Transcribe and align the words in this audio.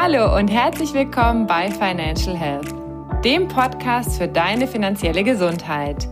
Hallo 0.00 0.36
und 0.36 0.46
herzlich 0.46 0.94
willkommen 0.94 1.48
bei 1.48 1.72
Financial 1.72 2.36
Health, 2.36 2.72
dem 3.24 3.48
Podcast 3.48 4.16
für 4.16 4.28
deine 4.28 4.68
finanzielle 4.68 5.24
Gesundheit. 5.24 6.06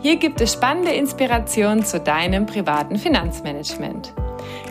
Hier 0.00 0.14
gibt 0.14 0.40
es 0.40 0.52
spannende 0.52 0.92
Inspirationen 0.92 1.84
zu 1.84 1.98
deinem 1.98 2.46
privaten 2.46 2.94
Finanzmanagement. 2.94 4.14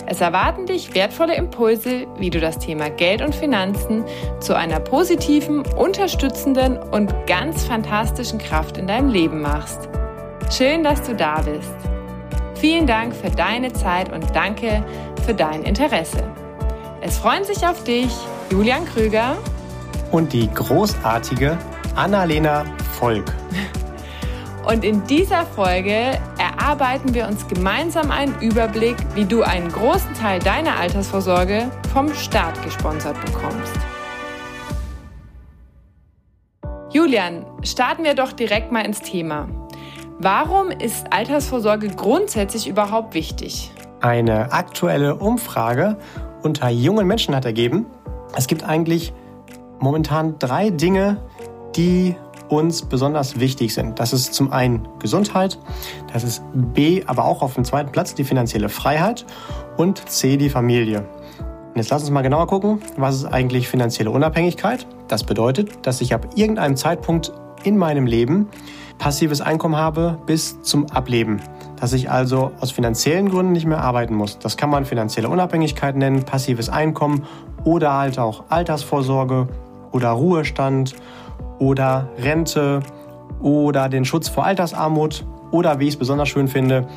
Es 0.06 0.22
erwarten 0.22 0.68
dich 0.68 0.96
wertvolle 0.96 1.36
Impulse, 1.36 2.08
wie 2.18 2.30
du 2.30 2.40
das 2.40 2.60
Thema 2.60 2.90
Geld 2.90 3.22
und 3.22 3.36
Finanzen 3.36 4.06
zu 4.40 4.56
einer 4.56 4.80
positiven, 4.80 5.66
unterstützenden 5.76 6.78
und 6.78 7.14
ganz 7.28 7.66
fantastischen 7.66 8.40
Kraft 8.40 8.78
in 8.78 8.88
deinem 8.88 9.10
Leben 9.10 9.42
machst. 9.42 9.90
Schön, 10.50 10.82
dass 10.86 11.04
du 11.04 11.14
da 11.14 11.42
bist. 11.42 11.76
Vielen 12.56 12.88
Dank 12.88 13.14
für 13.14 13.32
deine 13.32 13.74
Zeit 13.74 14.14
und 14.14 14.34
danke 14.34 14.82
für 15.26 15.34
dein 15.34 15.64
Interesse. 15.64 16.24
Es 17.02 17.18
freuen 17.18 17.44
sich 17.44 17.68
auf 17.68 17.84
dich 17.84 18.12
Julian 18.52 18.84
Krüger 18.84 19.38
und 20.12 20.34
die 20.34 20.54
großartige 20.54 21.58
Annalena 21.96 22.66
Volk. 23.00 23.34
Und 24.68 24.84
in 24.84 25.08
dieser 25.08 25.46
Folge 25.46 26.20
erarbeiten 26.38 27.14
wir 27.14 27.30
uns 27.30 27.48
gemeinsam 27.48 28.12
einen 28.12 28.38
Überblick, 28.42 28.98
wie 29.16 29.24
du 29.24 29.42
einen 29.44 29.72
großen 29.72 30.14
Teil 30.16 30.40
deiner 30.40 30.78
Altersvorsorge 30.78 31.72
vom 31.94 32.14
Staat 32.14 32.62
gesponsert 32.62 33.16
bekommst. 33.26 33.72
Julian, 36.92 37.46
starten 37.64 38.04
wir 38.04 38.16
doch 38.16 38.34
direkt 38.34 38.74
mal 38.74 38.86
ins 38.86 39.00
Thema. 39.00 39.48
Warum 40.20 40.72
ist 40.72 41.14
Altersvorsorge 41.14 41.88
grundsätzlich 41.88 42.68
überhaupt 42.68 43.14
wichtig? 43.14 43.72
Eine 44.02 44.52
aktuelle 44.52 45.16
Umfrage 45.16 45.98
unter 46.44 46.70
jungen 46.70 47.08
Menschen 47.08 47.34
hat 47.34 47.46
ergeben, 47.46 47.86
es 48.36 48.48
gibt 48.48 48.64
eigentlich 48.64 49.14
momentan 49.80 50.38
drei 50.40 50.70
Dinge, 50.70 51.18
die 51.76 52.16
uns 52.50 52.84
besonders 52.84 53.40
wichtig 53.40 53.74
sind. 53.74 54.00
Das 54.00 54.12
ist 54.14 54.34
zum 54.34 54.52
einen 54.52 54.88
Gesundheit, 55.00 55.58
das 56.12 56.24
ist 56.24 56.44
B, 56.54 57.04
aber 57.06 57.26
auch 57.26 57.42
auf 57.42 57.56
dem 57.56 57.64
zweiten 57.64 57.92
Platz 57.92 58.14
die 58.14 58.26
finanzielle 58.26 58.68
Freiheit 58.70 59.26
und 59.78 60.10
C, 60.10 60.38
die 60.38 60.50
Familie. 60.50 61.08
Und 61.40 61.78
jetzt 61.78 61.90
lass 61.90 62.02
uns 62.02 62.12
mal 62.12 62.22
genauer 62.22 62.48
gucken, 62.48 62.82
was 62.98 63.16
ist 63.16 63.26
eigentlich 63.26 63.70
finanzielle 63.70 64.12
Unabhängigkeit? 64.12 64.86
Das 65.08 65.24
bedeutet, 65.24 65.86
dass 65.86 66.02
ich 66.02 66.14
ab 66.14 66.28
irgendeinem 66.36 66.76
Zeitpunkt 66.76 67.32
in 67.64 67.78
meinem 67.78 68.06
Leben 68.06 68.50
passives 68.98 69.40
Einkommen 69.40 69.78
habe 69.78 70.20
bis 70.26 70.62
zum 70.62 70.88
Ableben. 70.92 71.42
Dass 71.82 71.94
ich 71.94 72.10
also 72.10 72.52
aus 72.62 72.72
finanziellen 72.72 73.30
Gründen 73.30 73.52
nicht 73.52 73.66
mehr 73.66 73.82
arbeiten 73.82 74.14
muss. 74.14 74.40
Das 74.40 74.56
kann 74.56 74.70
man 74.70 74.86
finanzielle 74.86 75.28
Unabhängigkeit 75.28 75.96
nennen, 75.96 76.24
passives 76.24 76.70
Einkommen 76.70 77.24
oder 77.64 77.98
halt 77.98 78.20
auch 78.20 78.46
Altersvorsorge 78.50 79.50
oder 79.92 80.12
Ruhestand 80.12 80.96
oder 81.60 82.08
Rente 82.18 82.82
oder 83.42 83.90
den 83.90 84.06
Schutz 84.06 84.30
vor 84.30 84.46
Altersarmut 84.46 85.26
oder, 85.52 85.80
wie 85.80 85.88
ich 85.88 85.96
es 85.96 86.00
besonders 86.00 86.30
schön 86.30 86.48
finde, 86.48 86.88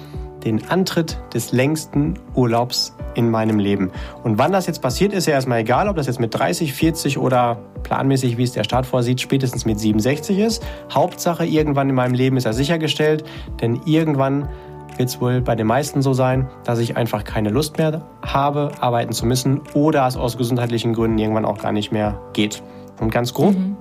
den 0.45 0.69
Antritt 0.69 1.19
des 1.33 1.53
längsten 1.53 2.15
Urlaubs 2.35 2.95
in 3.15 3.31
meinem 3.31 3.59
Leben. 3.59 3.91
Und 4.23 4.39
wann 4.39 4.53
das 4.53 4.67
jetzt 4.67 4.83
passiert, 4.83 5.13
ist 5.13 5.27
ja 5.27 5.33
erstmal 5.33 5.61
egal, 5.61 5.89
ob 5.89 5.97
das 5.97 6.07
jetzt 6.07 6.21
mit 6.21 6.35
30, 6.35 6.73
40 6.73 7.19
oder 7.19 7.59
planmäßig, 7.83 8.37
wie 8.37 8.43
es 8.43 8.53
der 8.53 8.65
Staat 8.65 8.87
vorsieht, 8.87 9.21
spätestens 9.21 9.65
mit 9.65 9.79
67 9.79 10.39
ist. 10.39 10.63
Hauptsache, 10.93 11.47
irgendwann 11.47 11.89
in 11.89 11.95
meinem 11.95 12.15
Leben 12.15 12.37
ist 12.37 12.45
er 12.45 12.53
sichergestellt, 12.53 13.25
denn 13.61 13.81
irgendwann 13.87 14.49
wird 14.97 15.09
es 15.09 15.21
wohl 15.21 15.41
bei 15.41 15.55
den 15.55 15.67
meisten 15.67 16.03
so 16.03 16.13
sein, 16.13 16.49
dass 16.65 16.79
ich 16.79 16.97
einfach 16.97 17.25
keine 17.25 17.51
Lust 17.51 17.79
mehr 17.79 18.03
habe, 18.23 18.71
arbeiten 18.81 19.13
zu 19.13 19.27
müssen 19.27 19.61
oder 19.75 20.07
es 20.07 20.17
aus 20.17 20.37
gesundheitlichen 20.37 20.95
Gründen 20.95 21.19
irgendwann 21.19 21.45
auch 21.45 21.59
gar 21.59 21.73
nicht 21.73 21.93
mehr 21.93 22.21
geht. 22.33 22.63
Und 23.01 23.11
ganz 23.11 23.35
grob 23.35 23.55
mhm. 23.55 23.77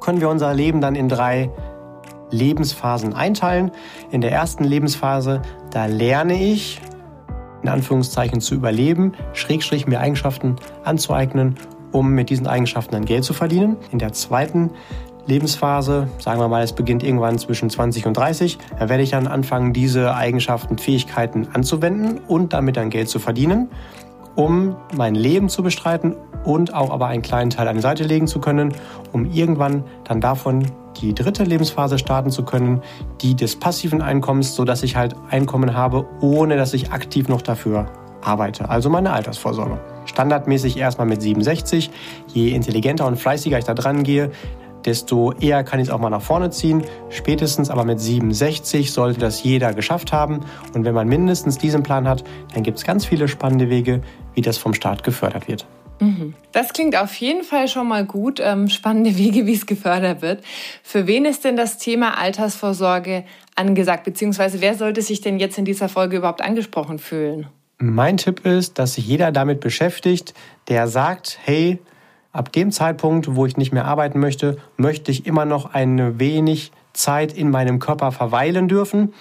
können 0.00 0.20
wir 0.20 0.28
unser 0.28 0.52
Leben 0.54 0.80
dann 0.80 0.94
in 0.94 1.08
drei 1.08 1.50
Lebensphasen 2.30 3.14
einteilen. 3.14 3.70
In 4.10 4.20
der 4.20 4.32
ersten 4.32 4.64
Lebensphase, 4.64 5.42
da 5.70 5.86
lerne 5.86 6.42
ich, 6.42 6.80
in 7.62 7.68
Anführungszeichen 7.68 8.40
zu 8.40 8.54
überleben, 8.54 9.12
Schrägstrich 9.32 9.86
mir 9.86 10.00
Eigenschaften 10.00 10.56
anzueignen, 10.84 11.56
um 11.92 12.10
mit 12.10 12.30
diesen 12.30 12.46
Eigenschaften 12.46 12.92
dann 12.92 13.04
Geld 13.04 13.24
zu 13.24 13.32
verdienen. 13.32 13.76
In 13.90 13.98
der 13.98 14.12
zweiten 14.12 14.70
Lebensphase, 14.70 14.74
sagen 16.18 16.40
wir 16.40 16.48
mal, 16.48 16.62
es 16.62 16.72
beginnt 16.72 17.02
irgendwann 17.02 17.38
zwischen 17.38 17.68
20 17.68 18.06
und 18.06 18.16
30, 18.16 18.58
da 18.78 18.88
werde 18.88 19.02
ich 19.02 19.10
dann 19.10 19.26
anfangen, 19.26 19.72
diese 19.72 20.14
Eigenschaften, 20.14 20.78
Fähigkeiten 20.78 21.48
anzuwenden 21.52 22.20
und 22.28 22.52
damit 22.52 22.76
dann 22.76 22.90
Geld 22.90 23.08
zu 23.08 23.18
verdienen, 23.18 23.68
um 24.36 24.76
mein 24.94 25.14
Leben 25.16 25.48
zu 25.48 25.62
bestreiten 25.64 26.14
und 26.44 26.74
auch 26.74 26.90
aber 26.90 27.08
einen 27.08 27.22
kleinen 27.22 27.50
Teil 27.50 27.66
an 27.66 27.74
die 27.74 27.82
Seite 27.82 28.04
legen 28.04 28.28
zu 28.28 28.38
können, 28.38 28.72
um 29.12 29.30
irgendwann 29.32 29.82
dann 30.04 30.20
davon 30.20 30.66
die 31.00 31.12
dritte 31.12 31.42
Lebensphase 31.42 31.98
starten 31.98 32.30
zu 32.30 32.44
können, 32.44 32.80
die 33.20 33.34
des 33.34 33.56
passiven 33.56 34.02
Einkommens, 34.02 34.54
sodass 34.54 34.82
ich 34.82 34.96
halt 34.96 35.16
Einkommen 35.28 35.74
habe, 35.74 36.06
ohne 36.20 36.56
dass 36.56 36.72
ich 36.72 36.92
aktiv 36.92 37.28
noch 37.28 37.42
dafür 37.42 37.86
arbeite, 38.22 38.68
also 38.68 38.90
meine 38.90 39.12
Altersvorsorge. 39.12 39.78
Standardmäßig 40.04 40.76
erstmal 40.76 41.06
mit 41.06 41.20
67. 41.20 41.90
Je 42.32 42.50
intelligenter 42.50 43.06
und 43.06 43.16
fleißiger 43.16 43.58
ich 43.58 43.64
da 43.64 43.74
dran 43.74 44.02
gehe, 44.02 44.30
desto 44.86 45.32
eher 45.32 45.64
kann 45.64 45.80
ich 45.80 45.88
es 45.88 45.92
auch 45.92 45.98
mal 45.98 46.10
nach 46.10 46.22
vorne 46.22 46.50
ziehen. 46.50 46.82
Spätestens 47.10 47.68
aber 47.68 47.84
mit 47.84 48.00
67 48.00 48.92
sollte 48.92 49.20
das 49.20 49.42
jeder 49.42 49.74
geschafft 49.74 50.12
haben. 50.12 50.40
Und 50.74 50.84
wenn 50.84 50.94
man 50.94 51.08
mindestens 51.08 51.58
diesen 51.58 51.82
Plan 51.82 52.08
hat, 52.08 52.24
dann 52.54 52.62
gibt 52.62 52.78
es 52.78 52.84
ganz 52.84 53.04
viele 53.04 53.28
spannende 53.28 53.68
Wege, 53.68 54.00
wie 54.34 54.40
das 54.40 54.56
vom 54.56 54.72
Staat 54.72 55.04
gefördert 55.04 55.48
wird. 55.48 55.66
Mhm. 56.00 56.34
Das 56.52 56.72
klingt 56.72 56.96
auf 56.96 57.14
jeden 57.16 57.42
Fall 57.42 57.68
schon 57.68 57.88
mal 57.88 58.04
gut. 58.04 58.40
Ähm, 58.42 58.68
spannende 58.68 59.16
Wege, 59.18 59.46
wie 59.46 59.54
es 59.54 59.66
gefördert 59.66 60.22
wird. 60.22 60.42
Für 60.82 61.06
wen 61.06 61.24
ist 61.24 61.44
denn 61.44 61.56
das 61.56 61.78
Thema 61.78 62.18
Altersvorsorge 62.18 63.24
angesagt? 63.54 64.04
Beziehungsweise 64.04 64.60
wer 64.60 64.74
sollte 64.74 65.02
sich 65.02 65.20
denn 65.20 65.38
jetzt 65.38 65.58
in 65.58 65.64
dieser 65.64 65.88
Folge 65.88 66.18
überhaupt 66.18 66.42
angesprochen 66.42 66.98
fühlen? 66.98 67.48
Mein 67.78 68.16
Tipp 68.16 68.46
ist, 68.46 68.78
dass 68.78 68.94
sich 68.94 69.06
jeder 69.06 69.32
damit 69.32 69.60
beschäftigt, 69.60 70.32
der 70.68 70.88
sagt, 70.88 71.38
hey, 71.44 71.78
ab 72.36 72.52
dem 72.52 72.70
Zeitpunkt, 72.70 73.34
wo 73.34 73.46
ich 73.46 73.56
nicht 73.56 73.72
mehr 73.72 73.86
arbeiten 73.86 74.20
möchte, 74.20 74.58
möchte 74.76 75.10
ich 75.10 75.26
immer 75.26 75.44
noch 75.44 75.74
ein 75.74 76.18
wenig 76.18 76.72
Zeit 76.92 77.32
in 77.32 77.50
meinem 77.50 77.78
Körper 77.78 78.12
verweilen 78.12 78.68
dürfen. 78.68 79.14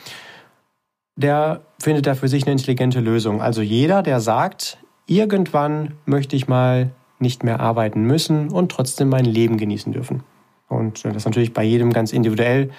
Der 1.16 1.62
findet 1.80 2.08
da 2.08 2.16
für 2.16 2.28
sich 2.28 2.44
eine 2.44 2.54
intelligente 2.54 3.00
Lösung. 3.00 3.42
Also 3.42 3.62
jeder, 3.62 4.04
der 4.04 4.20
sagt, 4.20 4.78
irgendwann 5.08 5.94
möchte 6.06 6.36
ich 6.36 6.48
mal 6.48 6.92
nicht 7.20 7.44
mehr 7.44 7.60
arbeiten 7.60 8.04
müssen 8.04 8.50
und 8.50 8.72
trotzdem 8.72 9.10
mein 9.10 9.26
Leben 9.26 9.58
genießen 9.58 9.94
dürfen. 9.94 10.24
Und 10.68 11.06
das 11.06 11.16
ist 11.16 11.26
natürlich 11.26 11.54
bei 11.54 11.64
jedem 11.64 11.94
ganz 11.94 12.12
individuell 12.12 12.72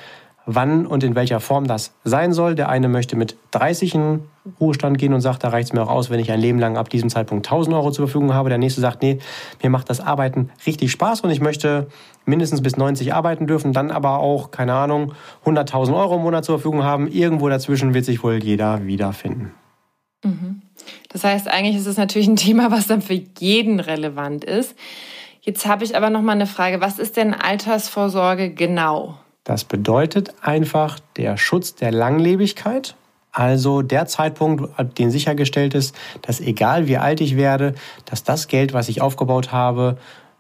wann 0.46 0.86
und 0.86 1.02
in 1.02 1.14
welcher 1.14 1.40
Form 1.40 1.66
das 1.66 1.92
sein 2.04 2.32
soll. 2.32 2.54
Der 2.54 2.68
eine 2.68 2.88
möchte 2.88 3.16
mit 3.16 3.36
30 3.50 3.94
in 3.94 4.20
Ruhestand 4.60 4.96
gehen 4.96 5.12
und 5.12 5.20
sagt, 5.20 5.44
da 5.44 5.48
reicht 5.48 5.68
es 5.68 5.72
mir 5.72 5.82
auch 5.82 5.90
aus, 5.90 6.08
wenn 6.08 6.20
ich 6.20 6.30
ein 6.30 6.40
Leben 6.40 6.58
lang 6.58 6.76
ab 6.76 6.88
diesem 6.88 7.10
Zeitpunkt 7.10 7.46
1000 7.46 7.74
Euro 7.74 7.90
zur 7.90 8.06
Verfügung 8.06 8.32
habe. 8.32 8.48
Der 8.48 8.58
nächste 8.58 8.80
sagt, 8.80 9.02
nee, 9.02 9.18
mir 9.62 9.70
macht 9.70 9.90
das 9.90 10.00
Arbeiten 10.00 10.50
richtig 10.64 10.92
Spaß 10.92 11.22
und 11.22 11.30
ich 11.30 11.40
möchte 11.40 11.88
mindestens 12.24 12.62
bis 12.62 12.76
90 12.76 13.12
arbeiten 13.12 13.46
dürfen, 13.46 13.72
dann 13.72 13.90
aber 13.90 14.20
auch, 14.20 14.52
keine 14.52 14.74
Ahnung, 14.74 15.12
100.000 15.44 15.96
Euro 15.96 16.16
im 16.16 16.22
Monat 16.22 16.44
zur 16.44 16.58
Verfügung 16.58 16.84
haben. 16.84 17.08
Irgendwo 17.08 17.48
dazwischen 17.48 17.92
wird 17.92 18.04
sich 18.04 18.22
wohl 18.22 18.42
jeder 18.42 18.86
wiederfinden. 18.86 19.52
Mhm. 20.24 20.62
Das 21.08 21.24
heißt, 21.24 21.48
eigentlich 21.48 21.76
ist 21.76 21.86
es 21.86 21.96
natürlich 21.96 22.28
ein 22.28 22.36
Thema, 22.36 22.70
was 22.70 22.86
dann 22.86 23.02
für 23.02 23.20
jeden 23.38 23.80
relevant 23.80 24.44
ist. 24.44 24.76
Jetzt 25.40 25.66
habe 25.66 25.84
ich 25.84 25.96
aber 25.96 26.10
noch 26.10 26.22
mal 26.22 26.32
eine 26.32 26.46
Frage. 26.46 26.80
Was 26.80 26.98
ist 26.98 27.16
denn 27.16 27.32
Altersvorsorge 27.32 28.50
genau? 28.50 29.16
Das 29.46 29.62
bedeutet 29.62 30.34
einfach 30.42 30.98
der 31.16 31.36
Schutz 31.36 31.76
der 31.76 31.92
Langlebigkeit, 31.92 32.96
also 33.30 33.80
der 33.80 34.06
Zeitpunkt, 34.06 34.76
ab 34.76 34.96
dem 34.96 35.12
sichergestellt 35.12 35.74
ist, 35.74 35.94
dass 36.22 36.40
egal 36.40 36.88
wie 36.88 36.96
alt 36.96 37.20
ich 37.20 37.36
werde, 37.36 37.76
dass 38.06 38.24
das 38.24 38.48
Geld, 38.48 38.72
was 38.72 38.88
ich 38.88 39.02
aufgebaut 39.02 39.52
habe, 39.52 39.98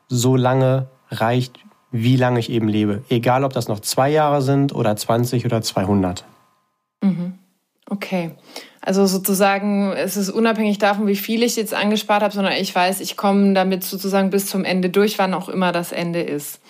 so 0.08 0.34
lange 0.34 0.88
reicht, 1.08 1.60
wie 1.92 2.16
lange 2.16 2.40
ich 2.40 2.50
eben 2.50 2.66
lebe. 2.66 3.04
Egal, 3.08 3.44
ob 3.44 3.52
das 3.52 3.68
noch 3.68 3.78
zwei 3.78 4.10
Jahre 4.10 4.42
sind 4.42 4.74
oder 4.74 4.96
20 4.96 5.44
oder 5.46 5.62
200. 5.62 6.24
Mhm. 7.00 7.34
Okay. 7.88 8.32
Also 8.80 9.06
sozusagen, 9.06 9.92
es 9.92 10.16
ist 10.16 10.30
unabhängig 10.30 10.78
davon, 10.78 11.06
wie 11.06 11.14
viel 11.14 11.44
ich 11.44 11.54
jetzt 11.54 11.74
angespart 11.74 12.24
habe, 12.24 12.34
sondern 12.34 12.54
ich 12.54 12.74
weiß, 12.74 13.00
ich 13.00 13.16
komme 13.16 13.54
damit 13.54 13.84
sozusagen 13.84 14.30
bis 14.30 14.46
zum 14.46 14.64
Ende 14.64 14.90
durch, 14.90 15.16
wann 15.20 15.32
auch 15.32 15.48
immer 15.48 15.70
das 15.70 15.92
Ende 15.92 16.22
ist. 16.22 16.60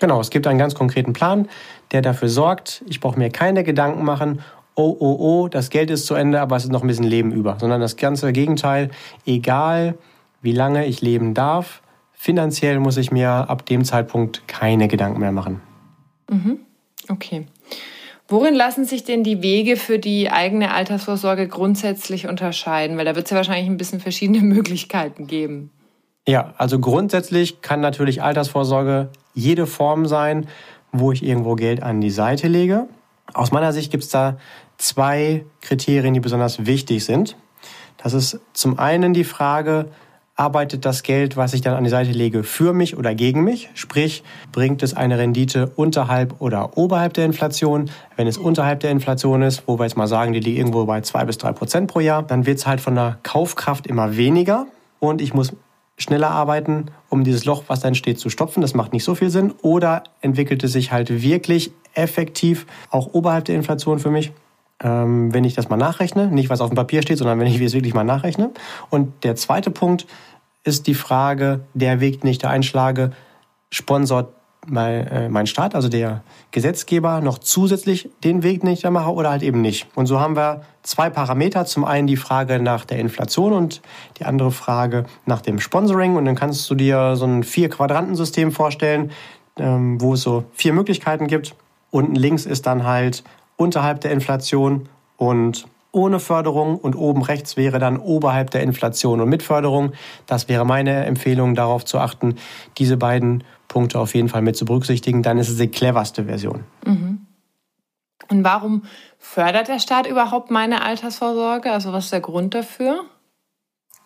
Genau, 0.00 0.20
es 0.20 0.30
gibt 0.30 0.46
einen 0.46 0.58
ganz 0.58 0.74
konkreten 0.74 1.12
Plan, 1.12 1.48
der 1.92 2.02
dafür 2.02 2.28
sorgt, 2.28 2.82
ich 2.88 3.00
brauche 3.00 3.18
mir 3.18 3.30
keine 3.30 3.62
Gedanken 3.64 4.04
machen, 4.04 4.40
oh, 4.74 4.96
oh, 4.98 5.16
oh, 5.18 5.48
das 5.48 5.70
Geld 5.70 5.90
ist 5.90 6.06
zu 6.06 6.14
Ende, 6.14 6.40
aber 6.40 6.56
es 6.56 6.64
ist 6.64 6.72
noch 6.72 6.82
ein 6.82 6.88
bisschen 6.88 7.04
Leben 7.04 7.32
über, 7.32 7.56
sondern 7.60 7.80
das 7.80 7.96
ganze 7.96 8.32
Gegenteil, 8.32 8.90
egal 9.26 9.94
wie 10.42 10.52
lange 10.52 10.86
ich 10.86 11.02
leben 11.02 11.34
darf, 11.34 11.82
finanziell 12.12 12.80
muss 12.80 12.96
ich 12.96 13.12
mir 13.12 13.30
ab 13.30 13.66
dem 13.66 13.84
Zeitpunkt 13.84 14.48
keine 14.48 14.88
Gedanken 14.88 15.20
mehr 15.20 15.32
machen. 15.32 15.60
Mhm. 16.30 16.60
Okay. 17.08 17.46
Worin 18.28 18.54
lassen 18.54 18.84
sich 18.84 19.04
denn 19.04 19.24
die 19.24 19.42
Wege 19.42 19.76
für 19.76 19.98
die 19.98 20.30
eigene 20.30 20.72
Altersvorsorge 20.72 21.48
grundsätzlich 21.48 22.28
unterscheiden? 22.28 22.96
Weil 22.96 23.04
da 23.04 23.16
wird 23.16 23.26
es 23.26 23.30
ja 23.32 23.36
wahrscheinlich 23.36 23.68
ein 23.68 23.76
bisschen 23.76 24.00
verschiedene 24.00 24.40
Möglichkeiten 24.42 25.26
geben. 25.26 25.70
Ja, 26.30 26.54
also 26.58 26.78
grundsätzlich 26.78 27.60
kann 27.60 27.80
natürlich 27.80 28.22
Altersvorsorge 28.22 29.08
jede 29.34 29.66
Form 29.66 30.06
sein, 30.06 30.46
wo 30.92 31.10
ich 31.10 31.24
irgendwo 31.24 31.56
Geld 31.56 31.82
an 31.82 32.00
die 32.00 32.10
Seite 32.10 32.46
lege. 32.46 32.86
Aus 33.34 33.50
meiner 33.50 33.72
Sicht 33.72 33.90
gibt 33.90 34.04
es 34.04 34.10
da 34.10 34.36
zwei 34.78 35.44
Kriterien, 35.60 36.14
die 36.14 36.20
besonders 36.20 36.66
wichtig 36.66 37.04
sind. 37.04 37.36
Das 37.96 38.12
ist 38.12 38.38
zum 38.52 38.78
einen 38.78 39.12
die 39.12 39.24
Frage, 39.24 39.86
arbeitet 40.36 40.84
das 40.84 41.02
Geld, 41.02 41.36
was 41.36 41.52
ich 41.52 41.62
dann 41.62 41.74
an 41.74 41.82
die 41.82 41.90
Seite 41.90 42.12
lege, 42.12 42.44
für 42.44 42.72
mich 42.74 42.96
oder 42.96 43.12
gegen 43.16 43.42
mich? 43.42 43.68
Sprich, 43.74 44.22
bringt 44.52 44.84
es 44.84 44.94
eine 44.94 45.18
Rendite 45.18 45.72
unterhalb 45.74 46.40
oder 46.40 46.78
oberhalb 46.78 47.12
der 47.14 47.24
Inflation? 47.24 47.90
Wenn 48.14 48.28
es 48.28 48.38
unterhalb 48.38 48.78
der 48.78 48.92
Inflation 48.92 49.42
ist, 49.42 49.64
wo 49.66 49.80
wir 49.80 49.84
jetzt 49.86 49.96
mal 49.96 50.06
sagen, 50.06 50.32
die 50.32 50.38
liegt 50.38 50.58
irgendwo 50.58 50.84
bei 50.84 51.00
zwei 51.00 51.24
bis 51.24 51.38
drei 51.38 51.50
Prozent 51.50 51.90
pro 51.90 51.98
Jahr, 51.98 52.22
dann 52.22 52.46
wird 52.46 52.58
es 52.58 52.68
halt 52.68 52.80
von 52.80 52.94
der 52.94 53.18
Kaufkraft 53.24 53.88
immer 53.88 54.16
weniger 54.16 54.68
und 55.00 55.20
ich 55.20 55.34
muss 55.34 55.54
schneller 56.00 56.30
arbeiten, 56.30 56.86
um 57.08 57.24
dieses 57.24 57.44
Loch, 57.44 57.64
was 57.68 57.80
da 57.80 57.88
entsteht, 57.88 58.18
zu 58.18 58.30
stopfen. 58.30 58.60
Das 58.60 58.74
macht 58.74 58.92
nicht 58.92 59.04
so 59.04 59.14
viel 59.14 59.30
Sinn. 59.30 59.52
Oder 59.62 60.02
entwickelt 60.20 60.64
es 60.64 60.72
sich 60.72 60.92
halt 60.92 61.22
wirklich 61.22 61.72
effektiv 61.94 62.66
auch 62.90 63.12
oberhalb 63.12 63.44
der 63.44 63.56
Inflation 63.56 63.98
für 63.98 64.10
mich? 64.10 64.32
ähm, 64.82 65.32
wenn 65.32 65.44
ich 65.44 65.54
das 65.54 65.68
mal 65.68 65.76
nachrechne. 65.76 66.28
Nicht, 66.28 66.50
was 66.50 66.60
auf 66.60 66.70
dem 66.70 66.76
Papier 66.76 67.02
steht, 67.02 67.18
sondern 67.18 67.38
wenn 67.38 67.46
ich 67.46 67.60
es 67.60 67.74
wirklich 67.74 67.94
mal 67.94 68.04
nachrechne. 68.04 68.50
Und 68.88 69.24
der 69.24 69.36
zweite 69.36 69.70
Punkt 69.70 70.06
ist 70.64 70.86
die 70.86 70.94
Frage, 70.94 71.60
der 71.74 72.00
Weg, 72.00 72.20
den 72.20 72.30
ich 72.30 72.38
da 72.38 72.48
einschlage, 72.48 73.12
sponsort 73.70 74.34
mein, 74.66 75.06
äh, 75.06 75.28
mein 75.28 75.46
Staat, 75.46 75.74
also 75.74 75.88
der 75.88 76.22
Gesetzgeber, 76.50 77.20
noch 77.20 77.38
zusätzlich 77.38 78.10
den 78.24 78.42
Weg, 78.42 78.60
den 78.60 78.70
ich 78.70 78.82
da 78.82 78.90
mache 78.90 79.12
oder 79.12 79.30
halt 79.30 79.42
eben 79.42 79.60
nicht. 79.60 79.86
Und 79.94 80.06
so 80.06 80.20
haben 80.20 80.36
wir 80.36 80.62
zwei 80.82 81.10
Parameter. 81.10 81.64
Zum 81.64 81.84
einen 81.84 82.06
die 82.06 82.16
Frage 82.16 82.60
nach 82.60 82.84
der 82.84 82.98
Inflation 82.98 83.52
und 83.52 83.80
die 84.18 84.24
andere 84.24 84.50
Frage 84.50 85.04
nach 85.26 85.40
dem 85.40 85.60
Sponsoring. 85.60 86.16
Und 86.16 86.24
dann 86.26 86.34
kannst 86.34 86.68
du 86.70 86.74
dir 86.74 87.16
so 87.16 87.26
ein 87.26 87.42
Vier-Quadranten-System 87.42 88.52
vorstellen, 88.52 89.10
ähm, 89.58 90.00
wo 90.00 90.14
es 90.14 90.22
so 90.22 90.44
vier 90.52 90.72
Möglichkeiten 90.72 91.26
gibt. 91.26 91.54
Unten 91.90 92.14
links 92.14 92.46
ist 92.46 92.66
dann 92.66 92.84
halt 92.84 93.24
unterhalb 93.56 94.00
der 94.00 94.12
Inflation 94.12 94.88
und 95.16 95.66
ohne 95.92 96.20
Förderung 96.20 96.78
und 96.78 96.94
oben 96.94 97.22
rechts 97.22 97.56
wäre 97.56 97.78
dann 97.78 97.98
oberhalb 97.98 98.50
der 98.52 98.62
Inflation 98.62 99.20
und 99.20 99.28
mit 99.28 99.42
Förderung. 99.42 99.92
Das 100.26 100.48
wäre 100.48 100.64
meine 100.64 101.04
Empfehlung, 101.04 101.56
darauf 101.56 101.84
zu 101.84 101.98
achten, 101.98 102.36
diese 102.78 102.96
beiden 102.96 103.42
Punkte 103.70 103.98
auf 104.00 104.14
jeden 104.14 104.28
Fall 104.28 104.42
mit 104.42 104.56
zu 104.56 104.66
berücksichtigen. 104.66 105.22
Dann 105.22 105.38
ist 105.38 105.48
es 105.48 105.56
die 105.56 105.68
cleverste 105.68 106.24
Version. 106.24 106.64
Mhm. 106.84 107.26
Und 108.28 108.44
warum 108.44 108.82
fördert 109.18 109.68
der 109.68 109.78
Staat 109.78 110.06
überhaupt 110.06 110.50
meine 110.50 110.82
Altersvorsorge? 110.82 111.72
Also 111.72 111.92
was 111.92 112.04
ist 112.04 112.12
der 112.12 112.20
Grund 112.20 112.54
dafür? 112.54 113.04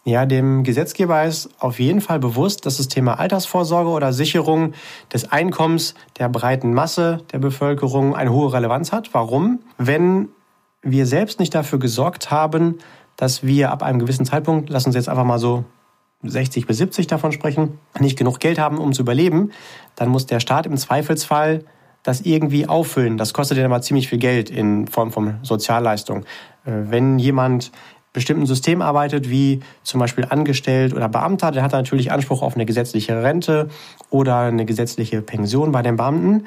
Ja, 0.05 0.26
dem 0.26 0.64
Gesetzgeber 0.64 1.25
ist 1.25 1.49
auf 1.58 1.81
jeden 1.81 2.02
Fall 2.02 2.19
bewusst, 2.19 2.66
dass 2.66 2.76
das 2.76 2.88
Thema 2.88 3.19
Altersvorsorge 3.19 3.88
oder 3.88 4.12
Sicherung 4.12 4.75
des 5.12 5.32
Einkommens 5.32 5.94
der 6.19 6.28
breiten 6.28 6.75
Masse 6.75 7.22
der 7.32 7.38
Bevölkerung 7.38 8.14
eine 8.14 8.31
hohe 8.31 8.52
Relevanz 8.52 8.93
hat. 8.93 9.14
Warum? 9.14 9.61
Wenn 9.78 10.28
wir 10.82 11.06
selbst 11.06 11.40
nicht 11.40 11.55
dafür 11.55 11.78
gesorgt 11.78 12.31
haben, 12.31 12.78
dass 13.16 13.44
wir 13.44 13.70
ab 13.70 13.82
einem 13.82 13.99
gewissen 13.99 14.26
Zeitpunkt, 14.26 14.69
lass 14.69 14.84
uns 14.84 14.94
jetzt 14.94 15.08
einfach 15.08 15.25
mal 15.25 15.38
so 15.38 15.64
60 16.25 16.67
bis 16.67 16.79
70 16.79 17.06
davon 17.06 17.32
sprechen, 17.32 17.79
nicht 17.99 18.19
genug 18.19 18.41
Geld 18.41 18.59
haben, 18.59 18.79
um 18.79 18.93
zu 18.93 19.03
überleben, 19.03 19.53
dann 19.97 20.09
muss 20.09 20.26
der 20.26 20.41
Staat 20.41 20.67
im 20.67 20.76
Zweifelsfall 20.76 21.65
das 22.03 22.21
irgendwie 22.21 22.69
auffüllen. 22.69 23.17
Das 23.17 23.32
kostet 23.32 23.59
ja 23.59 23.65
immer 23.65 23.81
ziemlich 23.81 24.09
viel 24.09 24.19
Geld 24.19 24.50
in 24.50 24.87
Form 24.87 25.11
von 25.11 25.37
Sozialleistung. 25.43 26.25
Äh, 26.65 26.73
wenn 26.91 27.19
jemand 27.19 27.73
bestimmten 28.12 28.47
System 28.47 28.81
arbeitet, 28.81 29.29
wie 29.29 29.61
zum 29.82 30.00
Beispiel 30.00 30.25
angestellt 30.29 30.94
oder 30.94 31.09
Beamter, 31.09 31.50
der 31.50 31.62
hat 31.62 31.73
natürlich 31.73 32.12
Anspruch 32.12 32.43
auf 32.43 32.55
eine 32.55 32.65
gesetzliche 32.65 33.23
Rente 33.23 33.69
oder 34.09 34.38
eine 34.38 34.65
gesetzliche 34.65 35.21
Pension 35.21 35.73
bei 35.73 35.82
den 35.82 35.97
Beamten. 35.97 36.47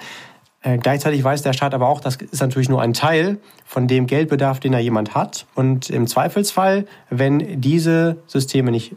Äh, 0.62 0.78
gleichzeitig 0.78 1.24
weiß 1.24 1.44
der 1.44 1.54
Staat 1.54 1.74
aber 1.74 1.88
auch, 1.88 2.00
das 2.00 2.16
ist 2.16 2.42
natürlich 2.42 2.70
nur 2.70 2.82
ein 2.82 2.94
Teil 2.94 3.38
von 3.66 3.88
dem 3.88 4.08
Geldbedarf, 4.08 4.60
den 4.60 4.72
da 4.72 4.80
jemand 4.80 5.14
hat. 5.14 5.46
Und 5.56 5.90
im 5.90 6.08
Zweifelsfall, 6.08 6.86
wenn 7.10 7.62
diese 7.62 8.18
Systeme 8.28 8.72
nicht 8.72 8.96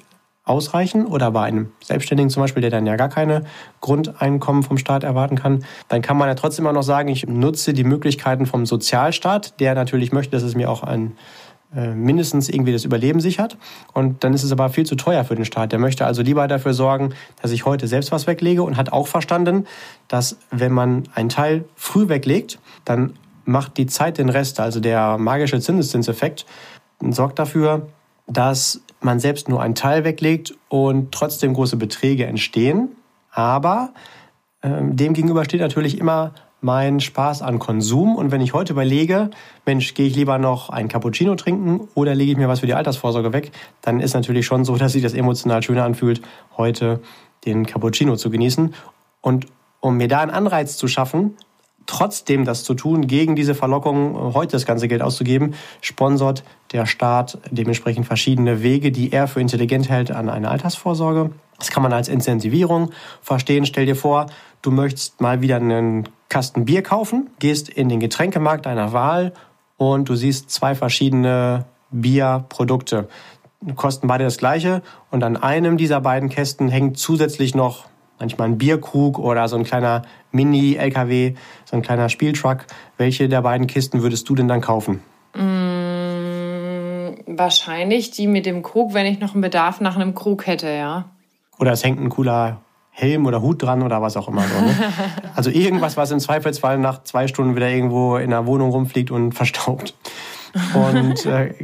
ausreichen 0.50 1.06
oder 1.06 1.30
bei 1.30 1.44
einem 1.44 1.70
Selbstständigen 1.82 2.28
zum 2.28 2.42
Beispiel, 2.42 2.60
der 2.60 2.70
dann 2.70 2.84
ja 2.84 2.96
gar 2.96 3.08
keine 3.08 3.44
Grundeinkommen 3.80 4.62
vom 4.62 4.76
Staat 4.76 5.04
erwarten 5.04 5.36
kann, 5.36 5.64
dann 5.88 6.02
kann 6.02 6.16
man 6.16 6.28
ja 6.28 6.34
trotzdem 6.34 6.66
auch 6.66 6.72
noch 6.72 6.82
sagen, 6.82 7.08
ich 7.08 7.26
nutze 7.26 7.72
die 7.72 7.84
Möglichkeiten 7.84 8.46
vom 8.46 8.66
Sozialstaat, 8.66 9.60
der 9.60 9.74
natürlich 9.74 10.12
möchte, 10.12 10.32
dass 10.32 10.42
es 10.42 10.54
mir 10.54 10.68
auch 10.68 10.82
ein 10.82 11.12
äh, 11.74 11.94
mindestens 11.94 12.48
irgendwie 12.48 12.72
das 12.72 12.84
Überleben 12.84 13.20
sichert. 13.20 13.56
Und 13.92 14.24
dann 14.24 14.34
ist 14.34 14.42
es 14.42 14.50
aber 14.50 14.70
viel 14.70 14.84
zu 14.84 14.96
teuer 14.96 15.24
für 15.24 15.36
den 15.36 15.44
Staat. 15.44 15.70
Der 15.70 15.78
möchte 15.78 16.04
also 16.04 16.20
lieber 16.20 16.48
dafür 16.48 16.74
sorgen, 16.74 17.14
dass 17.40 17.52
ich 17.52 17.64
heute 17.64 17.86
selbst 17.86 18.10
was 18.10 18.26
weglege 18.26 18.64
und 18.64 18.76
hat 18.76 18.92
auch 18.92 19.06
verstanden, 19.06 19.66
dass 20.08 20.36
wenn 20.50 20.72
man 20.72 21.04
einen 21.14 21.28
Teil 21.28 21.64
früh 21.76 22.08
weglegt, 22.08 22.58
dann 22.84 23.14
macht 23.44 23.76
die 23.76 23.86
Zeit 23.86 24.18
den 24.18 24.30
Rest. 24.30 24.58
Also 24.58 24.80
der 24.80 25.16
magische 25.16 25.60
Zinseszinseffekt 25.60 26.44
sorgt 27.00 27.38
dafür, 27.38 27.86
dass 28.26 28.80
man 29.00 29.20
selbst 29.20 29.48
nur 29.48 29.62
einen 29.62 29.74
Teil 29.74 30.04
weglegt 30.04 30.54
und 30.68 31.12
trotzdem 31.12 31.54
große 31.54 31.76
Beträge 31.76 32.26
entstehen. 32.26 32.90
Aber 33.32 33.92
äh, 34.62 34.70
dem 34.82 35.14
gegenüber 35.14 35.44
steht 35.44 35.60
natürlich 35.60 35.98
immer 35.98 36.32
mein 36.60 37.00
Spaß 37.00 37.42
an 37.42 37.58
Konsum. 37.58 38.16
Und 38.16 38.30
wenn 38.30 38.40
ich 38.40 38.52
heute 38.52 38.72
überlege, 38.72 39.30
Mensch, 39.64 39.94
gehe 39.94 40.06
ich 40.06 40.16
lieber 40.16 40.38
noch 40.38 40.70
ein 40.70 40.88
Cappuccino 40.88 41.34
trinken 41.34 41.88
oder 41.94 42.14
lege 42.14 42.32
ich 42.32 42.38
mir 42.38 42.48
was 42.48 42.60
für 42.60 42.66
die 42.66 42.74
Altersvorsorge 42.74 43.32
weg, 43.32 43.52
dann 43.82 44.00
ist 44.00 44.14
natürlich 44.14 44.46
schon 44.46 44.64
so, 44.64 44.76
dass 44.78 44.92
sich 44.92 45.02
das 45.02 45.14
emotional 45.14 45.62
schöner 45.62 45.84
anfühlt, 45.84 46.20
heute 46.56 47.00
den 47.44 47.66
Cappuccino 47.66 48.16
zu 48.16 48.30
genießen. 48.30 48.74
Und 49.22 49.46
um 49.80 49.96
mir 49.96 50.08
da 50.08 50.20
einen 50.20 50.30
Anreiz 50.30 50.76
zu 50.76 50.88
schaffen, 50.88 51.36
trotzdem 51.86 52.44
das 52.44 52.64
zu 52.64 52.74
tun, 52.74 53.06
gegen 53.06 53.36
diese 53.36 53.54
Verlockung, 53.54 54.34
heute 54.34 54.52
das 54.52 54.66
ganze 54.66 54.88
Geld 54.88 55.02
auszugeben, 55.02 55.54
sponsort 55.80 56.44
der 56.72 56.86
Staat 56.86 57.38
dementsprechend 57.50 58.06
verschiedene 58.06 58.62
Wege, 58.62 58.92
die 58.92 59.12
er 59.12 59.28
für 59.28 59.40
intelligent 59.40 59.88
hält, 59.88 60.10
an 60.10 60.28
eine 60.28 60.50
Altersvorsorge. 60.50 61.30
Das 61.58 61.70
kann 61.70 61.82
man 61.82 61.92
als 61.92 62.08
Incentivierung 62.08 62.90
verstehen. 63.20 63.66
Stell 63.66 63.86
dir 63.86 63.96
vor, 63.96 64.26
du 64.62 64.70
möchtest 64.70 65.20
mal 65.20 65.42
wieder 65.42 65.56
einen 65.56 66.08
Kasten 66.28 66.64
Bier 66.64 66.82
kaufen, 66.82 67.28
gehst 67.38 67.68
in 67.68 67.88
den 67.88 68.00
Getränkemarkt 68.00 68.66
deiner 68.66 68.92
Wahl 68.92 69.32
und 69.76 70.08
du 70.08 70.14
siehst 70.14 70.50
zwei 70.50 70.74
verschiedene 70.74 71.66
Bierprodukte. 71.90 73.08
Kosten 73.76 74.06
beide 74.06 74.24
das 74.24 74.38
gleiche 74.38 74.80
und 75.10 75.22
an 75.22 75.36
einem 75.36 75.76
dieser 75.76 76.00
beiden 76.00 76.30
Kästen 76.30 76.68
hängt 76.68 76.98
zusätzlich 76.98 77.54
noch 77.54 77.89
manchmal 78.20 78.48
ein 78.48 78.58
Bierkrug 78.58 79.18
oder 79.18 79.48
so 79.48 79.56
ein 79.56 79.64
kleiner 79.64 80.02
Mini-LKW, 80.32 81.34
so 81.64 81.76
ein 81.76 81.82
kleiner 81.82 82.08
Spieltruck. 82.08 82.66
Welche 82.96 83.28
der 83.28 83.42
beiden 83.42 83.66
Kisten 83.66 84.02
würdest 84.02 84.28
du 84.28 84.34
denn 84.34 84.46
dann 84.46 84.60
kaufen? 84.60 85.02
Mmh, 85.34 87.16
wahrscheinlich 87.26 88.10
die 88.12 88.26
mit 88.26 88.46
dem 88.46 88.62
Krug, 88.62 88.94
wenn 88.94 89.06
ich 89.06 89.18
noch 89.18 89.32
einen 89.32 89.42
Bedarf 89.42 89.80
nach 89.80 89.96
einem 89.96 90.14
Krug 90.14 90.46
hätte, 90.46 90.68
ja. 90.68 91.06
Oder 91.58 91.72
es 91.72 91.82
hängt 91.82 92.00
ein 92.00 92.08
cooler 92.08 92.60
Helm 92.90 93.26
oder 93.26 93.40
Hut 93.40 93.62
dran 93.62 93.82
oder 93.82 94.02
was 94.02 94.16
auch 94.16 94.28
immer. 94.28 94.42
So, 94.42 94.60
ne? 94.60 94.74
Also 95.34 95.50
irgendwas, 95.50 95.96
was 95.96 96.10
im 96.10 96.20
Zweifelsfall 96.20 96.78
nach 96.78 97.04
zwei 97.04 97.28
Stunden 97.28 97.56
wieder 97.56 97.68
irgendwo 97.68 98.16
in 98.16 98.30
der 98.30 98.46
Wohnung 98.46 98.70
rumfliegt 98.70 99.10
und 99.10 99.32
verstaubt. 99.32 99.94
Und 100.74 101.24
äh, 101.26 101.54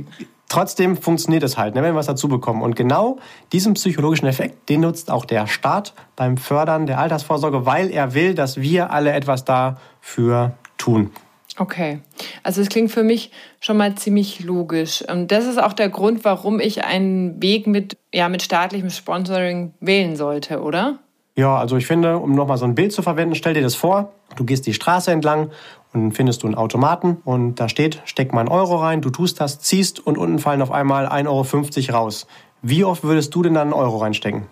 trotzdem 0.56 0.96
funktioniert 0.96 1.42
es 1.42 1.58
halt, 1.58 1.74
ne, 1.74 1.82
wenn 1.82 1.92
wir 1.92 1.98
was 1.98 2.06
dazu 2.06 2.28
bekommen. 2.28 2.62
Und 2.62 2.76
genau 2.76 3.18
diesen 3.52 3.74
psychologischen 3.74 4.26
Effekt, 4.26 4.70
den 4.70 4.80
nutzt 4.80 5.10
auch 5.10 5.26
der 5.26 5.46
Staat 5.46 5.92
beim 6.16 6.38
Fördern 6.38 6.86
der 6.86 6.98
Altersvorsorge, 6.98 7.66
weil 7.66 7.90
er 7.90 8.14
will, 8.14 8.34
dass 8.34 8.58
wir 8.58 8.90
alle 8.90 9.12
etwas 9.12 9.44
dafür 9.44 10.52
tun. 10.78 11.10
Okay, 11.58 12.00
also 12.42 12.62
es 12.62 12.70
klingt 12.70 12.90
für 12.90 13.02
mich 13.02 13.32
schon 13.60 13.76
mal 13.76 13.96
ziemlich 13.96 14.44
logisch. 14.44 15.04
Und 15.06 15.30
das 15.30 15.44
ist 15.44 15.62
auch 15.62 15.74
der 15.74 15.90
Grund, 15.90 16.24
warum 16.24 16.58
ich 16.58 16.84
einen 16.84 17.42
Weg 17.42 17.66
mit, 17.66 17.98
ja, 18.14 18.30
mit 18.30 18.42
staatlichem 18.42 18.88
Sponsoring 18.88 19.74
wählen 19.80 20.16
sollte, 20.16 20.62
oder? 20.62 21.00
Ja, 21.34 21.58
also 21.58 21.76
ich 21.76 21.86
finde, 21.86 22.16
um 22.16 22.32
nochmal 22.34 22.56
so 22.56 22.64
ein 22.64 22.74
Bild 22.74 22.92
zu 22.92 23.02
verwenden, 23.02 23.34
stell 23.34 23.52
dir 23.52 23.60
das 23.60 23.74
vor, 23.74 24.14
du 24.36 24.44
gehst 24.46 24.66
die 24.66 24.72
Straße 24.72 25.12
entlang 25.12 25.50
und 25.96 26.12
findest 26.12 26.42
du 26.42 26.46
einen 26.46 26.54
Automaten 26.54 27.18
und 27.24 27.56
da 27.56 27.68
steht, 27.68 28.02
steck 28.04 28.32
mal 28.32 28.40
einen 28.40 28.48
Euro 28.48 28.76
rein, 28.76 29.00
du 29.00 29.10
tust 29.10 29.40
das, 29.40 29.60
ziehst 29.60 30.04
und 30.06 30.18
unten 30.18 30.38
fallen 30.38 30.62
auf 30.62 30.70
einmal 30.70 31.06
1,50 31.06 31.88
Euro 31.88 31.98
raus. 31.98 32.26
Wie 32.62 32.84
oft 32.84 33.02
würdest 33.02 33.34
du 33.34 33.42
denn 33.42 33.54
dann 33.54 33.68
einen 33.68 33.72
Euro 33.72 33.98
reinstecken? 33.98 34.46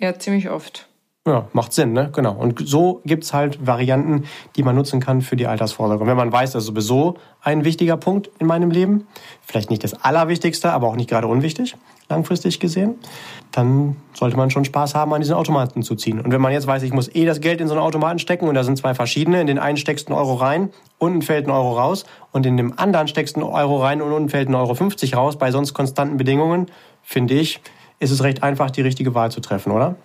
Ja, 0.00 0.18
ziemlich 0.18 0.50
oft. 0.50 0.88
Ja, 1.28 1.46
macht 1.52 1.74
Sinn, 1.74 1.92
ne? 1.92 2.08
Genau. 2.14 2.32
Und 2.32 2.66
so 2.66 3.02
gibt's 3.04 3.34
halt 3.34 3.66
Varianten, 3.66 4.24
die 4.56 4.62
man 4.62 4.74
nutzen 4.74 4.98
kann 4.98 5.20
für 5.20 5.36
die 5.36 5.46
Altersvorsorge. 5.46 6.02
Und 6.02 6.08
wenn 6.08 6.16
man 6.16 6.32
weiß, 6.32 6.52
das 6.52 6.62
ist 6.62 6.68
sowieso 6.68 7.18
ein 7.42 7.66
wichtiger 7.66 7.98
Punkt 7.98 8.30
in 8.38 8.46
meinem 8.46 8.70
Leben, 8.70 9.06
vielleicht 9.42 9.68
nicht 9.68 9.84
das 9.84 9.92
Allerwichtigste, 10.02 10.72
aber 10.72 10.86
auch 10.86 10.96
nicht 10.96 11.10
gerade 11.10 11.26
unwichtig, 11.26 11.76
langfristig 12.08 12.60
gesehen, 12.60 12.94
dann 13.52 13.96
sollte 14.14 14.38
man 14.38 14.50
schon 14.50 14.64
Spaß 14.64 14.94
haben, 14.94 15.12
an 15.12 15.20
diesen 15.20 15.34
Automaten 15.34 15.82
zu 15.82 15.96
ziehen. 15.96 16.18
Und 16.18 16.32
wenn 16.32 16.40
man 16.40 16.50
jetzt 16.50 16.66
weiß, 16.66 16.82
ich 16.82 16.94
muss 16.94 17.14
eh 17.14 17.26
das 17.26 17.42
Geld 17.42 17.60
in 17.60 17.68
so 17.68 17.74
einen 17.74 17.82
Automaten 17.82 18.18
stecken 18.18 18.48
und 18.48 18.54
da 18.54 18.64
sind 18.64 18.78
zwei 18.78 18.94
verschiedene, 18.94 19.42
in 19.42 19.46
den 19.46 19.58
einen 19.58 19.76
steckst 19.76 20.08
du 20.08 20.14
einen 20.14 20.22
Euro 20.22 20.32
rein, 20.32 20.70
unten 20.96 21.20
fällt 21.20 21.46
ein 21.46 21.50
Euro 21.50 21.78
raus 21.78 22.06
und 22.32 22.46
in 22.46 22.56
dem 22.56 22.78
anderen 22.78 23.06
steckst 23.06 23.36
du 23.36 23.42
einen 23.42 23.50
Euro 23.50 23.82
rein 23.82 24.00
und 24.00 24.12
unten 24.12 24.30
fällt 24.30 24.48
ein 24.48 24.54
Euro 24.54 24.74
50 24.74 25.14
raus, 25.14 25.36
bei 25.36 25.50
sonst 25.50 25.74
konstanten 25.74 26.16
Bedingungen, 26.16 26.68
finde 27.02 27.34
ich, 27.34 27.60
ist 27.98 28.12
es 28.12 28.22
recht 28.22 28.42
einfach, 28.42 28.70
die 28.70 28.80
richtige 28.80 29.14
Wahl 29.14 29.30
zu 29.30 29.40
treffen, 29.40 29.72
oder? 29.72 29.96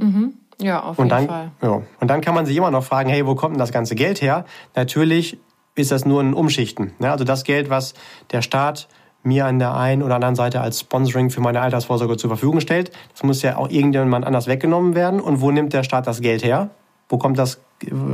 Mhm. 0.00 0.34
Ja, 0.60 0.82
auf 0.82 0.98
und 0.98 1.06
jeden 1.06 1.08
dann, 1.08 1.26
Fall. 1.26 1.50
Ja. 1.62 1.82
Und 2.00 2.08
dann 2.08 2.20
kann 2.20 2.34
man 2.34 2.46
sich 2.46 2.56
immer 2.56 2.70
noch 2.70 2.84
fragen, 2.84 3.08
hey, 3.08 3.26
wo 3.26 3.34
kommt 3.34 3.54
denn 3.54 3.60
das 3.60 3.72
ganze 3.72 3.94
Geld 3.94 4.20
her? 4.20 4.44
Natürlich 4.74 5.38
ist 5.74 5.90
das 5.90 6.04
nur 6.04 6.20
ein 6.20 6.34
Umschichten. 6.34 6.92
Ne? 6.98 7.10
Also 7.10 7.24
das 7.24 7.44
Geld, 7.44 7.70
was 7.70 7.94
der 8.30 8.42
Staat 8.42 8.88
mir 9.22 9.46
an 9.46 9.58
der 9.58 9.74
einen 9.74 10.02
oder 10.02 10.16
anderen 10.16 10.34
Seite 10.34 10.60
als 10.60 10.80
Sponsoring 10.80 11.30
für 11.30 11.40
meine 11.40 11.60
Altersvorsorge 11.60 12.16
zur 12.16 12.30
Verfügung 12.30 12.60
stellt, 12.60 12.90
das 13.12 13.22
muss 13.22 13.42
ja 13.42 13.56
auch 13.56 13.70
irgendjemand 13.70 14.26
anders 14.26 14.46
weggenommen 14.46 14.94
werden. 14.94 15.20
Und 15.20 15.40
wo 15.40 15.50
nimmt 15.50 15.72
der 15.72 15.84
Staat 15.84 16.06
das 16.06 16.20
Geld 16.20 16.44
her? 16.44 16.70
Wo 17.08 17.18
kommt 17.18 17.38
das, 17.38 17.60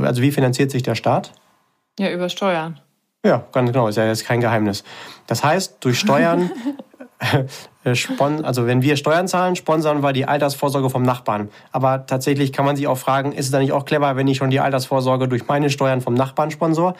also 0.03 0.21
wie 0.21 0.31
finanziert 0.31 0.71
sich 0.71 0.83
der 0.83 0.95
Staat? 0.95 1.33
Ja, 1.97 2.11
über 2.11 2.29
Steuern. 2.29 2.79
Ja, 3.25 3.43
ganz 3.51 3.71
genau, 3.71 3.87
ist 3.87 3.97
ja 3.97 4.05
jetzt 4.05 4.25
kein 4.25 4.39
Geheimnis. 4.39 4.83
Das 5.27 5.43
heißt, 5.43 5.77
durch 5.81 5.99
Steuern, 5.99 6.51
äh, 7.83 7.95
also 8.43 8.67
wenn 8.67 8.81
wir 8.81 8.97
Steuern 8.97 9.27
zahlen, 9.27 9.55
sponsern 9.55 10.03
wir 10.03 10.13
die 10.13 10.25
Altersvorsorge 10.25 10.89
vom 10.89 11.03
Nachbarn. 11.03 11.49
Aber 11.71 12.05
tatsächlich 12.05 12.51
kann 12.51 12.65
man 12.65 12.75
sich 12.75 12.87
auch 12.87 12.97
fragen, 12.97 13.31
ist 13.31 13.45
es 13.45 13.51
dann 13.51 13.61
nicht 13.61 13.71
auch 13.71 13.85
clever, 13.85 14.15
wenn 14.15 14.27
ich 14.27 14.37
schon 14.37 14.49
die 14.49 14.59
Altersvorsorge 14.59 15.27
durch 15.27 15.47
meine 15.47 15.69
Steuern 15.69 16.01
vom 16.01 16.13
Nachbarn 16.13 16.51
sponsor? 16.51 16.95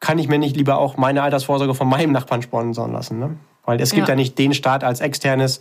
Kann 0.00 0.18
ich 0.18 0.28
mir 0.28 0.38
nicht 0.38 0.56
lieber 0.56 0.78
auch 0.78 0.96
meine 0.96 1.22
Altersvorsorge 1.22 1.74
von 1.74 1.88
meinem 1.88 2.12
Nachbarn 2.12 2.42
sponsoren 2.42 2.92
lassen? 2.92 3.18
Ne? 3.18 3.36
Weil 3.64 3.80
es 3.80 3.92
gibt 3.92 4.08
ja. 4.08 4.12
ja 4.12 4.16
nicht 4.16 4.38
den 4.38 4.54
Staat 4.54 4.84
als 4.84 5.00
externes, 5.00 5.60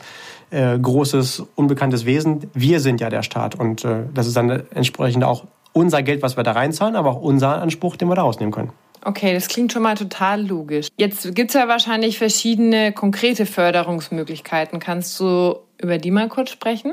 äh, 0.52 0.78
großes, 0.78 1.44
unbekanntes 1.56 2.06
Wesen. 2.06 2.50
Wir 2.54 2.80
sind 2.80 3.02
ja 3.02 3.10
der 3.10 3.24
Staat. 3.24 3.56
Und 3.56 3.84
äh, 3.84 4.04
das 4.14 4.28
ist 4.28 4.38
dann 4.38 4.50
entsprechend 4.72 5.24
auch 5.24 5.46
unser 5.74 6.04
Geld, 6.04 6.22
was 6.22 6.38
wir 6.38 6.44
da 6.44 6.54
reinzahlen, 6.54 6.96
aber 6.96 7.12
auch 7.12 7.22
unser 7.22 7.62
Anspruch, 7.62 7.98
den 7.98 8.08
wir 8.08 8.16
da 8.16 8.22
rausnehmen 8.22 8.54
können. 8.54 8.72
Okay, 9.06 9.36
das 9.36 9.48
klingt 9.48 9.72
schon 9.72 9.84
mal 9.84 9.94
total 9.94 10.44
logisch. 10.48 10.88
Jetzt 10.98 11.36
gibt 11.36 11.52
es 11.52 11.54
ja 11.54 11.68
wahrscheinlich 11.68 12.18
verschiedene 12.18 12.92
konkrete 12.92 13.46
Förderungsmöglichkeiten. 13.46 14.80
Kannst 14.80 15.20
du 15.20 15.60
über 15.80 16.00
die 16.00 16.10
mal 16.10 16.28
kurz 16.28 16.50
sprechen? 16.50 16.92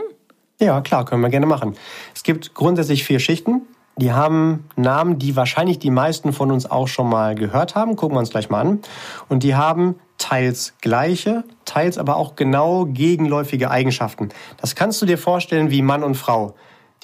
Ja, 0.61 0.83
klar, 0.83 1.07
können 1.07 1.23
wir 1.23 1.31
gerne 1.31 1.47
machen. 1.47 1.75
Es 2.15 2.23
gibt 2.23 2.53
grundsätzlich 2.53 3.05
vier 3.05 3.19
Schichten. 3.19 3.63
Die 3.97 4.13
haben 4.13 4.69
Namen, 4.77 5.19
die 5.19 5.37
wahrscheinlich 5.37 5.79
die 5.79 5.91
meisten 5.91 6.35
von 6.35 6.53
uns 6.53 6.71
auch 6.71 6.87
schon 6.87 7.09
mal 7.09 7.35
gehört 7.35 7.75
haben. 7.77 7.97
Gucken 7.97 8.15
wir 8.15 8.21
uns 8.21 8.31
gleich 8.31 8.51
mal 8.51 8.61
an. 8.61 8.81
Und 9.31 9.43
die 9.43 9.55
haben 9.55 9.97
teils 10.19 10.75
gleiche, 10.83 11.45
teils 11.65 11.97
aber 11.97 12.17
auch 12.17 12.37
genau 12.37 12.85
gegenläufige 12.85 13.71
Eigenschaften. 13.71 14.29
Das 14.59 14.75
kannst 14.75 15.01
du 15.01 15.07
dir 15.07 15.17
vorstellen 15.17 15.71
wie 15.71 15.81
Mann 15.81 16.03
und 16.03 16.17
Frau. 16.17 16.55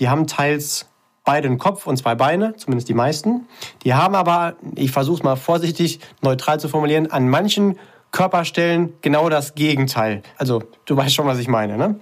Die 0.01 0.11
haben 0.11 0.27
teils 0.27 0.87
beide 1.29 1.47
einen 1.47 1.59
Kopf 1.59 1.87
und 1.87 1.99
zwei 1.99 2.15
Beine, 2.15 2.57
zumindest 2.57 2.89
die 2.89 2.95
meisten. 2.95 3.47
Die 3.85 3.93
haben 3.93 4.15
aber, 4.15 4.57
ich 4.77 4.93
versuche 4.93 5.19
es 5.19 5.23
mal 5.23 5.37
vorsichtig 5.37 6.01
neutral 6.23 6.59
zu 6.59 6.71
formulieren, 6.71 7.11
an 7.11 7.29
manchen 7.29 7.79
Körperstellen 8.13 8.95
genau 9.03 9.29
das 9.29 9.55
Gegenteil. 9.55 10.23
Also 10.39 10.63
du 10.87 10.97
weißt 10.97 11.15
schon, 11.15 11.27
was 11.27 11.39
ich 11.39 11.47
meine, 11.47 11.77
ne? 11.77 11.97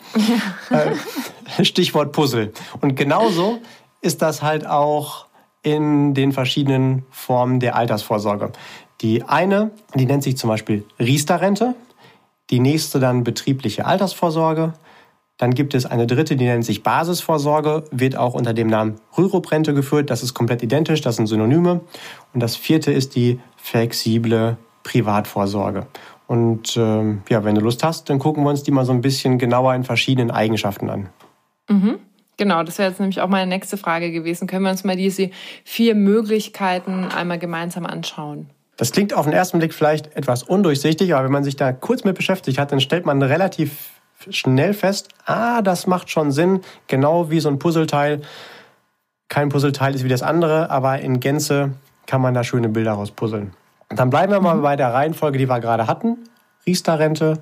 Ja. 0.71 1.65
Stichwort 1.65 2.13
Puzzle. 2.13 2.53
Und 2.81 2.95
genauso 2.95 3.59
ist 4.01 4.23
das 4.23 4.43
halt 4.43 4.65
auch 4.65 5.27
in 5.65 6.15
den 6.15 6.31
verschiedenen 6.31 7.05
Formen 7.11 7.59
der 7.59 7.75
Altersvorsorge. 7.75 8.53
Die 9.01 9.25
eine, 9.25 9.73
die 9.97 10.07
nennt 10.07 10.23
sich 10.23 10.37
zum 10.37 10.51
Beispiel 10.51 10.85
Riester-Rente, 11.01 11.75
die 12.51 12.61
nächste 12.61 13.01
dann 13.01 13.25
betriebliche 13.25 13.87
Altersvorsorge, 13.87 14.75
dann 15.39 15.53
gibt 15.53 15.75
es 15.75 15.85
eine 15.85 16.07
dritte, 16.07 16.37
die 16.37 16.45
nennt 16.45 16.65
sich 16.65 16.83
Basisvorsorge, 16.83 17.85
wird 17.91 18.17
auch 18.17 18.35
unter 18.35 18.55
dem 18.55 18.69
Namen 18.69 18.97
Rürup-Rente 19.17 19.75
geführt. 19.75 20.11
Das 20.11 20.23
ist 20.23 20.33
komplett 20.33 20.63
identisch, 20.63 21.03
das 21.03 21.17
sind 21.17 21.27
Synonyme. 21.27 21.81
Und 22.33 22.43
das 22.43 22.57
vierte 22.57 22.91
ist 22.91 23.15
die 23.17 23.39
flexible 23.57 24.57
Privatvorsorge. 24.83 25.87
Und 26.27 26.77
ähm, 26.77 27.23
ja, 27.29 27.45
wenn 27.45 27.55
du 27.55 27.61
Lust 27.61 27.85
hast, 27.85 28.09
dann 28.09 28.19
gucken 28.19 28.45
wir 28.45 28.51
uns 28.51 28.63
die 28.63 28.71
mal 28.71 28.85
so 28.85 28.93
ein 28.93 29.03
bisschen 29.03 29.39
genauer 29.39 29.75
in 29.75 29.85
verschiedenen 29.85 30.31
Eigenschaften 30.31 30.89
an. 30.89 31.09
Mhm. 31.69 31.99
Genau, 32.39 32.63
das 32.63 32.79
wäre 32.79 32.89
jetzt 32.89 33.01
nämlich 33.01 33.21
auch 33.21 33.29
meine 33.29 33.49
nächste 33.49 33.77
Frage 33.77 34.13
gewesen. 34.13 34.47
Können 34.47 34.65
wir 34.65 34.71
uns 34.71 34.85
mal 34.85 34.97
diese 34.97 35.31
vier 35.65 35.95
Möglichkeiten 35.95 37.07
einmal 37.07 37.39
gemeinsam 37.39 37.87
anschauen? 37.87 38.51
Das 38.77 38.93
klingt 38.93 39.15
auf 39.15 39.25
den 39.25 39.33
ersten 39.33 39.59
Blick 39.59 39.73
vielleicht 39.73 40.15
etwas 40.17 40.43
undurchsichtig, 40.43 41.15
aber 41.15 41.25
wenn 41.25 41.33
man 41.33 41.45
sich 41.45 41.57
da 41.57 41.73
kurz 41.73 42.05
mit 42.05 42.15
beschäftigt 42.15 42.59
hat, 42.59 42.73
dann 42.73 42.81
stellt 42.81 43.07
man 43.07 43.23
relativ 43.23 43.96
schnell 44.31 44.75
fest, 44.75 45.09
ah, 45.25 45.63
das 45.63 45.87
macht 45.87 46.11
schon 46.11 46.33
Sinn, 46.33 46.61
genau 46.87 47.31
wie 47.31 47.41
so 47.41 47.49
ein 47.49 47.59
Puzzleteil. 47.59 48.23
Kein 49.29 49.49
Puzzleteil 49.49 49.95
ist 49.95 50.05
wie 50.05 50.09
das 50.09 50.23
andere, 50.23 50.71
aber 50.71 51.01
in 51.01 51.21
Gänze 51.21 51.73
kann 52.07 52.21
man 52.21 52.35
da 52.35 52.45
schöne 52.45 52.69
Bilder 52.69 52.93
rauspuzzeln. 52.93 53.53
Dann 53.89 54.11
bleiben 54.11 54.33
wir 54.33 54.41
mal 54.41 54.57
mhm. 54.57 54.63
bei 54.63 54.77
der 54.77 54.93
Reihenfolge, 54.93 55.39
die 55.39 55.49
wir 55.49 55.61
gerade 55.61 55.87
hatten. 55.87 56.19
Riester-Rente, 56.67 57.39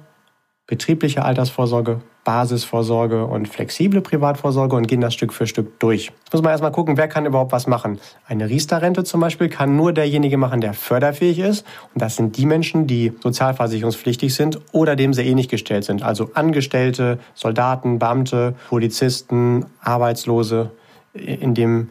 betriebliche 0.66 1.24
Altersvorsorge, 1.24 2.00
Basisvorsorge 2.24 3.26
und 3.26 3.48
flexible 3.48 4.00
Privatvorsorge 4.00 4.74
und 4.76 4.88
gehen 4.88 5.02
das 5.02 5.12
Stück 5.12 5.32
für 5.32 5.46
Stück 5.46 5.78
durch. 5.78 6.06
Jetzt 6.06 6.32
muss 6.32 6.42
man 6.42 6.52
erstmal 6.52 6.72
gucken, 6.72 6.96
wer 6.96 7.06
kann 7.06 7.26
überhaupt 7.26 7.52
was 7.52 7.66
machen. 7.66 8.00
Eine 8.26 8.48
Riester-Rente 8.48 9.04
zum 9.04 9.20
Beispiel 9.20 9.50
kann 9.50 9.76
nur 9.76 9.92
derjenige 9.92 10.38
machen, 10.38 10.62
der 10.62 10.72
förderfähig 10.72 11.38
ist. 11.38 11.66
Und 11.92 12.00
das 12.00 12.16
sind 12.16 12.38
die 12.38 12.46
Menschen, 12.46 12.86
die 12.86 13.12
sozialversicherungspflichtig 13.22 14.34
sind 14.34 14.58
oder 14.72 14.96
dem 14.96 15.12
sehr 15.12 15.26
ähnlich 15.26 15.48
gestellt 15.48 15.84
sind. 15.84 16.02
Also 16.02 16.30
Angestellte, 16.32 17.18
Soldaten, 17.34 17.98
Beamte, 17.98 18.54
Polizisten, 18.70 19.66
Arbeitslose 19.82 20.70
in 21.12 21.54
dem 21.54 21.90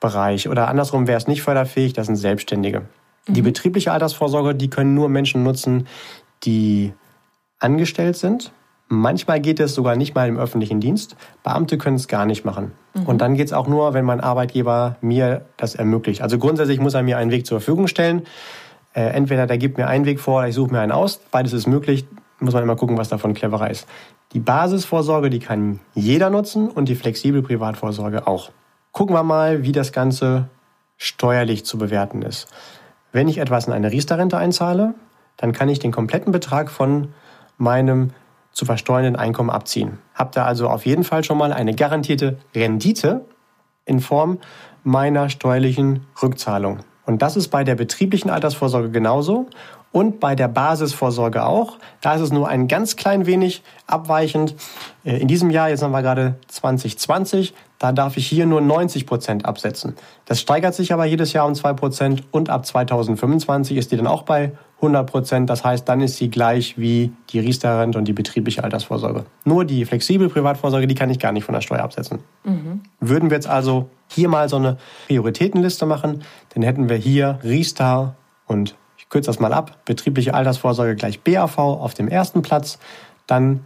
Bereich. 0.00 0.48
Oder 0.48 0.66
andersrum 0.66 1.06
wäre 1.06 1.18
es 1.18 1.28
nicht 1.28 1.42
förderfähig, 1.42 1.92
das 1.92 2.06
sind 2.06 2.16
Selbstständige. 2.16 2.80
Mhm. 3.28 3.34
Die 3.34 3.42
betriebliche 3.42 3.92
Altersvorsorge, 3.92 4.56
die 4.56 4.68
können 4.68 4.94
nur 4.94 5.08
Menschen 5.08 5.44
nutzen, 5.44 5.86
die 6.42 6.92
angestellt 7.60 8.16
sind. 8.16 8.52
Manchmal 8.88 9.40
geht 9.40 9.60
es 9.60 9.74
sogar 9.74 9.94
nicht 9.94 10.16
mal 10.16 10.28
im 10.28 10.36
öffentlichen 10.36 10.80
Dienst. 10.80 11.14
Beamte 11.44 11.78
können 11.78 11.94
es 11.94 12.08
gar 12.08 12.26
nicht 12.26 12.44
machen. 12.44 12.72
Mhm. 12.94 13.02
Und 13.06 13.18
dann 13.20 13.36
geht 13.36 13.46
es 13.46 13.52
auch 13.52 13.68
nur, 13.68 13.94
wenn 13.94 14.04
mein 14.04 14.20
Arbeitgeber 14.20 14.96
mir 15.00 15.42
das 15.56 15.76
ermöglicht. 15.76 16.22
Also 16.22 16.38
grundsätzlich 16.38 16.80
muss 16.80 16.94
er 16.94 17.04
mir 17.04 17.16
einen 17.16 17.30
Weg 17.30 17.46
zur 17.46 17.60
Verfügung 17.60 17.86
stellen. 17.86 18.22
Äh, 18.92 19.02
entweder 19.02 19.46
der 19.46 19.58
gibt 19.58 19.78
mir 19.78 19.86
einen 19.86 20.06
Weg 20.06 20.18
vor 20.18 20.38
oder 20.38 20.48
ich 20.48 20.56
suche 20.56 20.72
mir 20.72 20.80
einen 20.80 20.90
aus. 20.90 21.20
Beides 21.30 21.52
ist 21.52 21.68
möglich. 21.68 22.04
Muss 22.40 22.54
man 22.54 22.64
immer 22.64 22.74
gucken, 22.74 22.98
was 22.98 23.08
davon 23.08 23.34
cleverer 23.34 23.70
ist. 23.70 23.86
Die 24.32 24.40
Basisvorsorge, 24.40 25.30
die 25.30 25.38
kann 25.38 25.78
jeder 25.94 26.30
nutzen 26.30 26.68
und 26.68 26.88
die 26.88 26.96
flexible 26.96 27.42
Privatvorsorge 27.42 28.26
auch. 28.26 28.50
Gucken 28.90 29.14
wir 29.14 29.22
mal, 29.22 29.62
wie 29.62 29.72
das 29.72 29.92
Ganze 29.92 30.48
steuerlich 30.96 31.64
zu 31.64 31.78
bewerten 31.78 32.22
ist. 32.22 32.48
Wenn 33.12 33.28
ich 33.28 33.38
etwas 33.38 33.66
in 33.66 33.72
eine 33.72 33.92
Riester-Rente 33.92 34.36
einzahle, 34.36 34.94
dann 35.36 35.52
kann 35.52 35.68
ich 35.68 35.78
den 35.78 35.92
kompletten 35.92 36.32
Betrag 36.32 36.70
von 36.70 37.08
meinem 37.60 38.10
zu 38.52 38.64
versteuernden 38.64 39.16
Einkommen 39.16 39.50
abziehen. 39.50 39.98
Habt 40.14 40.36
ihr 40.36 40.44
also 40.44 40.68
auf 40.68 40.86
jeden 40.86 41.04
Fall 41.04 41.22
schon 41.24 41.38
mal 41.38 41.52
eine 41.52 41.74
garantierte 41.74 42.38
Rendite 42.54 43.24
in 43.84 44.00
Form 44.00 44.38
meiner 44.82 45.28
steuerlichen 45.28 46.06
Rückzahlung. 46.22 46.80
Und 47.06 47.22
das 47.22 47.36
ist 47.36 47.48
bei 47.48 47.64
der 47.64 47.74
betrieblichen 47.74 48.30
Altersvorsorge 48.30 48.90
genauso 48.90 49.46
und 49.92 50.20
bei 50.20 50.34
der 50.34 50.48
Basisvorsorge 50.48 51.44
auch. 51.44 51.78
Da 52.00 52.14
ist 52.14 52.20
es 52.20 52.32
nur 52.32 52.48
ein 52.48 52.68
ganz 52.68 52.96
klein 52.96 53.26
wenig 53.26 53.62
abweichend. 53.86 54.54
Äh, 55.04 55.18
in 55.18 55.28
diesem 55.28 55.50
Jahr, 55.50 55.68
jetzt 55.68 55.82
haben 55.82 55.90
wir 55.90 56.02
gerade 56.02 56.36
2020, 56.48 57.54
da 57.78 57.92
darf 57.92 58.16
ich 58.16 58.26
hier 58.26 58.46
nur 58.46 58.60
90 58.60 59.06
Prozent 59.06 59.44
absetzen. 59.44 59.96
Das 60.26 60.40
steigert 60.40 60.74
sich 60.74 60.92
aber 60.92 61.04
jedes 61.04 61.32
Jahr 61.32 61.46
um 61.46 61.54
zwei 61.54 61.72
Prozent 61.72 62.22
und 62.30 62.50
ab 62.50 62.66
2025 62.66 63.76
ist 63.76 63.90
die 63.90 63.96
dann 63.96 64.06
auch 64.06 64.22
bei 64.22 64.52
100 64.80 65.10
Prozent. 65.10 65.50
Das 65.50 65.64
heißt, 65.64 65.88
dann 65.88 66.00
ist 66.00 66.16
sie 66.16 66.30
gleich 66.30 66.78
wie 66.78 67.12
die 67.30 67.40
Riester-Rente 67.40 67.98
und 67.98 68.06
die 68.06 68.12
betriebliche 68.12 68.64
Altersvorsorge. 68.64 69.24
Nur 69.44 69.64
die 69.64 69.84
flexible 69.84 70.28
Privatvorsorge, 70.28 70.86
die 70.86 70.94
kann 70.94 71.10
ich 71.10 71.18
gar 71.18 71.32
nicht 71.32 71.44
von 71.44 71.54
der 71.54 71.60
Steuer 71.60 71.80
absetzen. 71.80 72.20
Mhm. 72.44 72.80
Würden 73.00 73.30
wir 73.30 73.36
jetzt 73.36 73.48
also 73.48 73.88
hier 74.08 74.28
mal 74.28 74.48
so 74.48 74.56
eine 74.56 74.78
Prioritätenliste 75.06 75.86
machen, 75.86 76.22
dann 76.54 76.62
hätten 76.62 76.88
wir 76.88 76.96
hier 76.96 77.38
Riester 77.42 78.16
und 78.46 78.74
ich 78.96 79.08
kürze 79.08 79.28
das 79.28 79.38
mal 79.38 79.52
ab, 79.52 79.78
betriebliche 79.84 80.34
Altersvorsorge 80.34 80.96
gleich 80.96 81.20
BAV 81.20 81.58
auf 81.58 81.94
dem 81.94 82.08
ersten 82.08 82.42
Platz, 82.42 82.78
dann 83.26 83.60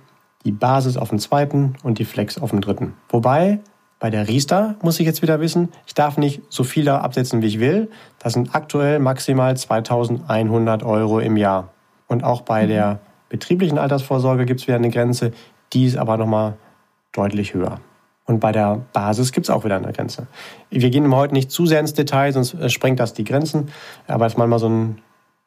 die 0.44 0.52
Basis 0.52 0.96
auf 0.96 1.08
dem 1.08 1.18
zweiten 1.18 1.74
und 1.82 1.98
die 1.98 2.04
Flex 2.04 2.38
auf 2.38 2.50
dem 2.50 2.60
dritten. 2.60 2.94
Wobei 3.08 3.60
bei 4.04 4.10
der 4.10 4.28
Riester 4.28 4.74
muss 4.82 5.00
ich 5.00 5.06
jetzt 5.06 5.22
wieder 5.22 5.40
wissen, 5.40 5.72
ich 5.86 5.94
darf 5.94 6.18
nicht 6.18 6.42
so 6.50 6.62
viel 6.62 6.84
da 6.84 6.98
absetzen, 6.98 7.40
wie 7.40 7.46
ich 7.46 7.58
will. 7.58 7.90
Das 8.18 8.34
sind 8.34 8.54
aktuell 8.54 8.98
maximal 8.98 9.56
2100 9.56 10.82
Euro 10.82 11.20
im 11.20 11.38
Jahr. 11.38 11.70
Und 12.06 12.22
auch 12.22 12.42
bei 12.42 12.64
mhm. 12.64 12.68
der 12.68 12.98
betrieblichen 13.30 13.78
Altersvorsorge 13.78 14.44
gibt 14.44 14.60
es 14.60 14.66
wieder 14.66 14.76
eine 14.76 14.90
Grenze, 14.90 15.32
die 15.72 15.86
ist 15.86 15.96
aber 15.96 16.18
nochmal 16.18 16.58
deutlich 17.12 17.54
höher. 17.54 17.80
Und 18.26 18.40
bei 18.40 18.52
der 18.52 18.82
Basis 18.92 19.32
gibt 19.32 19.46
es 19.46 19.50
auch 19.50 19.64
wieder 19.64 19.76
eine 19.76 19.90
Grenze. 19.94 20.26
Wir 20.68 20.90
gehen 20.90 21.10
heute 21.14 21.32
nicht 21.32 21.50
zu 21.50 21.64
sehr 21.64 21.80
ins 21.80 21.94
Detail, 21.94 22.30
sonst 22.34 22.52
äh, 22.52 22.68
sprengt 22.68 23.00
das 23.00 23.14
die 23.14 23.24
Grenzen. 23.24 23.70
Aber 24.06 24.26
dass 24.26 24.36
man 24.36 24.50
mal 24.50 24.58
so 24.58 24.66
einen 24.66 25.00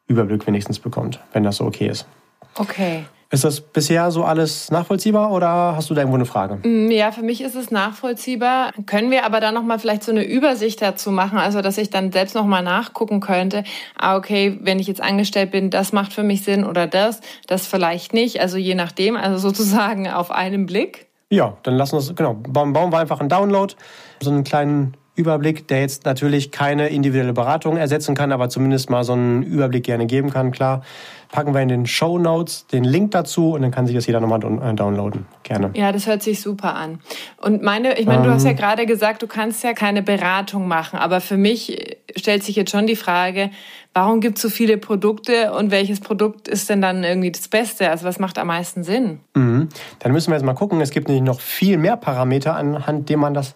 Überblick 0.08 0.48
wenigstens 0.48 0.80
bekommt, 0.80 1.20
wenn 1.32 1.44
das 1.44 1.58
so 1.58 1.64
okay 1.64 1.86
ist. 1.86 2.08
Okay. 2.56 3.04
Ist 3.30 3.44
das 3.44 3.60
bisher 3.60 4.10
so 4.10 4.24
alles 4.24 4.70
nachvollziehbar 4.70 5.30
oder 5.32 5.76
hast 5.76 5.90
du 5.90 5.94
da 5.94 6.00
irgendwo 6.00 6.16
eine 6.16 6.24
Frage? 6.24 6.66
Mm, 6.66 6.90
ja, 6.90 7.12
für 7.12 7.22
mich 7.22 7.42
ist 7.42 7.54
es 7.56 7.70
nachvollziehbar. 7.70 8.72
Können 8.86 9.10
wir 9.10 9.26
aber 9.26 9.40
dann 9.40 9.52
nochmal 9.52 9.78
vielleicht 9.78 10.02
so 10.02 10.12
eine 10.12 10.24
Übersicht 10.24 10.80
dazu 10.80 11.10
machen, 11.10 11.38
also 11.38 11.60
dass 11.60 11.76
ich 11.76 11.90
dann 11.90 12.10
selbst 12.10 12.34
nochmal 12.34 12.62
nachgucken 12.62 13.20
könnte, 13.20 13.64
ah, 13.98 14.16
okay, 14.16 14.58
wenn 14.62 14.78
ich 14.78 14.86
jetzt 14.86 15.02
angestellt 15.02 15.50
bin, 15.50 15.68
das 15.68 15.92
macht 15.92 16.14
für 16.14 16.22
mich 16.22 16.42
Sinn 16.42 16.64
oder 16.64 16.86
das, 16.86 17.20
das 17.46 17.66
vielleicht 17.66 18.14
nicht. 18.14 18.40
Also 18.40 18.56
je 18.56 18.74
nachdem, 18.74 19.14
also 19.14 19.36
sozusagen 19.36 20.08
auf 20.08 20.30
einen 20.30 20.64
Blick. 20.64 21.08
Ja, 21.28 21.58
dann 21.64 21.74
lassen 21.74 21.92
wir 21.92 21.98
es, 21.98 22.14
genau, 22.14 22.32
bauen 22.32 22.72
wir 22.72 22.98
einfach 22.98 23.20
einen 23.20 23.28
Download, 23.28 23.74
so 24.20 24.30
einen 24.30 24.44
kleinen 24.44 24.96
Überblick, 25.18 25.66
der 25.68 25.80
jetzt 25.80 26.04
natürlich 26.04 26.52
keine 26.52 26.88
individuelle 26.88 27.32
Beratung 27.32 27.76
ersetzen 27.76 28.14
kann, 28.14 28.32
aber 28.32 28.48
zumindest 28.48 28.88
mal 28.88 29.04
so 29.04 29.12
einen 29.12 29.42
Überblick 29.42 29.84
gerne 29.84 30.06
geben 30.06 30.30
kann, 30.30 30.52
klar. 30.52 30.82
Packen 31.30 31.52
wir 31.52 31.60
in 31.60 31.68
den 31.68 31.86
Show 31.86 32.18
Notes 32.18 32.66
den 32.68 32.84
Link 32.84 33.10
dazu 33.10 33.50
und 33.52 33.60
dann 33.60 33.70
kann 33.70 33.86
sich 33.86 33.94
das 33.94 34.06
jeder 34.06 34.20
nochmal 34.20 34.40
äh, 34.42 34.74
downloaden. 34.74 35.26
Gerne. 35.42 35.70
Ja, 35.74 35.92
das 35.92 36.06
hört 36.06 36.22
sich 36.22 36.40
super 36.40 36.74
an. 36.74 37.00
Und 37.36 37.62
meine, 37.62 37.98
ich 37.98 38.06
meine, 38.06 38.20
ähm, 38.20 38.24
du 38.24 38.30
hast 38.30 38.44
ja 38.44 38.52
ähm. 38.52 38.56
gerade 38.56 38.86
gesagt, 38.86 39.20
du 39.20 39.26
kannst 39.26 39.62
ja 39.62 39.74
keine 39.74 40.02
Beratung 40.02 40.68
machen, 40.68 40.98
aber 40.98 41.20
für 41.20 41.36
mich 41.36 41.98
stellt 42.16 42.44
sich 42.44 42.56
jetzt 42.56 42.70
schon 42.70 42.86
die 42.86 42.96
Frage, 42.96 43.50
warum 43.92 44.20
gibt 44.20 44.38
es 44.38 44.42
so 44.42 44.48
viele 44.48 44.78
Produkte 44.78 45.52
und 45.52 45.70
welches 45.70 46.00
Produkt 46.00 46.48
ist 46.48 46.70
denn 46.70 46.80
dann 46.80 47.04
irgendwie 47.04 47.32
das 47.32 47.48
Beste? 47.48 47.90
Also 47.90 48.06
was 48.06 48.18
macht 48.18 48.38
am 48.38 48.46
meisten 48.46 48.82
Sinn? 48.82 49.20
Mhm. 49.34 49.68
Dann 49.98 50.12
müssen 50.12 50.30
wir 50.30 50.36
jetzt 50.36 50.44
mal 50.44 50.54
gucken. 50.54 50.80
Es 50.80 50.90
gibt 50.90 51.08
nämlich 51.08 51.24
noch 51.24 51.40
viel 51.40 51.76
mehr 51.76 51.96
Parameter, 51.96 52.56
anhand 52.56 53.08
denen 53.10 53.20
man 53.20 53.34
das 53.34 53.54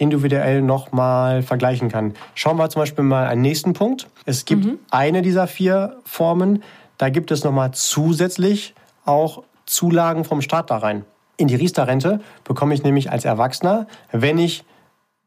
individuell 0.00 0.62
nochmal 0.62 1.42
vergleichen 1.42 1.90
kann. 1.90 2.14
Schauen 2.34 2.56
wir 2.56 2.68
zum 2.70 2.80
Beispiel 2.80 3.04
mal 3.04 3.26
einen 3.26 3.42
nächsten 3.42 3.74
Punkt. 3.74 4.08
Es 4.24 4.46
gibt 4.46 4.64
mhm. 4.64 4.78
eine 4.90 5.20
dieser 5.20 5.46
vier 5.46 5.98
Formen, 6.04 6.62
da 6.96 7.10
gibt 7.10 7.30
es 7.30 7.44
nochmal 7.44 7.72
zusätzlich 7.72 8.74
auch 9.04 9.42
Zulagen 9.66 10.24
vom 10.24 10.40
Staat 10.40 10.70
da 10.70 10.78
rein. 10.78 11.04
In 11.36 11.48
die 11.48 11.54
Riester-Rente 11.54 12.20
bekomme 12.44 12.74
ich 12.74 12.82
nämlich 12.82 13.10
als 13.10 13.24
Erwachsener, 13.24 13.86
wenn 14.10 14.38
ich 14.38 14.64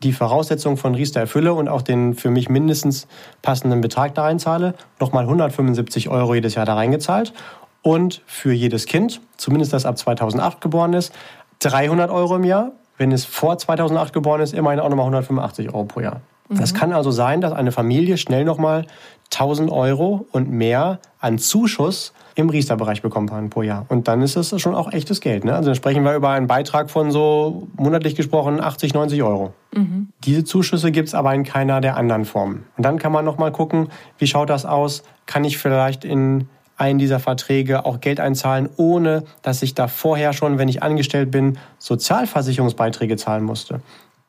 die 0.02 0.12
Voraussetzungen 0.12 0.78
von 0.78 0.96
Riester 0.96 1.22
erfülle 1.22 1.54
und 1.54 1.70
auch 1.70 1.82
den 1.82 2.14
für 2.14 2.30
mich 2.30 2.50
mindestens 2.50 3.08
passenden 3.42 3.80
Betrag 3.80 4.16
da 4.16 4.24
reinzahle, 4.24 4.74
nochmal 5.00 5.24
175 5.24 6.10
Euro 6.10 6.34
jedes 6.36 6.56
Jahr 6.56 6.66
da 6.66 6.76
reingezahlt. 6.76 7.34
Und 7.82 8.22
für 8.26 8.54
jedes 8.54 8.86
Kind, 8.86 9.22
zumindest 9.38 9.72
das 9.74 9.86
ab 9.86 9.98
2008 9.98 10.62
geboren 10.62 10.94
ist, 10.94 11.14
300 11.60 12.10
Euro 12.10 12.36
im 12.36 12.44
Jahr 12.44 12.72
wenn 12.98 13.12
es 13.12 13.26
vor 13.26 13.58
2008 13.58 14.14
geboren 14.14 14.42
ist, 14.42 14.54
immerhin 14.54 14.80
auch 14.80 14.90
nochmal 14.90 15.06
185 15.06 15.74
Euro 15.74 15.86
pro 15.86 16.02
Jahr. 16.02 16.22
Mhm. 16.50 16.58
Das 16.58 16.74
kann 16.74 16.94
also 16.94 17.12
sein, 17.12 17.42
dass 17.42 17.54
eine 17.54 17.72
Familie 17.72 18.18
schnell 18.18 18.46
nochmal 18.46 18.86
1000 19.34 19.72
Euro 19.72 20.26
und 20.32 20.52
mehr 20.52 21.00
an 21.20 21.38
Zuschuss 21.38 22.14
im 22.36 22.50
Riester-Bereich 22.50 23.02
bekommen 23.02 23.30
kann 23.30 23.50
pro 23.50 23.62
Jahr. 23.62 23.86
Und 23.90 24.08
dann 24.08 24.22
ist 24.22 24.36
das 24.36 24.60
schon 24.60 24.76
auch 24.76 24.92
echtes 24.92 25.22
Geld. 25.22 25.46
Ne? 25.46 25.56
Also 25.56 25.68
dann 25.68 25.76
sprechen 25.76 26.04
wir 26.04 26.16
über 26.16 26.30
einen 26.30 26.48
Beitrag 26.48 26.90
von 26.90 27.12
so 27.12 27.68
monatlich 27.76 28.16
gesprochen 28.16 28.60
80, 28.60 28.94
90 28.94 29.24
Euro. 29.24 29.54
Mhm. 29.74 30.10
Diese 30.24 30.44
Zuschüsse 30.44 30.92
gibt 30.92 31.08
es 31.08 31.16
aber 31.16 31.34
in 31.34 31.44
keiner 31.44 31.82
der 31.82 31.98
anderen 31.98 32.26
Formen. 32.26 32.66
Und 32.78 32.86
dann 32.86 33.00
kann 33.00 33.12
man 33.12 33.26
nochmal 33.26 33.52
gucken, 33.52 33.90
wie 34.18 34.28
schaut 34.28 34.50
das 34.50 34.66
aus? 34.66 35.04
Kann 35.26 35.44
ich 35.44 35.58
vielleicht 35.58 36.06
in 36.06 36.48
einen 36.84 37.00
dieser 37.00 37.20
Verträge 37.20 37.86
auch 37.86 38.02
Geld 38.02 38.20
einzahlen, 38.20 38.70
ohne 38.76 39.24
dass 39.42 39.62
ich 39.62 39.74
da 39.74 39.88
vorher 39.88 40.34
schon, 40.34 40.58
wenn 40.58 40.68
ich 40.68 40.84
angestellt 40.84 41.32
bin, 41.32 41.58
Sozialversicherungsbeiträge 41.80 43.16
zahlen 43.16 43.44
musste. 43.44 43.80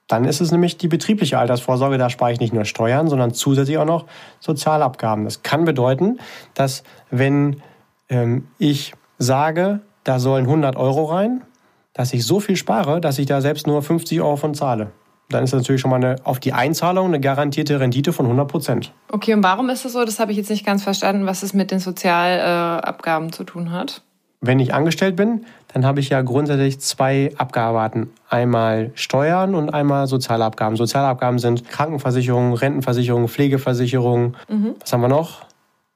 Dann 0.06 0.24
ist 0.24 0.40
es 0.40 0.52
nämlich 0.52 0.76
die 0.76 0.86
betriebliche 0.86 1.38
Altersvorsorge. 1.38 1.98
Da 1.98 2.10
spare 2.10 2.32
ich 2.32 2.38
nicht 2.38 2.52
nur 2.52 2.64
Steuern, 2.64 3.08
sondern 3.08 3.34
zusätzlich 3.34 3.78
auch 3.78 3.86
noch 3.86 4.04
Sozialabgaben. 4.38 5.24
Das 5.24 5.42
kann 5.42 5.64
bedeuten, 5.64 6.20
dass 6.54 6.84
wenn 7.10 7.62
ähm, 8.08 8.46
ich 8.58 8.92
sage, 9.18 9.80
da 10.04 10.20
sollen 10.20 10.44
100 10.44 10.76
Euro 10.76 11.04
rein, 11.06 11.42
dass 11.92 12.12
ich 12.12 12.24
so 12.24 12.38
viel 12.38 12.56
spare, 12.56 13.00
dass 13.00 13.18
ich 13.18 13.26
da 13.26 13.40
selbst 13.40 13.66
nur 13.66 13.82
50 13.82 14.20
Euro 14.20 14.36
von 14.36 14.54
zahle 14.54 14.92
dann 15.30 15.44
ist 15.44 15.52
das 15.52 15.62
natürlich 15.62 15.80
schon 15.80 15.90
mal 15.90 15.96
eine, 15.96 16.16
auf 16.24 16.38
die 16.38 16.52
Einzahlung 16.52 17.06
eine 17.06 17.20
garantierte 17.20 17.80
Rendite 17.80 18.12
von 18.12 18.26
100 18.26 18.48
Prozent. 18.48 18.92
Okay, 19.10 19.34
und 19.34 19.42
warum 19.42 19.70
ist 19.70 19.84
das 19.84 19.92
so? 19.92 20.04
Das 20.04 20.18
habe 20.20 20.32
ich 20.32 20.38
jetzt 20.38 20.50
nicht 20.50 20.66
ganz 20.66 20.82
verstanden, 20.82 21.26
was 21.26 21.42
es 21.42 21.54
mit 21.54 21.70
den 21.70 21.80
Sozialabgaben 21.80 23.28
äh, 23.28 23.30
zu 23.32 23.44
tun 23.44 23.72
hat. 23.72 24.02
Wenn 24.40 24.60
ich 24.60 24.74
angestellt 24.74 25.16
bin, 25.16 25.46
dann 25.72 25.86
habe 25.86 26.00
ich 26.00 26.10
ja 26.10 26.20
grundsätzlich 26.20 26.78
zwei 26.78 27.32
Abgaben. 27.38 28.12
Einmal 28.28 28.90
Steuern 28.94 29.54
und 29.54 29.72
einmal 29.72 30.06
Sozialabgaben. 30.06 30.76
Sozialabgaben 30.76 31.38
sind 31.38 31.66
Krankenversicherung, 31.66 32.52
Rentenversicherung, 32.52 33.26
Pflegeversicherung. 33.28 34.36
Mhm. 34.48 34.74
Was 34.80 34.92
haben 34.92 35.00
wir 35.00 35.08
noch? 35.08 35.46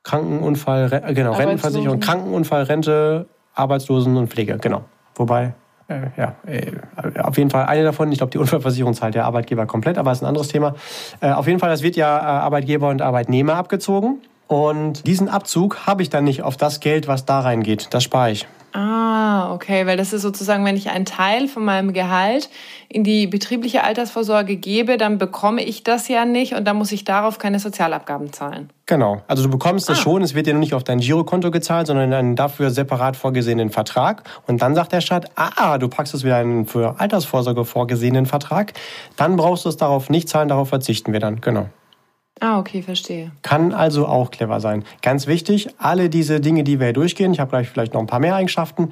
Krankenunfall, 0.03 1.13
genau, 1.13 1.35
Rentenversicherung, 1.35 2.01
Krankenunfall, 2.01 2.63
Rente, 2.63 3.27
Arbeitslosen 3.55 4.17
und 4.17 4.29
Pflege, 4.29 4.57
genau. 4.57 4.85
Wobei 5.15 5.53
äh, 5.89 6.09
ja, 6.17 6.35
äh, 6.47 6.73
auf 7.21 7.39
jeden 7.39 7.51
Fall 7.51 7.65
eine 7.65 7.83
davon. 7.83 8.13
Ich 8.13 8.19
glaube, 8.19 8.31
die 8.31 8.39
Unfallversicherung 8.39 8.95
zahlt 8.95 9.15
der 9.15 9.25
Arbeitgeber 9.25 9.67
komplett, 9.67 9.99
aber 9.99 10.13
ist 10.13 10.23
ein 10.23 10.27
anderes 10.27 10.49
Thema. 10.49 10.75
Äh, 11.21 11.31
auf 11.31 11.47
jeden 11.47 11.59
Fall, 11.59 11.71
das 11.71 11.83
wird 11.83 11.97
ja 11.97 12.21
Arbeitgeber 12.21 12.89
und 12.91 13.03
Arbeitnehmer 13.03 13.55
abgezogen. 13.55 14.19
Und 14.47 15.07
diesen 15.07 15.29
Abzug 15.29 15.87
habe 15.87 16.03
ich 16.03 16.11
dann 16.11 16.25
nicht 16.25 16.43
auf 16.43 16.57
das 16.57 16.81
Geld, 16.81 17.09
was 17.09 17.25
da 17.25 17.41
reingeht. 17.41 17.89
Das 17.91 18.05
spare 18.05 18.31
ich. 18.31 18.47
Ah, 18.73 19.55
okay, 19.55 19.87
weil 19.87 19.97
das 19.97 20.13
ist 20.13 20.23
sozusagen, 20.23 20.65
wenn 20.65 20.77
ich 20.77 20.91
einen 20.91 21.07
Teil 21.07 21.49
von 21.49 21.65
meinem 21.65 21.93
Gehalt 21.95 22.51
in 22.89 23.03
die 23.03 23.27
betriebliche 23.27 23.83
Altersvorsorge 23.83 24.57
gebe, 24.57 24.99
dann 24.99 25.19
bekomme 25.19 25.63
ich 25.63 25.85
das 25.85 26.09
ja 26.09 26.25
nicht 26.25 26.55
und 26.55 26.67
dann 26.67 26.77
muss 26.77 26.93
ich 26.93 27.05
darauf 27.05 27.39
keine 27.39 27.59
Sozialabgaben 27.59 28.33
zahlen. 28.33 28.71
Genau, 28.87 29.23
also 29.27 29.43
du 29.43 29.51
bekommst 29.51 29.89
das 29.89 29.99
ah. 29.99 30.03
schon, 30.03 30.23
es 30.23 30.35
wird 30.35 30.47
dir 30.47 30.53
nur 30.53 30.61
nicht 30.61 30.75
auf 30.75 30.85
dein 30.85 30.99
Girokonto 30.99 31.51
gezahlt, 31.51 31.87
sondern 31.87 32.09
in 32.09 32.15
einen 32.15 32.37
dafür 32.37 32.71
separat 32.71 33.17
vorgesehenen 33.17 33.71
Vertrag. 33.71 34.23
Und 34.47 34.61
dann 34.61 34.75
sagt 34.75 34.93
der 34.93 35.01
Staat, 35.01 35.31
ah, 35.37 35.79
du 35.79 35.89
packst 35.89 36.15
es 36.15 36.25
wieder 36.25 36.41
in 36.41 36.51
einen 36.51 36.67
für 36.67 37.01
Altersvorsorge 37.01 37.65
vorgesehenen 37.65 38.27
Vertrag, 38.27 38.75
dann 39.17 39.37
brauchst 39.37 39.65
du 39.65 39.71
es 39.71 39.77
darauf 39.77 40.11
nicht 40.11 40.29
zahlen, 40.29 40.49
darauf 40.49 40.69
verzichten 40.69 41.13
wir 41.13 41.21
dann, 41.21 41.41
genau. 41.41 41.69
Ah, 42.41 42.59
okay, 42.59 42.83
verstehe. 42.83 43.33
Kann 43.43 43.73
also 43.73 44.07
auch 44.07 44.31
clever 44.31 44.61
sein. 44.61 44.85
Ganz 45.03 45.27
wichtig, 45.27 45.69
alle 45.79 46.09
diese 46.09 46.41
Dinge, 46.41 46.65
die 46.65 46.79
wir 46.79 46.87
hier 46.87 46.95
durchgehen, 46.95 47.33
ich 47.33 47.41
habe 47.41 47.51
gleich 47.51 47.69
vielleicht 47.69 47.95
noch 47.95 48.01
ein 48.01 48.07
paar 48.07 48.21
mehr 48.21 48.35
Eigenschaften, 48.35 48.91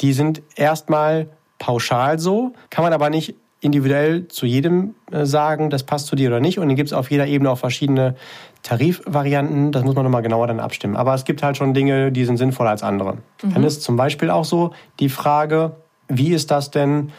die 0.00 0.12
sind 0.12 0.42
erstmal 0.56 1.28
pauschal 1.58 2.18
so, 2.18 2.52
kann 2.70 2.84
man 2.84 2.92
aber 2.92 3.10
nicht 3.10 3.34
individuell 3.60 4.28
zu 4.28 4.46
jedem 4.46 4.94
äh, 5.10 5.26
sagen, 5.26 5.70
das 5.70 5.82
passt 5.82 6.06
zu 6.06 6.16
dir 6.16 6.28
oder 6.28 6.40
nicht. 6.40 6.58
Und 6.58 6.68
dann 6.68 6.76
gibt 6.76 6.88
es 6.88 6.92
auf 6.92 7.10
jeder 7.10 7.26
Ebene 7.26 7.50
auch 7.50 7.58
verschiedene 7.58 8.14
Tarifvarianten. 8.62 9.72
Das 9.72 9.82
muss 9.82 9.94
man 9.94 10.04
nochmal 10.04 10.22
genauer 10.22 10.46
dann 10.46 10.60
abstimmen. 10.60 10.96
Aber 10.96 11.14
es 11.14 11.24
gibt 11.24 11.42
halt 11.42 11.56
schon 11.56 11.74
Dinge, 11.74 12.12
die 12.12 12.24
sind 12.24 12.36
sinnvoller 12.36 12.70
als 12.70 12.82
andere. 12.82 13.18
Mhm. 13.42 13.54
Dann 13.54 13.64
ist 13.64 13.82
zum 13.82 13.96
Beispiel 13.96 14.30
auch 14.30 14.44
so 14.44 14.72
die 15.00 15.08
Frage, 15.08 15.72
wie 16.08 16.32
ist 16.32 16.50
das 16.50 16.70
denn, 16.70 17.10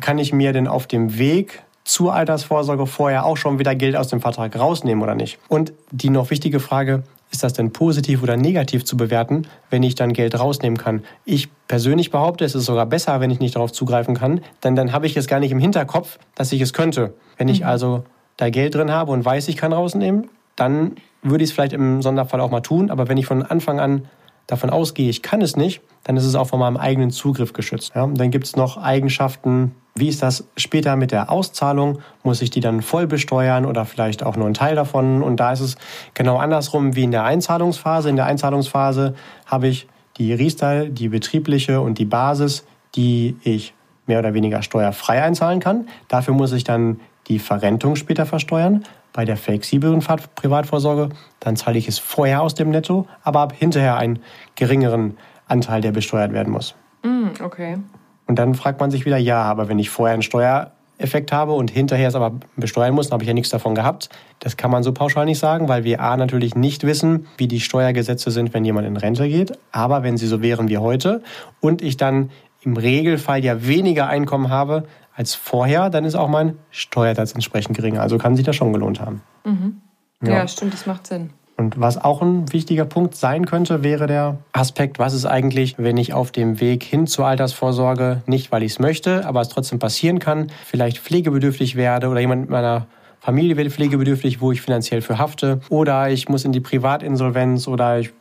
kann 0.00 0.18
ich 0.18 0.32
mir 0.32 0.52
denn 0.52 0.66
auf 0.66 0.86
dem 0.86 1.18
Weg 1.18 1.62
zur 1.86 2.14
Altersvorsorge 2.14 2.86
vorher 2.86 3.24
auch 3.24 3.36
schon 3.36 3.58
wieder 3.58 3.74
Geld 3.74 3.96
aus 3.96 4.08
dem 4.08 4.20
Vertrag 4.20 4.58
rausnehmen 4.58 5.02
oder 5.02 5.14
nicht? 5.14 5.38
Und 5.48 5.72
die 5.92 6.10
noch 6.10 6.30
wichtige 6.30 6.58
Frage, 6.58 7.04
ist 7.30 7.44
das 7.44 7.52
denn 7.52 7.72
positiv 7.72 8.22
oder 8.22 8.36
negativ 8.36 8.84
zu 8.84 8.96
bewerten, 8.96 9.46
wenn 9.70 9.82
ich 9.82 9.94
dann 9.94 10.12
Geld 10.12 10.38
rausnehmen 10.38 10.78
kann? 10.78 11.04
Ich 11.24 11.48
persönlich 11.68 12.10
behaupte, 12.10 12.44
es 12.44 12.54
ist 12.54 12.64
sogar 12.64 12.86
besser, 12.86 13.20
wenn 13.20 13.30
ich 13.30 13.38
nicht 13.38 13.54
darauf 13.56 13.72
zugreifen 13.72 14.16
kann, 14.16 14.40
denn 14.64 14.74
dann 14.74 14.92
habe 14.92 15.06
ich 15.06 15.16
es 15.16 15.26
gar 15.26 15.40
nicht 15.40 15.52
im 15.52 15.58
Hinterkopf, 15.60 16.18
dass 16.34 16.52
ich 16.52 16.60
es 16.60 16.72
könnte. 16.72 17.14
Wenn 17.36 17.48
ich 17.48 17.60
mhm. 17.60 17.66
also 17.66 18.04
da 18.36 18.50
Geld 18.50 18.74
drin 18.74 18.90
habe 18.90 19.12
und 19.12 19.24
weiß, 19.24 19.48
ich 19.48 19.56
kann 19.56 19.72
rausnehmen, 19.72 20.28
dann 20.56 20.96
würde 21.22 21.44
ich 21.44 21.50
es 21.50 21.54
vielleicht 21.54 21.72
im 21.72 22.02
Sonderfall 22.02 22.40
auch 22.40 22.50
mal 22.50 22.60
tun. 22.60 22.90
Aber 22.90 23.08
wenn 23.08 23.16
ich 23.16 23.26
von 23.26 23.42
Anfang 23.42 23.80
an 23.80 24.08
davon 24.46 24.70
ausgehe, 24.70 25.10
ich 25.10 25.22
kann 25.22 25.42
es 25.42 25.56
nicht, 25.56 25.80
dann 26.04 26.16
ist 26.16 26.24
es 26.24 26.34
auch 26.34 26.46
von 26.46 26.60
meinem 26.60 26.76
eigenen 26.76 27.10
Zugriff 27.10 27.52
geschützt. 27.52 27.92
Ja, 27.94 28.06
dann 28.06 28.30
gibt 28.30 28.46
es 28.46 28.56
noch 28.56 28.76
Eigenschaften, 28.76 29.74
wie 29.96 30.08
ist 30.08 30.22
das 30.22 30.46
später 30.56 30.94
mit 30.94 31.10
der 31.10 31.30
Auszahlung? 31.30 32.00
Muss 32.22 32.42
ich 32.42 32.50
die 32.50 32.60
dann 32.60 32.82
voll 32.82 33.06
besteuern 33.06 33.64
oder 33.64 33.86
vielleicht 33.86 34.22
auch 34.22 34.36
nur 34.36 34.44
einen 34.44 34.54
Teil 34.54 34.76
davon? 34.76 35.22
Und 35.22 35.38
da 35.38 35.52
ist 35.52 35.60
es 35.60 35.76
genau 36.12 36.36
andersrum 36.36 36.94
wie 36.94 37.04
in 37.04 37.10
der 37.10 37.24
Einzahlungsphase. 37.24 38.10
In 38.10 38.16
der 38.16 38.26
Einzahlungsphase 38.26 39.14
habe 39.46 39.68
ich 39.68 39.88
die 40.18 40.34
Riester, 40.34 40.86
die 40.86 41.08
betriebliche 41.08 41.80
und 41.80 41.98
die 41.98 42.04
Basis, 42.04 42.66
die 42.94 43.36
ich 43.42 43.72
mehr 44.06 44.18
oder 44.18 44.34
weniger 44.34 44.62
steuerfrei 44.62 45.22
einzahlen 45.22 45.60
kann. 45.60 45.88
Dafür 46.08 46.34
muss 46.34 46.52
ich 46.52 46.64
dann 46.64 47.00
die 47.28 47.38
Verrentung 47.38 47.96
später 47.96 48.26
versteuern. 48.26 48.84
Bei 49.16 49.24
der 49.24 49.38
flexiblen 49.38 50.00
Privatvorsorge, 50.34 51.08
dann 51.40 51.56
zahle 51.56 51.78
ich 51.78 51.88
es 51.88 51.98
vorher 51.98 52.42
aus 52.42 52.54
dem 52.54 52.68
Netto, 52.68 53.06
aber 53.22 53.40
habe 53.40 53.54
hinterher 53.54 53.96
einen 53.96 54.18
geringeren 54.56 55.16
Anteil, 55.48 55.80
der 55.80 55.92
besteuert 55.92 56.34
werden 56.34 56.52
muss. 56.52 56.74
Mm, 57.02 57.28
okay. 57.42 57.78
Und 58.26 58.38
dann 58.38 58.54
fragt 58.54 58.78
man 58.78 58.90
sich 58.90 59.06
wieder, 59.06 59.16
ja, 59.16 59.42
aber 59.42 59.70
wenn 59.70 59.78
ich 59.78 59.88
vorher 59.88 60.12
einen 60.12 60.20
Steuereffekt 60.20 61.32
habe 61.32 61.52
und 61.52 61.70
hinterher 61.70 62.08
es 62.08 62.14
aber 62.14 62.34
besteuern 62.56 62.94
muss, 62.94 63.08
dann 63.08 63.14
habe 63.14 63.24
ich 63.24 63.28
ja 63.28 63.32
nichts 63.32 63.48
davon 63.48 63.74
gehabt. 63.74 64.10
Das 64.40 64.58
kann 64.58 64.70
man 64.70 64.82
so 64.82 64.92
pauschal 64.92 65.24
nicht 65.24 65.38
sagen, 65.38 65.66
weil 65.66 65.84
wir 65.84 66.02
A 66.02 66.18
natürlich 66.18 66.54
nicht 66.54 66.84
wissen, 66.84 67.26
wie 67.38 67.48
die 67.48 67.60
Steuergesetze 67.60 68.30
sind, 68.30 68.52
wenn 68.52 68.66
jemand 68.66 68.86
in 68.86 68.98
Rente 68.98 69.26
geht. 69.30 69.58
Aber 69.72 70.02
wenn 70.02 70.18
sie 70.18 70.26
so 70.26 70.42
wären 70.42 70.68
wie 70.68 70.76
heute 70.76 71.22
und 71.60 71.80
ich 71.80 71.96
dann 71.96 72.28
im 72.60 72.76
Regelfall 72.76 73.42
ja 73.42 73.66
weniger 73.66 74.08
Einkommen 74.08 74.50
habe 74.50 74.82
als 75.16 75.34
vorher, 75.34 75.90
dann 75.90 76.04
ist 76.04 76.14
auch 76.14 76.28
mein 76.28 76.58
Steuersatz 76.70 77.32
entsprechend 77.32 77.76
geringer. 77.76 78.02
Also 78.02 78.18
kann 78.18 78.36
sich 78.36 78.44
das 78.44 78.54
schon 78.54 78.72
gelohnt 78.72 79.00
haben. 79.00 79.22
Mhm. 79.44 79.80
Ja. 80.22 80.34
ja, 80.34 80.48
stimmt, 80.48 80.74
das 80.74 80.86
macht 80.86 81.06
Sinn. 81.06 81.30
Und 81.56 81.80
was 81.80 81.96
auch 81.96 82.20
ein 82.20 82.52
wichtiger 82.52 82.84
Punkt 82.84 83.16
sein 83.16 83.46
könnte, 83.46 83.82
wäre 83.82 84.06
der 84.06 84.38
Aspekt, 84.52 84.98
was 84.98 85.14
ist 85.14 85.24
eigentlich, 85.24 85.76
wenn 85.78 85.96
ich 85.96 86.12
auf 86.12 86.30
dem 86.30 86.60
Weg 86.60 86.84
hin 86.84 87.06
zur 87.06 87.26
Altersvorsorge, 87.26 88.22
nicht 88.26 88.52
weil 88.52 88.62
ich 88.62 88.72
es 88.72 88.78
möchte, 88.78 89.26
aber 89.26 89.40
es 89.40 89.48
trotzdem 89.48 89.78
passieren 89.78 90.18
kann, 90.18 90.48
vielleicht 90.66 90.98
pflegebedürftig 90.98 91.76
werde 91.76 92.08
oder 92.08 92.20
jemand 92.20 92.42
mit 92.42 92.50
meiner 92.50 92.86
Familie 93.20 93.56
wird 93.56 93.72
pflegebedürftig, 93.72 94.42
wo 94.42 94.52
ich 94.52 94.60
finanziell 94.60 95.00
für 95.00 95.18
hafte. 95.18 95.60
Oder 95.70 96.10
ich 96.10 96.28
muss 96.28 96.44
in 96.44 96.52
die 96.52 96.60
Privatinsolvenz 96.60 97.66
oder 97.66 97.98
ich 97.98 98.12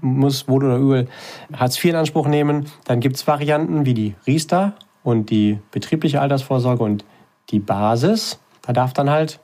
muss 0.00 0.48
wohl 0.48 0.64
oder 0.64 0.78
übel 0.78 1.08
Hartz 1.52 1.76
IV 1.76 1.90
in 1.90 1.96
Anspruch 1.96 2.26
nehmen. 2.26 2.66
Dann 2.86 3.00
gibt 3.00 3.16
es 3.16 3.26
Varianten 3.26 3.84
wie 3.84 3.94
die 3.94 4.14
Riester 4.26 4.72
und 5.06 5.30
die 5.30 5.60
betriebliche 5.70 6.20
Altersvorsorge 6.20 6.82
und 6.82 7.04
die 7.50 7.60
Basis. 7.60 8.40
Da 8.62 8.72
darf 8.72 8.92
dann 8.92 9.08
halt 9.08 9.38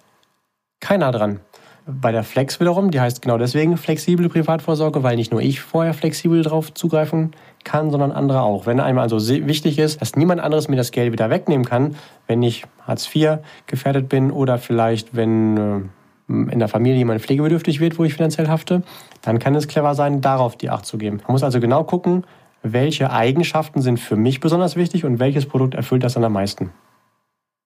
keiner 0.81 1.12
dran. 1.12 1.38
Bei 1.87 2.11
der 2.11 2.25
Flex 2.25 2.59
wiederum, 2.59 2.90
die 2.90 3.01
heißt 3.01 3.22
genau 3.22 3.38
deswegen 3.38 3.77
flexible 3.77 4.29
Privatvorsorge, 4.29 5.05
weil 5.05 5.14
nicht 5.14 5.31
nur 5.31 5.40
ich 5.40 5.61
vorher 5.61 5.94
flexibel 5.94 6.42
darauf 6.42 6.75
zugreifen 6.75 7.31
kann, 7.62 7.92
sondern 7.92 8.11
andere 8.11 8.42
auch. 8.42 8.66
Wenn 8.66 8.81
einem 8.81 8.98
also 8.98 9.18
wichtig 9.46 9.79
ist, 9.79 10.01
dass 10.01 10.16
niemand 10.16 10.40
anderes 10.40 10.66
mir 10.68 10.77
das 10.77 10.90
Geld 10.90 11.12
wieder 11.12 11.31
wegnehmen 11.31 11.64
kann, 11.64 11.94
wenn 12.27 12.42
ich 12.42 12.64
Hartz 12.85 13.09
IV 13.14 13.38
gefährdet 13.66 14.09
bin 14.09 14.33
oder 14.33 14.59
vielleicht 14.59 15.14
wenn 15.14 15.57
äh, 15.57 16.53
in 16.53 16.59
der 16.59 16.68
Familie 16.68 16.98
jemand 16.98 17.20
pflegebedürftig 17.20 17.79
wird, 17.79 18.01
wo 18.01 18.05
ich 18.05 18.14
finanziell 18.14 18.48
hafte, 18.48 18.83
dann 19.22 19.38
kann 19.38 19.55
es 19.55 19.68
clever 19.68 19.94
sein, 19.94 20.20
darauf 20.20 20.57
die 20.57 20.70
Acht 20.70 20.87
zu 20.87 20.98
geben. 20.98 21.18
Man 21.18 21.33
muss 21.33 21.44
also 21.44 21.61
genau 21.61 21.85
gucken, 21.85 22.25
welche 22.62 23.11
Eigenschaften 23.11 23.83
sind 23.83 23.98
für 23.98 24.16
mich 24.16 24.40
besonders 24.40 24.77
wichtig 24.77 25.05
und 25.05 25.18
welches 25.18 25.46
Produkt 25.46 25.75
erfüllt 25.75 26.05
das 26.05 26.14
dann 26.14 26.25
am 26.25 26.33
meisten. 26.33 26.70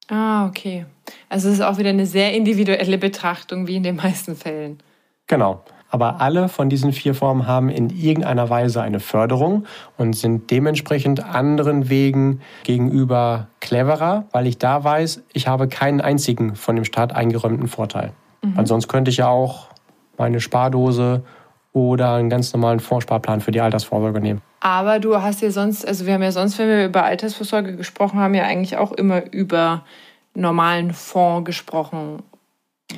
Ah, 0.09 0.47
okay. 0.47 0.87
Also 1.29 1.49
es 1.49 1.55
ist 1.55 1.61
auch 1.61 1.79
wieder 1.79 1.91
eine 1.91 2.07
sehr 2.07 2.33
individuelle 2.35 2.99
Betrachtung, 2.99 3.67
wie 3.67 3.77
in 3.77 3.83
den 3.83 3.97
meisten 3.97 4.37
Fällen. 4.37 4.79
Genau. 5.27 5.63
Aber 5.89 6.21
alle 6.21 6.49
von 6.49 6.69
diesen 6.69 6.93
vier 6.93 7.15
Formen 7.15 7.47
haben 7.47 7.69
in 7.69 7.91
irgendeiner 7.91 8.51
Weise 8.51 8.83
eine 8.83 9.01
Förderung 9.01 9.67
und 9.97 10.15
sind 10.15 10.51
dementsprechend 10.51 11.25
anderen 11.25 11.89
Wegen 11.89 12.41
gegenüber 12.65 13.47
cleverer, 13.61 14.25
weil 14.33 14.47
ich 14.47 14.59
da 14.59 14.83
weiß, 14.83 15.23
ich 15.33 15.47
habe 15.47 15.69
keinen 15.69 16.01
einzigen 16.01 16.57
von 16.57 16.75
dem 16.77 16.85
Staat 16.85 17.15
eingeräumten 17.15 17.69
Vorteil. 17.69 18.13
Mhm. 18.43 18.57
Weil 18.57 18.67
sonst 18.67 18.89
könnte 18.89 19.11
ich 19.11 19.19
ja 19.19 19.29
auch 19.29 19.69
meine 20.19 20.41
Spardose 20.41 21.23
oder 21.73 22.15
einen 22.15 22.31
ganz 22.31 22.53
normalen 22.53 22.81
Fondssparplan 22.81 23.41
für 23.41 23.53
die 23.53 23.61
Altersvorsorge 23.61 24.21
nehmen. 24.21 24.43
Aber 24.61 24.99
du 24.99 25.21
hast 25.21 25.43
ja 25.43 25.51
sonst, 25.51 25.87
also 25.87 26.07
wir 26.07 26.15
haben 26.15 26.23
ja 26.23 26.33
sonst, 26.33 26.59
wenn 26.59 26.69
wir 26.69 26.87
über 26.87 27.05
Altersvorsorge 27.05 27.77
gesprochen 27.77 28.19
haben, 28.19 28.35
ja 28.35 28.45
eigentlich 28.45 28.77
auch 28.77 28.93
immer 28.93 29.33
über 29.33 29.85
normalen 30.35 30.93
Fonds 30.93 31.47
gesprochen. 31.47 32.23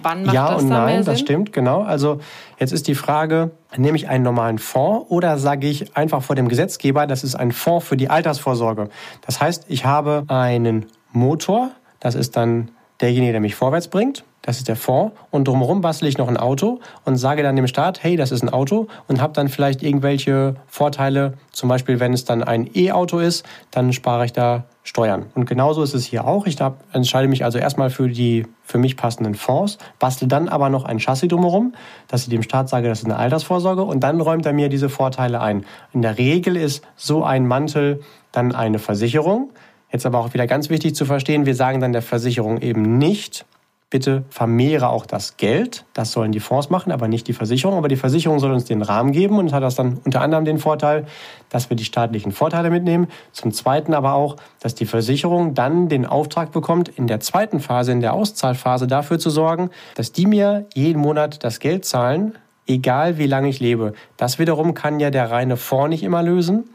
Wann 0.02 0.24
macht 0.24 0.34
ja 0.34 0.52
das 0.52 0.62
und 0.62 0.68
nein, 0.68 1.04
das 1.04 1.18
stimmt, 1.18 1.52
genau. 1.52 1.82
Also 1.82 2.20
jetzt 2.58 2.72
ist 2.72 2.88
die 2.88 2.94
Frage, 2.94 3.50
nehme 3.76 3.96
ich 3.96 4.08
einen 4.08 4.22
normalen 4.22 4.58
Fonds 4.58 5.10
oder 5.10 5.38
sage 5.38 5.66
ich 5.66 5.96
einfach 5.96 6.22
vor 6.22 6.36
dem 6.36 6.48
Gesetzgeber, 6.48 7.06
das 7.06 7.24
ist 7.24 7.34
ein 7.34 7.52
Fonds 7.52 7.86
für 7.86 7.96
die 7.96 8.10
Altersvorsorge. 8.10 8.90
Das 9.24 9.40
heißt, 9.40 9.64
ich 9.68 9.84
habe 9.84 10.24
einen 10.28 10.86
Motor, 11.12 11.70
das 12.00 12.14
ist 12.14 12.36
dann 12.36 12.70
derjenige, 13.00 13.32
der 13.32 13.40
mich 13.40 13.54
vorwärts 13.54 13.88
bringt 13.88 14.24
das 14.48 14.56
ist 14.56 14.66
der 14.66 14.76
Fonds 14.76 15.14
und 15.30 15.46
drumherum 15.46 15.82
bastle 15.82 16.08
ich 16.08 16.16
noch 16.16 16.26
ein 16.26 16.38
Auto 16.38 16.80
und 17.04 17.18
sage 17.18 17.42
dann 17.42 17.54
dem 17.54 17.66
Staat, 17.66 18.02
hey, 18.02 18.16
das 18.16 18.32
ist 18.32 18.42
ein 18.42 18.48
Auto 18.48 18.86
und 19.06 19.20
habe 19.20 19.34
dann 19.34 19.50
vielleicht 19.50 19.82
irgendwelche 19.82 20.54
Vorteile, 20.66 21.34
zum 21.52 21.68
Beispiel 21.68 22.00
wenn 22.00 22.14
es 22.14 22.24
dann 22.24 22.42
ein 22.42 22.66
E-Auto 22.74 23.18
ist, 23.18 23.44
dann 23.70 23.92
spare 23.92 24.24
ich 24.24 24.32
da 24.32 24.64
Steuern. 24.84 25.26
Und 25.34 25.44
genauso 25.44 25.82
ist 25.82 25.92
es 25.92 26.06
hier 26.06 26.26
auch. 26.26 26.46
Ich 26.46 26.56
entscheide 26.94 27.28
mich 27.28 27.44
also 27.44 27.58
erstmal 27.58 27.90
für 27.90 28.08
die 28.08 28.46
für 28.62 28.78
mich 28.78 28.96
passenden 28.96 29.34
Fonds, 29.34 29.76
bastle 29.98 30.28
dann 30.28 30.48
aber 30.48 30.70
noch 30.70 30.86
ein 30.86 30.98
Chassis 30.98 31.28
drumherum, 31.28 31.74
dass 32.06 32.22
ich 32.22 32.30
dem 32.30 32.42
Staat 32.42 32.70
sage, 32.70 32.88
das 32.88 33.00
ist 33.00 33.04
eine 33.04 33.16
Altersvorsorge 33.16 33.82
und 33.82 34.00
dann 34.00 34.18
räumt 34.18 34.46
er 34.46 34.54
mir 34.54 34.70
diese 34.70 34.88
Vorteile 34.88 35.42
ein. 35.42 35.66
In 35.92 36.00
der 36.00 36.16
Regel 36.16 36.56
ist 36.56 36.82
so 36.96 37.22
ein 37.22 37.46
Mantel 37.46 38.00
dann 38.32 38.54
eine 38.54 38.78
Versicherung. 38.78 39.50
Jetzt 39.92 40.06
aber 40.06 40.20
auch 40.20 40.32
wieder 40.32 40.46
ganz 40.46 40.70
wichtig 40.70 40.94
zu 40.94 41.04
verstehen, 41.04 41.44
wir 41.44 41.54
sagen 41.54 41.80
dann 41.80 41.92
der 41.92 42.00
Versicherung 42.00 42.62
eben 42.62 42.96
nicht, 42.96 43.44
bitte 43.90 44.24
vermehre 44.28 44.90
auch 44.90 45.06
das 45.06 45.38
Geld. 45.38 45.84
Das 45.94 46.12
sollen 46.12 46.30
die 46.30 46.40
Fonds 46.40 46.68
machen, 46.68 46.92
aber 46.92 47.08
nicht 47.08 47.26
die 47.26 47.32
Versicherung. 47.32 47.76
Aber 47.76 47.88
die 47.88 47.96
Versicherung 47.96 48.38
soll 48.38 48.52
uns 48.52 48.66
den 48.66 48.82
Rahmen 48.82 49.12
geben 49.12 49.38
und 49.38 49.52
hat 49.52 49.62
das 49.62 49.76
dann 49.76 50.00
unter 50.04 50.20
anderem 50.20 50.44
den 50.44 50.58
Vorteil, 50.58 51.06
dass 51.48 51.70
wir 51.70 51.76
die 51.76 51.84
staatlichen 51.84 52.32
Vorteile 52.32 52.68
mitnehmen. 52.70 53.08
Zum 53.32 53.52
Zweiten 53.52 53.94
aber 53.94 54.12
auch, 54.12 54.36
dass 54.60 54.74
die 54.74 54.84
Versicherung 54.84 55.54
dann 55.54 55.88
den 55.88 56.04
Auftrag 56.04 56.52
bekommt, 56.52 56.88
in 56.88 57.06
der 57.06 57.20
zweiten 57.20 57.60
Phase, 57.60 57.92
in 57.92 58.00
der 58.00 58.12
Auszahlphase 58.12 58.86
dafür 58.86 59.18
zu 59.18 59.30
sorgen, 59.30 59.70
dass 59.94 60.12
die 60.12 60.26
mir 60.26 60.66
jeden 60.74 61.00
Monat 61.00 61.42
das 61.42 61.58
Geld 61.58 61.86
zahlen, 61.86 62.36
egal 62.66 63.16
wie 63.16 63.26
lange 63.26 63.48
ich 63.48 63.58
lebe. 63.58 63.94
Das 64.18 64.38
wiederum 64.38 64.74
kann 64.74 65.00
ja 65.00 65.10
der 65.10 65.30
reine 65.30 65.56
Fonds 65.56 65.88
nicht 65.88 66.02
immer 66.02 66.22
lösen, 66.22 66.68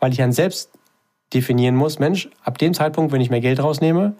weil 0.00 0.12
ich 0.12 0.18
dann 0.18 0.32
selbst 0.32 0.70
definieren 1.34 1.76
muss, 1.76 1.98
Mensch, 1.98 2.30
ab 2.42 2.56
dem 2.58 2.72
Zeitpunkt, 2.72 3.12
wenn 3.12 3.20
ich 3.20 3.28
mehr 3.28 3.40
Geld 3.40 3.62
rausnehme, 3.62 4.14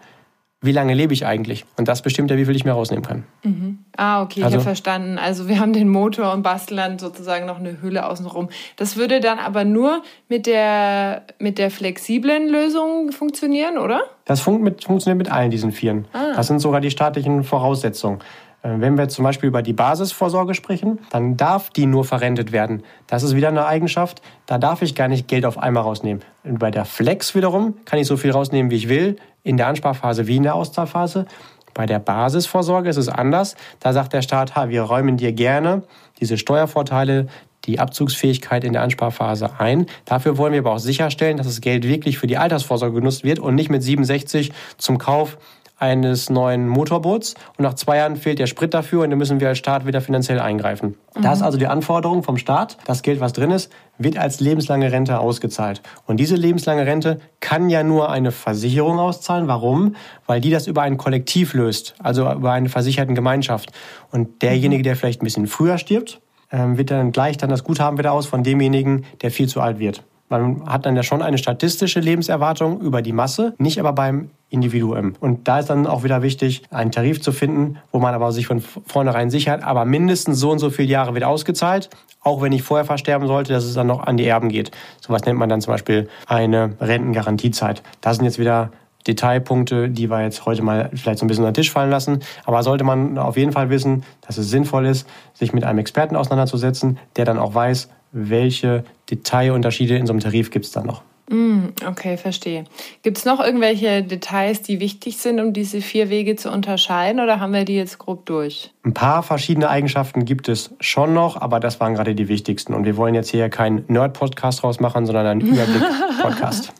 wie 0.65 0.71
lange 0.71 0.93
lebe 0.93 1.13
ich 1.13 1.25
eigentlich? 1.25 1.65
Und 1.77 1.87
das 1.87 2.01
bestimmt 2.01 2.31
ja, 2.31 2.37
wie 2.37 2.45
viel 2.45 2.55
ich 2.55 2.65
mehr 2.65 2.73
rausnehmen 2.73 3.03
kann. 3.03 3.23
Mhm. 3.43 3.79
Ah, 3.97 4.21
okay, 4.21 4.43
also, 4.43 4.55
ich 4.55 4.55
habe 4.55 4.63
verstanden. 4.63 5.17
Also 5.17 5.47
wir 5.47 5.59
haben 5.59 5.73
den 5.73 5.89
Motor 5.89 6.33
und 6.33 6.43
basteln 6.43 6.77
dann 6.77 6.99
sozusagen 6.99 7.45
noch 7.45 7.59
eine 7.59 7.81
Hülle 7.81 8.07
außenrum. 8.07 8.49
Das 8.75 8.97
würde 8.97 9.19
dann 9.19 9.39
aber 9.39 9.65
nur 9.65 10.03
mit 10.29 10.45
der, 10.45 11.23
mit 11.39 11.57
der 11.57 11.71
flexiblen 11.71 12.49
Lösung 12.49 13.11
funktionieren, 13.11 13.77
oder? 13.77 14.01
Das 14.25 14.41
fun 14.41 14.61
mit, 14.61 14.83
funktioniert 14.83 15.17
mit 15.17 15.31
allen 15.31 15.51
diesen 15.51 15.71
Vieren. 15.71 16.07
Ah. 16.13 16.33
Das 16.35 16.47
sind 16.47 16.59
sogar 16.59 16.81
die 16.81 16.91
staatlichen 16.91 17.43
Voraussetzungen. 17.43 18.19
Äh, 18.65 18.79
wenn 18.81 18.97
wir 18.97 19.07
zum 19.07 19.23
Beispiel 19.23 19.47
über 19.47 19.61
die 19.61 19.73
Basisvorsorge 19.73 20.55
sprechen, 20.55 20.99
dann 21.11 21.37
darf 21.37 21.69
die 21.69 21.85
nur 21.85 22.03
verrentet 22.03 22.51
werden. 22.51 22.83
Das 23.07 23.23
ist 23.23 23.35
wieder 23.35 23.49
eine 23.49 23.65
Eigenschaft, 23.65 24.21
da 24.45 24.57
darf 24.57 24.81
ich 24.81 24.95
gar 24.95 25.07
nicht 25.07 25.27
Geld 25.27 25.45
auf 25.45 25.57
einmal 25.57 25.83
rausnehmen. 25.83 26.23
Und 26.43 26.59
bei 26.59 26.71
der 26.71 26.85
Flex 26.85 27.35
wiederum 27.35 27.75
kann 27.85 27.99
ich 27.99 28.07
so 28.07 28.17
viel 28.17 28.31
rausnehmen, 28.31 28.71
wie 28.71 28.75
ich 28.75 28.89
will, 28.89 29.17
in 29.43 29.57
der 29.57 29.67
Ansparphase 29.67 30.27
wie 30.27 30.37
in 30.37 30.43
der 30.43 30.55
Auszahlphase. 30.55 31.25
Bei 31.73 31.85
der 31.85 31.99
Basisvorsorge 31.99 32.89
ist 32.89 32.97
es 32.97 33.09
anders. 33.09 33.55
Da 33.79 33.93
sagt 33.93 34.13
der 34.13 34.21
Staat, 34.21 34.55
ha, 34.55 34.69
wir 34.69 34.83
räumen 34.83 35.17
dir 35.17 35.33
gerne 35.33 35.83
diese 36.19 36.37
Steuervorteile, 36.37 37.27
die 37.65 37.79
Abzugsfähigkeit 37.79 38.63
in 38.63 38.73
der 38.73 38.81
Ansparphase 38.81 39.59
ein. 39.59 39.87
Dafür 40.05 40.37
wollen 40.37 40.53
wir 40.53 40.59
aber 40.59 40.73
auch 40.73 40.79
sicherstellen, 40.79 41.37
dass 41.37 41.47
das 41.47 41.61
Geld 41.61 41.85
wirklich 41.85 42.17
für 42.17 42.27
die 42.27 42.37
Altersvorsorge 42.37 42.95
genutzt 42.95 43.23
wird 43.23 43.39
und 43.39 43.55
nicht 43.55 43.69
mit 43.69 43.83
67 43.83 44.53
zum 44.77 44.97
Kauf 44.97 45.37
eines 45.77 46.29
neuen 46.29 46.67
Motorboots 46.67 47.35
und 47.57 47.63
nach 47.63 47.73
zwei 47.73 47.97
Jahren 47.97 48.15
fehlt 48.15 48.39
der 48.39 48.47
Sprit 48.47 48.73
dafür 48.73 49.03
und 49.03 49.09
dann 49.09 49.19
müssen 49.19 49.39
wir 49.39 49.49
als 49.49 49.57
Staat 49.57 49.85
wieder 49.85 50.01
finanziell 50.01 50.39
eingreifen. 50.39 50.95
Mhm. 51.15 51.21
Das 51.21 51.39
ist 51.39 51.43
also 51.43 51.57
die 51.57 51.67
Anforderung 51.67 52.23
vom 52.23 52.37
Staat. 52.37 52.77
Das 52.85 53.01
Geld, 53.01 53.19
was 53.19 53.33
drin 53.33 53.51
ist, 53.51 53.71
wird 53.97 54.17
als 54.17 54.39
lebenslange 54.39 54.91
Rente 54.91 55.19
ausgezahlt. 55.19 55.81
Und 56.05 56.19
diese 56.19 56.35
lebenslange 56.35 56.85
Rente 56.85 57.19
kann 57.39 57.69
ja 57.69 57.83
nur 57.83 58.09
eine 58.09 58.31
Versicherung 58.31 58.99
auszahlen. 58.99 59.47
Warum? 59.47 59.95
Weil 60.25 60.41
die 60.41 60.49
das 60.51 60.67
über 60.67 60.81
ein 60.81 60.97
Kollektiv 60.97 61.53
löst, 61.53 61.95
also 61.99 62.31
über 62.31 62.51
eine 62.51 62.69
versicherten 62.69 63.15
Gemeinschaft. 63.15 63.71
Und 64.11 64.41
derjenige, 64.41 64.83
der 64.83 64.95
vielleicht 64.95 65.21
ein 65.21 65.25
bisschen 65.25 65.47
früher 65.47 65.77
stirbt, 65.77 66.21
ähm, 66.51 66.77
wird 66.77 66.91
dann 66.91 67.11
gleich 67.11 67.37
dann 67.37 67.49
das 67.49 67.63
Guthaben 67.63 67.97
wieder 67.97 68.13
aus 68.13 68.25
von 68.25 68.43
demjenigen, 68.43 69.05
der 69.21 69.31
viel 69.31 69.47
zu 69.47 69.61
alt 69.61 69.79
wird. 69.79 70.03
Man 70.27 70.65
hat 70.67 70.85
dann 70.85 70.95
ja 70.95 71.03
schon 71.03 71.21
eine 71.21 71.37
statistische 71.37 71.99
Lebenserwartung 71.99 72.81
über 72.81 73.01
die 73.01 73.13
Masse, 73.13 73.53
nicht 73.57 73.79
aber 73.79 73.93
beim 73.93 74.31
Individuum. 74.49 75.13
Und 75.19 75.47
da 75.47 75.59
ist 75.59 75.69
dann 75.69 75.85
auch 75.85 76.03
wieder 76.03 76.21
wichtig, 76.21 76.63
einen 76.71 76.91
Tarif 76.91 77.21
zu 77.21 77.31
finden, 77.31 77.77
wo 77.91 77.99
man 77.99 78.13
aber 78.13 78.31
sich 78.31 78.47
von 78.47 78.59
vornherein 78.59 79.29
sichert, 79.29 79.63
aber 79.63 79.85
mindestens 79.85 80.39
so 80.39 80.51
und 80.51 80.59
so 80.59 80.69
viele 80.69 80.87
Jahre 80.87 81.13
wird 81.13 81.23
ausgezahlt, 81.23 81.89
auch 82.21 82.41
wenn 82.41 82.51
ich 82.53 82.63
vorher 82.63 82.85
versterben 82.85 83.27
sollte, 83.27 83.53
dass 83.53 83.65
es 83.65 83.75
dann 83.75 83.87
noch 83.87 84.01
an 84.01 84.17
die 84.17 84.25
Erben 84.25 84.49
geht. 84.49 84.71
Sowas 84.99 85.25
nennt 85.25 85.37
man 85.37 85.49
dann 85.49 85.61
zum 85.61 85.73
Beispiel 85.73 86.09
eine 86.27 86.73
Rentengarantiezeit. 86.79 87.83
Das 88.01 88.17
sind 88.17 88.25
jetzt 88.25 88.39
wieder 88.39 88.71
Detailpunkte, 89.07 89.89
die 89.89 90.09
wir 90.09 90.23
jetzt 90.23 90.45
heute 90.45 90.63
mal 90.63 90.89
vielleicht 90.93 91.19
so 91.19 91.25
ein 91.25 91.27
bisschen 91.27 91.43
unter 91.43 91.51
den 91.51 91.61
Tisch 91.61 91.71
fallen 91.71 91.91
lassen. 91.91 92.19
Aber 92.45 92.63
sollte 92.63 92.83
man 92.83 93.17
auf 93.17 93.37
jeden 93.37 93.51
Fall 93.51 93.69
wissen, 93.69 94.03
dass 94.25 94.37
es 94.37 94.49
sinnvoll 94.49 94.85
ist, 94.87 95.07
sich 95.33 95.53
mit 95.53 95.63
einem 95.63 95.79
Experten 95.79 96.15
auseinanderzusetzen, 96.15 96.97
der 97.15 97.25
dann 97.25 97.37
auch 97.37 97.53
weiß, 97.53 97.89
welche 98.15 98.83
Detailunterschiede 99.11 99.95
in 99.95 100.07
so 100.07 100.13
einem 100.13 100.21
Tarif 100.21 100.49
gibt 100.49 100.65
es 100.65 100.71
da 100.71 100.83
noch. 100.83 101.03
Mm, 101.29 101.69
okay, 101.87 102.17
verstehe. 102.17 102.65
Gibt 103.01 103.17
es 103.17 103.25
noch 103.25 103.39
irgendwelche 103.39 104.03
Details, 104.03 104.61
die 104.61 104.79
wichtig 104.79 105.17
sind, 105.17 105.39
um 105.39 105.53
diese 105.53 105.81
vier 105.81 106.09
Wege 106.09 106.35
zu 106.35 106.51
unterscheiden 106.51 107.19
oder 107.19 107.39
haben 107.39 107.51
wir 107.51 107.65
die 107.65 107.75
jetzt 107.75 107.97
grob 107.97 108.25
durch? 108.25 108.71
Ein 108.83 108.93
paar 108.93 109.23
verschiedene 109.23 109.69
Eigenschaften 109.69 110.25
gibt 110.25 110.47
es 110.49 110.71
schon 110.79 111.15
noch, 111.15 111.41
aber 111.41 111.59
das 111.59 111.79
waren 111.79 111.95
gerade 111.95 112.13
die 112.13 112.27
wichtigsten. 112.27 112.75
Und 112.75 112.85
wir 112.85 112.95
wollen 112.95 113.15
jetzt 113.15 113.31
hier 113.31 113.49
keinen 113.49 113.85
Nerd-Podcast 113.87 114.63
rausmachen, 114.63 115.07
sondern 115.07 115.25
einen 115.25 115.41
Überblick-Podcast. 115.47 116.73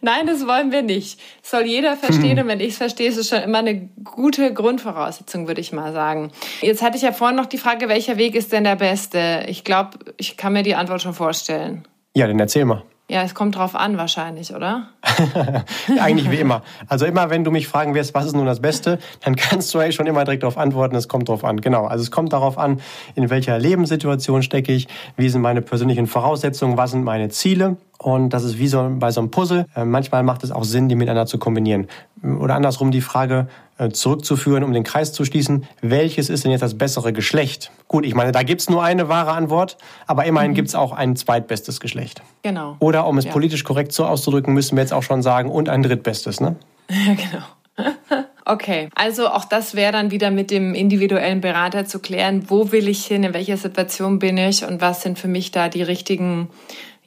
Nein, 0.00 0.26
das 0.26 0.46
wollen 0.46 0.72
wir 0.72 0.82
nicht. 0.82 1.20
Soll 1.42 1.62
jeder 1.62 1.96
verstehen 1.96 2.38
und 2.38 2.46
wenn 2.46 2.60
ich 2.60 2.70
es 2.70 2.76
verstehe, 2.78 3.08
ist 3.08 3.16
es 3.16 3.28
schon 3.28 3.42
immer 3.42 3.58
eine 3.58 3.88
gute 4.02 4.52
Grundvoraussetzung, 4.54 5.46
würde 5.46 5.60
ich 5.60 5.72
mal 5.72 5.92
sagen. 5.92 6.30
Jetzt 6.62 6.82
hatte 6.82 6.96
ich 6.96 7.02
ja 7.02 7.12
vorhin 7.12 7.36
noch 7.36 7.46
die 7.46 7.58
Frage, 7.58 7.88
welcher 7.88 8.16
Weg 8.16 8.34
ist 8.34 8.52
denn 8.52 8.64
der 8.64 8.76
beste? 8.76 9.44
Ich 9.48 9.64
glaube, 9.64 9.98
ich 10.16 10.36
kann 10.36 10.52
mir 10.52 10.62
die 10.62 10.74
Antwort 10.74 11.02
schon 11.02 11.14
vorstellen. 11.14 11.86
Ja, 12.14 12.26
dann 12.26 12.38
erzähl 12.38 12.64
mal. 12.64 12.82
Ja, 13.10 13.22
es 13.22 13.34
kommt 13.34 13.56
drauf 13.56 13.74
an 13.74 13.98
wahrscheinlich, 13.98 14.54
oder? 14.54 14.86
Eigentlich 16.00 16.30
wie 16.30 16.36
immer. 16.36 16.62
Also 16.86 17.06
immer, 17.06 17.28
wenn 17.28 17.42
du 17.42 17.50
mich 17.50 17.66
fragen 17.66 17.92
wirst, 17.92 18.14
was 18.14 18.26
ist 18.26 18.36
nun 18.36 18.46
das 18.46 18.60
Beste, 18.60 19.00
dann 19.24 19.34
kannst 19.34 19.74
du 19.74 19.80
eigentlich 19.80 19.96
schon 19.96 20.06
immer 20.06 20.22
direkt 20.22 20.44
darauf 20.44 20.56
antworten, 20.56 20.94
es 20.94 21.08
kommt 21.08 21.28
drauf 21.28 21.42
an. 21.42 21.60
Genau. 21.60 21.86
Also 21.86 22.04
es 22.04 22.12
kommt 22.12 22.32
darauf 22.32 22.56
an, 22.56 22.80
in 23.16 23.28
welcher 23.28 23.58
Lebenssituation 23.58 24.44
stecke 24.44 24.72
ich, 24.72 24.86
wie 25.16 25.28
sind 25.28 25.40
meine 25.40 25.60
persönlichen 25.60 26.06
Voraussetzungen, 26.06 26.76
was 26.76 26.92
sind 26.92 27.02
meine 27.02 27.30
Ziele. 27.30 27.78
Und 27.98 28.28
das 28.28 28.44
ist 28.44 28.58
wie 28.58 28.68
so 28.68 28.88
bei 29.00 29.10
so 29.10 29.20
einem 29.20 29.32
Puzzle. 29.32 29.66
Äh, 29.74 29.84
manchmal 29.84 30.22
macht 30.22 30.44
es 30.44 30.52
auch 30.52 30.62
Sinn, 30.62 30.88
die 30.88 30.94
miteinander 30.94 31.26
zu 31.26 31.38
kombinieren. 31.38 31.88
Oder 32.22 32.54
andersrum 32.54 32.92
die 32.92 33.00
Frage 33.00 33.48
zurückzuführen, 33.88 34.62
um 34.62 34.72
den 34.72 34.84
Kreis 34.84 35.12
zu 35.12 35.24
schließen, 35.24 35.64
welches 35.80 36.28
ist 36.28 36.44
denn 36.44 36.50
jetzt 36.50 36.60
das 36.60 36.76
bessere 36.76 37.12
Geschlecht? 37.12 37.70
Gut, 37.88 38.04
ich 38.04 38.14
meine, 38.14 38.32
da 38.32 38.42
gibt's 38.42 38.68
nur 38.68 38.82
eine 38.82 39.08
wahre 39.08 39.32
Antwort, 39.32 39.78
aber 40.06 40.26
immerhin 40.26 40.50
mhm. 40.50 40.56
gibt's 40.56 40.74
auch 40.74 40.92
ein 40.92 41.16
zweitbestes 41.16 41.80
Geschlecht. 41.80 42.20
Genau. 42.42 42.76
Oder 42.78 43.06
um 43.06 43.16
es 43.16 43.24
ja. 43.24 43.32
politisch 43.32 43.64
korrekt 43.64 43.92
so 43.92 44.04
auszudrücken, 44.04 44.52
müssen 44.52 44.76
wir 44.76 44.82
jetzt 44.82 44.92
auch 44.92 45.02
schon 45.02 45.22
sagen, 45.22 45.50
und 45.50 45.68
ein 45.68 45.82
drittbestes, 45.82 46.40
ne? 46.40 46.56
Ja, 46.90 47.14
genau. 47.14 47.44
Okay, 48.46 48.88
also 48.96 49.28
auch 49.28 49.44
das 49.44 49.76
wäre 49.76 49.92
dann 49.92 50.10
wieder 50.10 50.32
mit 50.32 50.50
dem 50.50 50.74
individuellen 50.74 51.40
Berater 51.40 51.84
zu 51.84 52.00
klären, 52.00 52.48
wo 52.48 52.72
will 52.72 52.88
ich 52.88 53.04
hin, 53.06 53.22
in 53.22 53.32
welcher 53.32 53.56
Situation 53.56 54.18
bin 54.18 54.36
ich 54.38 54.64
und 54.64 54.80
was 54.80 55.02
sind 55.02 55.20
für 55.20 55.28
mich 55.28 55.52
da 55.52 55.68
die 55.68 55.82
richtigen 55.82 56.48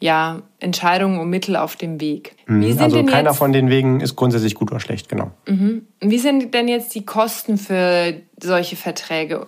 ja, 0.04 0.42
Entscheidungen 0.60 1.18
und 1.18 1.30
Mittel 1.30 1.56
auf 1.56 1.78
dem 1.78 2.02
Weg. 2.02 2.36
Mhm, 2.46 2.78
also 2.78 3.06
keiner 3.06 3.30
jetzt, 3.30 3.38
von 3.38 3.54
den 3.54 3.70
Wegen 3.70 4.02
ist 4.02 4.18
grundsätzlich 4.18 4.54
gut 4.54 4.70
oder 4.70 4.82
schlecht, 4.82 5.08
genau. 5.08 5.32
Mhm. 5.48 5.88
Wie 6.02 6.18
sind 6.18 6.54
denn 6.54 6.68
jetzt 6.68 6.94
die 6.94 7.06
Kosten 7.06 7.58
für 7.58 8.14
solche 8.38 8.76
Verträge? 8.76 9.48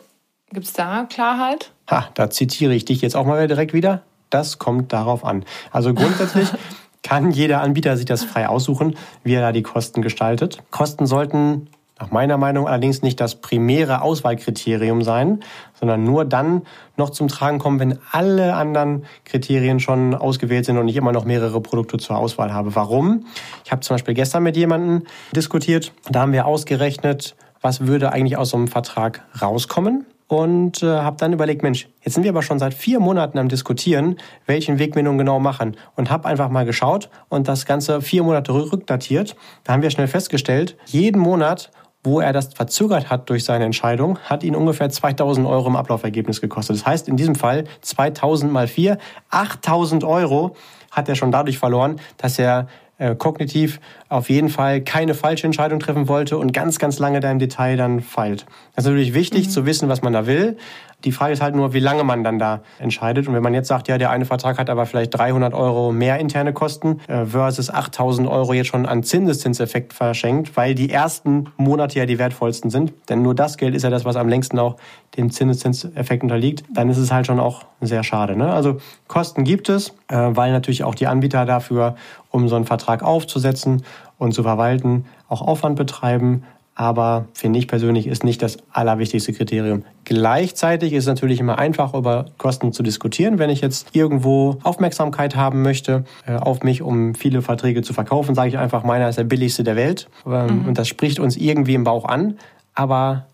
Gibt 0.53 0.65
es 0.65 0.71
da 0.71 1.07
Klarheit? 1.09 1.71
Ha, 1.91 2.07
da 2.13 2.29
zitiere 2.29 2.73
ich 2.73 2.85
dich 2.85 3.01
jetzt 3.01 3.17
auch 3.17 3.25
mal 3.25 3.45
direkt 3.49 3.73
wieder. 3.73 4.03
Das 4.29 4.57
kommt 4.57 4.93
darauf 4.93 5.25
an. 5.25 5.43
Also 5.71 5.93
grundsätzlich 5.93 6.47
kann 7.03 7.31
jeder 7.31 7.59
Anbieter 7.59 7.97
sich 7.97 8.05
das 8.05 8.23
frei 8.23 8.47
aussuchen, 8.47 8.95
wie 9.25 9.33
er 9.33 9.41
da 9.41 9.51
die 9.51 9.61
Kosten 9.61 10.01
gestaltet. 10.01 10.63
Kosten 10.71 11.05
sollten 11.05 11.67
nach 11.99 12.11
meiner 12.11 12.37
Meinung 12.37 12.67
allerdings 12.67 13.01
nicht 13.01 13.19
das 13.21 13.35
primäre 13.35 14.01
Auswahlkriterium 14.01 15.01
sein, 15.01 15.39
sondern 15.79 16.03
nur 16.03 16.25
dann 16.25 16.63
noch 16.97 17.09
zum 17.09 17.27
Tragen 17.27 17.57
kommen, 17.57 17.79
wenn 17.79 17.99
alle 18.11 18.55
anderen 18.55 19.05
Kriterien 19.23 19.79
schon 19.79 20.13
ausgewählt 20.13 20.65
sind 20.65 20.77
und 20.77 20.87
ich 20.87 20.97
immer 20.97 21.13
noch 21.13 21.25
mehrere 21.25 21.61
Produkte 21.61 21.97
zur 21.97 22.17
Auswahl 22.17 22.53
habe. 22.53 22.75
Warum? 22.75 23.25
Ich 23.63 23.71
habe 23.71 23.81
zum 23.81 23.95
Beispiel 23.95 24.13
gestern 24.13 24.43
mit 24.43 24.57
jemandem 24.57 25.03
diskutiert, 25.33 25.93
da 26.09 26.21
haben 26.21 26.33
wir 26.33 26.45
ausgerechnet, 26.45 27.35
was 27.61 27.87
würde 27.87 28.11
eigentlich 28.11 28.37
aus 28.37 28.49
so 28.49 28.57
einem 28.57 28.67
Vertrag 28.67 29.23
rauskommen 29.41 30.05
und 30.27 30.81
äh, 30.81 30.87
habe 30.87 31.17
dann 31.17 31.33
überlegt, 31.33 31.61
Mensch, 31.63 31.87
jetzt 32.01 32.15
sind 32.15 32.23
wir 32.23 32.31
aber 32.31 32.41
schon 32.41 32.59
seit 32.59 32.73
vier 32.73 32.99
Monaten 32.99 33.37
am 33.37 33.47
Diskutieren, 33.47 34.17
welchen 34.45 34.79
Weg 34.79 34.95
wir 34.95 35.03
nun 35.03 35.17
genau 35.17 35.39
machen 35.39 35.77
und 35.95 36.09
habe 36.09 36.27
einfach 36.27 36.49
mal 36.49 36.65
geschaut 36.65 37.09
und 37.29 37.47
das 37.47 37.65
Ganze 37.65 38.01
vier 38.01 38.23
Monate 38.23 38.53
rückdatiert. 38.53 39.35
Da 39.63 39.73
haben 39.73 39.81
wir 39.81 39.91
schnell 39.91 40.07
festgestellt, 40.07 40.77
jeden 40.85 41.19
Monat 41.19 41.71
wo 42.05 42.19
er 42.19 42.33
das 42.33 42.53
verzögert 42.53 43.09
hat 43.09 43.29
durch 43.29 43.43
seine 43.43 43.65
Entscheidung, 43.65 44.19
hat 44.19 44.43
ihn 44.43 44.55
ungefähr 44.55 44.89
2000 44.89 45.47
Euro 45.47 45.67
im 45.67 45.75
Ablaufergebnis 45.75 46.41
gekostet. 46.41 46.77
Das 46.77 46.85
heißt, 46.85 47.07
in 47.07 47.17
diesem 47.17 47.35
Fall 47.35 47.65
2000 47.81 48.51
mal 48.51 48.67
4, 48.67 48.97
8000 49.29 50.03
Euro 50.03 50.55
hat 50.91 51.09
er 51.09 51.15
schon 51.15 51.31
dadurch 51.31 51.57
verloren, 51.57 51.99
dass 52.17 52.39
er 52.39 52.67
äh, 52.97 53.15
kognitiv 53.15 53.81
auf 54.07 54.29
jeden 54.29 54.49
Fall 54.49 54.81
keine 54.81 55.15
falsche 55.15 55.45
Entscheidung 55.45 55.79
treffen 55.79 56.07
wollte 56.07 56.37
und 56.37 56.53
ganz, 56.53 56.79
ganz 56.79 56.97
lange 56.99 57.19
da 57.19 57.29
im 57.29 57.39
Detail 57.39 57.75
dann 57.75 57.99
feilt. 57.99 58.45
Das 58.75 58.85
ist 58.85 58.89
natürlich 58.89 59.13
wichtig 59.13 59.47
mhm. 59.47 59.51
zu 59.51 59.65
wissen, 59.65 59.89
was 59.89 60.01
man 60.01 60.13
da 60.13 60.27
will, 60.27 60.57
die 61.03 61.11
Frage 61.11 61.33
ist 61.33 61.41
halt 61.41 61.55
nur, 61.55 61.73
wie 61.73 61.79
lange 61.79 62.03
man 62.03 62.23
dann 62.23 62.39
da 62.39 62.61
entscheidet. 62.79 63.27
Und 63.27 63.33
wenn 63.33 63.43
man 63.43 63.53
jetzt 63.53 63.67
sagt, 63.67 63.87
ja, 63.87 63.97
der 63.97 64.09
eine 64.09 64.25
Vertrag 64.25 64.57
hat 64.57 64.69
aber 64.69 64.85
vielleicht 64.85 65.15
300 65.15 65.53
Euro 65.53 65.91
mehr 65.91 66.19
interne 66.19 66.53
Kosten 66.53 66.99
äh, 67.07 67.25
versus 67.25 67.69
8000 67.69 68.27
Euro 68.27 68.53
jetzt 68.53 68.67
schon 68.67 68.85
an 68.85 69.03
Zinseszinseffekt 69.03 69.93
verschenkt, 69.93 70.57
weil 70.57 70.73
die 70.73 70.89
ersten 70.89 71.45
Monate 71.57 71.99
ja 71.99 72.05
die 72.05 72.17
wertvollsten 72.17 72.69
sind. 72.69 72.93
Denn 73.09 73.21
nur 73.21 73.35
das 73.35 73.57
Geld 73.57 73.75
ist 73.75 73.83
ja 73.83 73.89
das, 73.89 74.05
was 74.05 74.15
am 74.15 74.29
längsten 74.29 74.57
auch 74.57 74.77
dem 75.17 75.29
Zinseszinseffekt 75.31 76.23
unterliegt. 76.23 76.63
Dann 76.73 76.89
ist 76.89 76.97
es 76.97 77.11
halt 77.11 77.27
schon 77.27 77.39
auch 77.39 77.65
sehr 77.81 78.03
schade. 78.03 78.35
Ne? 78.35 78.51
Also 78.51 78.77
Kosten 79.07 79.43
gibt 79.43 79.69
es, 79.69 79.89
äh, 80.07 80.15
weil 80.31 80.51
natürlich 80.51 80.83
auch 80.83 80.95
die 80.95 81.07
Anbieter 81.07 81.45
dafür, 81.45 81.95
um 82.31 82.47
so 82.49 82.55
einen 82.55 82.65
Vertrag 82.65 83.03
aufzusetzen 83.03 83.83
und 84.17 84.33
zu 84.33 84.43
verwalten, 84.43 85.05
auch 85.27 85.41
Aufwand 85.41 85.75
betreiben 85.75 86.43
aber 86.75 87.29
finde 87.33 87.57
ich 87.57 87.69
persönlich 87.69 88.05
ist 88.05 88.25
nicht 88.25 88.41
das 88.41 88.57
allerwichtigste 88.69 89.31
Kriterium. 89.31 89.83
Gleichzeitig 90.03 90.91
ist 90.91 91.05
es 91.05 91.07
natürlich 91.07 91.39
immer 91.39 91.57
einfach, 91.57 91.93
über 91.93 92.25
Kosten 92.37 92.73
zu 92.73 92.83
diskutieren. 92.83 93.39
Wenn 93.39 93.49
ich 93.49 93.61
jetzt 93.61 93.87
irgendwo 93.93 94.57
Aufmerksamkeit 94.61 95.37
haben 95.37 95.61
möchte 95.61 96.03
äh, 96.27 96.35
auf 96.35 96.63
mich, 96.63 96.81
um 96.81 97.15
viele 97.15 97.41
Verträge 97.41 97.81
zu 97.81 97.93
verkaufen, 97.93 98.35
sage 98.35 98.49
ich 98.49 98.57
einfach, 98.57 98.83
meiner 98.83 99.07
ist 99.07 99.17
der 99.17 99.23
billigste 99.23 99.63
der 99.63 99.77
Welt. 99.77 100.09
Ähm, 100.27 100.63
mhm. 100.63 100.67
Und 100.67 100.77
das 100.77 100.89
spricht 100.89 101.19
uns 101.19 101.37
irgendwie 101.37 101.75
im 101.75 101.85
Bauch 101.85 102.03
an. 102.03 102.37
Aber 102.73 103.25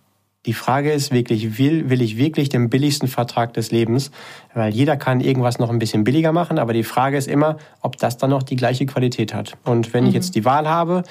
die 0.45 0.54
Frage 0.54 0.91
ist 0.91 1.12
wirklich, 1.12 1.58
will, 1.58 1.89
will 1.89 2.01
ich 2.01 2.17
wirklich 2.17 2.49
den 2.49 2.69
billigsten 2.69 3.08
Vertrag 3.08 3.54
des 3.54 3.71
Lebens? 3.71 4.12
Weil 4.54 4.71
jeder 4.71 4.97
kann 4.97 5.19
irgendwas 5.19 5.58
noch 5.58 5.69
ein 5.69 5.80
bisschen 5.80 6.04
billiger 6.04 6.32
machen, 6.32 6.60
aber 6.60 6.73
die 6.73 6.84
Frage 6.84 7.17
ist 7.17 7.27
immer, 7.27 7.58
ob 7.82 7.97
das 7.97 8.17
dann 8.17 8.30
noch 8.30 8.43
die 8.43 8.56
gleiche 8.56 8.86
Qualität 8.86 9.34
hat. 9.34 9.54
Und 9.65 9.93
wenn 9.93 10.04
mhm. 10.04 10.10
ich 10.10 10.15
jetzt 10.15 10.36
die 10.36 10.45
Wahl 10.45 10.67
habe 10.67 11.04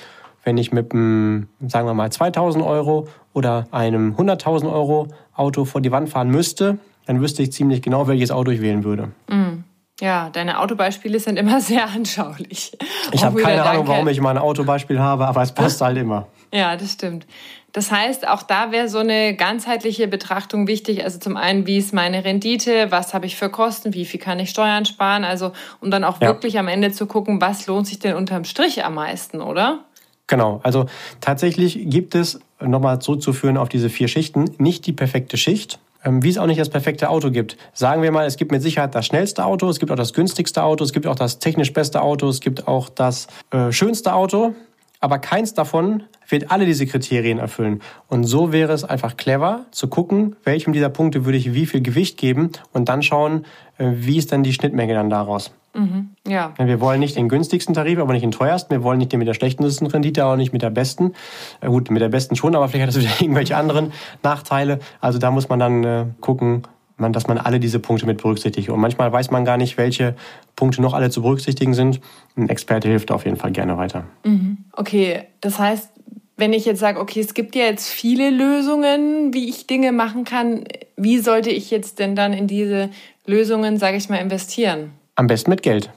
wenn 0.45 0.59
ich 0.59 0.73
mit 0.73 0.93
einem, 0.93 1.49
sagen 1.67 1.87
wir 1.87 1.95
mal, 1.95 2.11
2000 2.11 2.65
Euro 2.65 3.09
oder 3.33 3.67
einem 3.71 4.15
100.000 4.15 4.73
Euro 4.73 5.09
Auto 5.35 5.65
vor 5.65 5.81
die 5.81 5.93
Wand 5.93 6.09
fahren 6.09 6.31
müsste, 6.31 6.79
dann 7.07 7.21
wüsste 7.21 7.43
ich 7.43 7.53
ziemlich 7.53 7.83
genau, 7.83 8.09
welches 8.09 8.31
Auto 8.31 8.51
ich 8.51 8.61
wählen 8.61 8.85
würde. 8.85 9.09
Mm. 9.29 9.65
Ja, 10.01 10.31
deine 10.31 10.61
Autobeispiele 10.61 11.21
sind 11.21 11.39
immer 11.39 11.61
sehr 11.61 11.89
anschaulich. 11.89 12.77
Ich 13.13 13.23
habe 13.23 13.41
keine 13.41 13.63
Ahnung, 13.65 13.87
warum 13.87 14.09
ich 14.09 14.21
mal 14.21 14.31
ein 14.31 14.39
Autobeispiel 14.39 14.99
habe, 14.99 15.27
aber 15.27 15.43
es 15.43 15.53
passt 15.53 15.81
halt 15.81 15.99
immer. 15.99 16.27
Ja, 16.53 16.77
das 16.77 16.95
stimmt. 16.95 17.29
Das 17.73 17.93
heißt, 17.93 18.27
auch 18.27 18.43
da 18.43 18.73
wäre 18.73 18.89
so 18.89 18.99
eine 18.99 19.37
ganzheitliche 19.37 20.09
Betrachtung 20.09 20.67
wichtig. 20.67 21.05
Also 21.05 21.21
zum 21.21 21.37
einen, 21.37 21.65
wie 21.69 21.79
ist 21.79 21.95
meine 21.95 22.25
Rendite, 22.25 22.91
was 22.91 23.15
habe 23.15 23.27
ich 23.27 23.37
für 23.37 23.51
Kosten, 23.51 23.95
wie 23.95 24.05
viel 24.05 24.19
kann 24.19 24.41
ich 24.41 24.51
Steuern 24.51 24.85
sparen, 24.85 25.23
also 25.23 25.53
um 25.81 25.93
dann 25.93 26.03
auch 26.03 26.21
ja. 26.21 26.27
wirklich 26.27 26.59
am 26.59 26.67
Ende 26.67 26.91
zu 26.91 27.07
gucken, 27.07 27.41
was 27.41 27.69
lohnt 27.69 27.87
sich 27.87 28.01
denn 28.01 28.17
unterm 28.17 28.43
Strich 28.43 28.85
am 28.85 28.95
meisten, 28.95 29.41
oder? 29.41 29.85
Genau, 30.31 30.61
also 30.63 30.87
tatsächlich 31.21 31.91
gibt 31.91 32.15
es, 32.15 32.39
nochmal 32.61 33.01
zurückzuführen 33.01 33.57
auf 33.57 33.69
diese 33.69 33.91
vier 33.91 34.07
Schichten, 34.07 34.45
nicht 34.59 34.87
die 34.87 34.93
perfekte 34.93 35.37
Schicht, 35.37 35.81
ähm, 36.05 36.23
wie 36.23 36.29
es 36.29 36.39
auch 36.39 36.47
nicht 36.47 36.61
das 36.61 36.69
perfekte 36.69 37.11
Auto 37.11 37.33
gibt. 37.33 37.57
Sagen 37.73 38.01
wir 38.01 38.13
mal, 38.13 38.27
es 38.27 38.37
gibt 38.37 38.53
mit 38.53 38.63
Sicherheit 38.63 38.95
das 38.95 39.07
schnellste 39.07 39.45
Auto, 39.45 39.69
es 39.69 39.81
gibt 39.81 39.91
auch 39.91 39.97
das 39.97 40.13
günstigste 40.13 40.63
Auto, 40.63 40.85
es 40.85 40.93
gibt 40.93 41.09
auch 41.09 41.17
das 41.17 41.41
technisch 41.41 41.73
beste 41.73 42.01
Auto, 42.01 42.29
es 42.29 42.41
gibt 42.41 42.69
auch 42.69 42.89
das 42.89 43.27
äh, 43.51 43.73
schönste 43.73 44.15
Auto, 44.15 44.55
aber 45.01 45.19
keins 45.19 45.53
davon 45.53 46.05
wird 46.29 46.53
alle 46.53 46.65
diese 46.65 46.87
Kriterien 46.87 47.39
erfüllen. 47.39 47.83
Und 48.07 48.23
so 48.23 48.53
wäre 48.53 48.73
es 48.73 48.85
einfach 48.85 49.17
clever 49.17 49.67
zu 49.73 49.89
gucken, 49.89 50.37
welchem 50.45 50.73
dieser 50.73 50.91
Punkte 50.91 51.25
würde 51.25 51.39
ich 51.39 51.55
wie 51.55 51.67
viel 51.67 51.81
Gewicht 51.81 52.19
geben 52.19 52.53
und 52.73 52.89
dann 52.89 53.03
schauen, 53.03 53.47
äh, 53.79 53.91
wie 53.95 54.17
ist 54.17 54.31
dann 54.31 54.45
die 54.45 54.53
Schnittmenge 54.53 54.95
dann 54.95 55.11
daraus. 55.11 55.51
Mhm, 55.75 56.11
ja. 56.27 56.53
Wir 56.59 56.81
wollen 56.81 57.01
nicht 57.01 57.17
den 57.17 57.29
günstigsten 57.29 57.75
Tarif, 57.75 57.99
aber 57.99 58.13
nicht 58.13 58.23
den 58.23 58.33
teuersten. 58.33 58.71
Wir 58.71 58.83
wollen 58.83 58.99
nicht 58.99 59.13
den 59.13 59.19
mit 59.19 59.29
der 59.29 59.35
schlechtesten 59.35 59.87
Rendite, 59.87 60.25
aber 60.25 60.37
nicht 60.37 60.53
mit 60.53 60.63
der 60.63 60.71
besten. 60.71 61.13
Äh, 61.61 61.69
gut, 61.69 61.91
mit 61.91 62.03
der 62.03 62.09
besten 62.09 62.37
schon, 62.37 62.55
aber 62.55 62.69
vielleicht 62.69 62.89
hat 62.89 62.97
es 62.97 63.01
wieder 63.01 63.21
irgendwelche 63.21 63.57
anderen 63.57 63.93
Nachteile. 64.23 64.81
Also 65.01 65.19
da 65.19 65.31
muss 65.31 65.49
man 65.49 65.59
dann 65.59 65.85
äh, 65.85 66.07
gucken, 66.21 66.63
man, 67.01 67.13
dass 67.13 67.27
man 67.27 67.39
alle 67.39 67.59
diese 67.59 67.79
Punkte 67.79 68.07
mit 68.07 68.23
berücksichtigt. 68.23 68.69
Und 68.69 68.81
manchmal 68.81 69.13
weiß 69.13 69.31
man 69.31 69.45
gar 69.45 69.57
nicht, 69.57 69.79
welche 69.79 70.15
Punkte 70.55 70.83
noch 70.83 70.95
alle 70.95 71.11
zu 71.11 71.23
berücksichtigen 71.23 71.75
sind. 71.75 72.01
Ein 72.37 72.49
Experte 72.49 72.89
hilft 72.89 73.11
auf 73.11 73.25
jeden 73.25 73.37
Fall 73.37 73.53
gerne 73.53 73.77
weiter. 73.79 74.05
Mhm. 74.25 74.59
Okay, 74.73 75.25
das 75.41 75.59
heißt, 75.59 75.91
wenn 76.37 76.53
ich 76.53 76.65
jetzt 76.65 76.81
sage, 76.81 77.01
okay, 77.01 77.21
es 77.21 77.35
gibt 77.35 77.55
ja 77.55 77.65
jetzt 77.65 77.89
viele 77.89 78.31
Lösungen, 78.31 79.35
wie 79.35 79.49
ich 79.49 79.67
Dinge 79.67 79.93
machen 79.93 80.25
kann, 80.25 80.65
wie 80.97 81.19
sollte 81.19 81.51
ich 81.51 81.71
jetzt 81.71 81.99
denn 81.99 82.15
dann 82.17 82.33
in 82.33 82.47
diese 82.47 82.91
Lösungen, 83.27 83.79
sage 83.79 83.97
ich 83.97 84.09
mal, 84.09 84.17
investieren? 84.17 84.93
Am 85.21 85.27
besten 85.27 85.51
mit 85.51 85.63
Geld. 85.63 85.91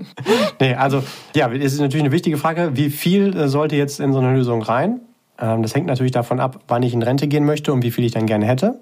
nee, 0.60 0.74
also 0.74 1.04
ja, 1.36 1.48
es 1.52 1.74
ist 1.74 1.78
natürlich 1.78 2.02
eine 2.02 2.10
wichtige 2.10 2.36
Frage, 2.36 2.72
wie 2.74 2.90
viel 2.90 3.36
äh, 3.36 3.46
sollte 3.46 3.76
jetzt 3.76 4.00
in 4.00 4.12
so 4.12 4.18
eine 4.18 4.34
Lösung 4.34 4.62
rein? 4.62 4.98
Ähm, 5.38 5.62
das 5.62 5.76
hängt 5.76 5.86
natürlich 5.86 6.10
davon 6.10 6.40
ab, 6.40 6.58
wann 6.66 6.82
ich 6.82 6.92
in 6.92 7.00
Rente 7.00 7.28
gehen 7.28 7.44
möchte 7.44 7.72
und 7.72 7.84
wie 7.84 7.92
viel 7.92 8.04
ich 8.04 8.10
dann 8.10 8.26
gerne 8.26 8.46
hätte. 8.46 8.80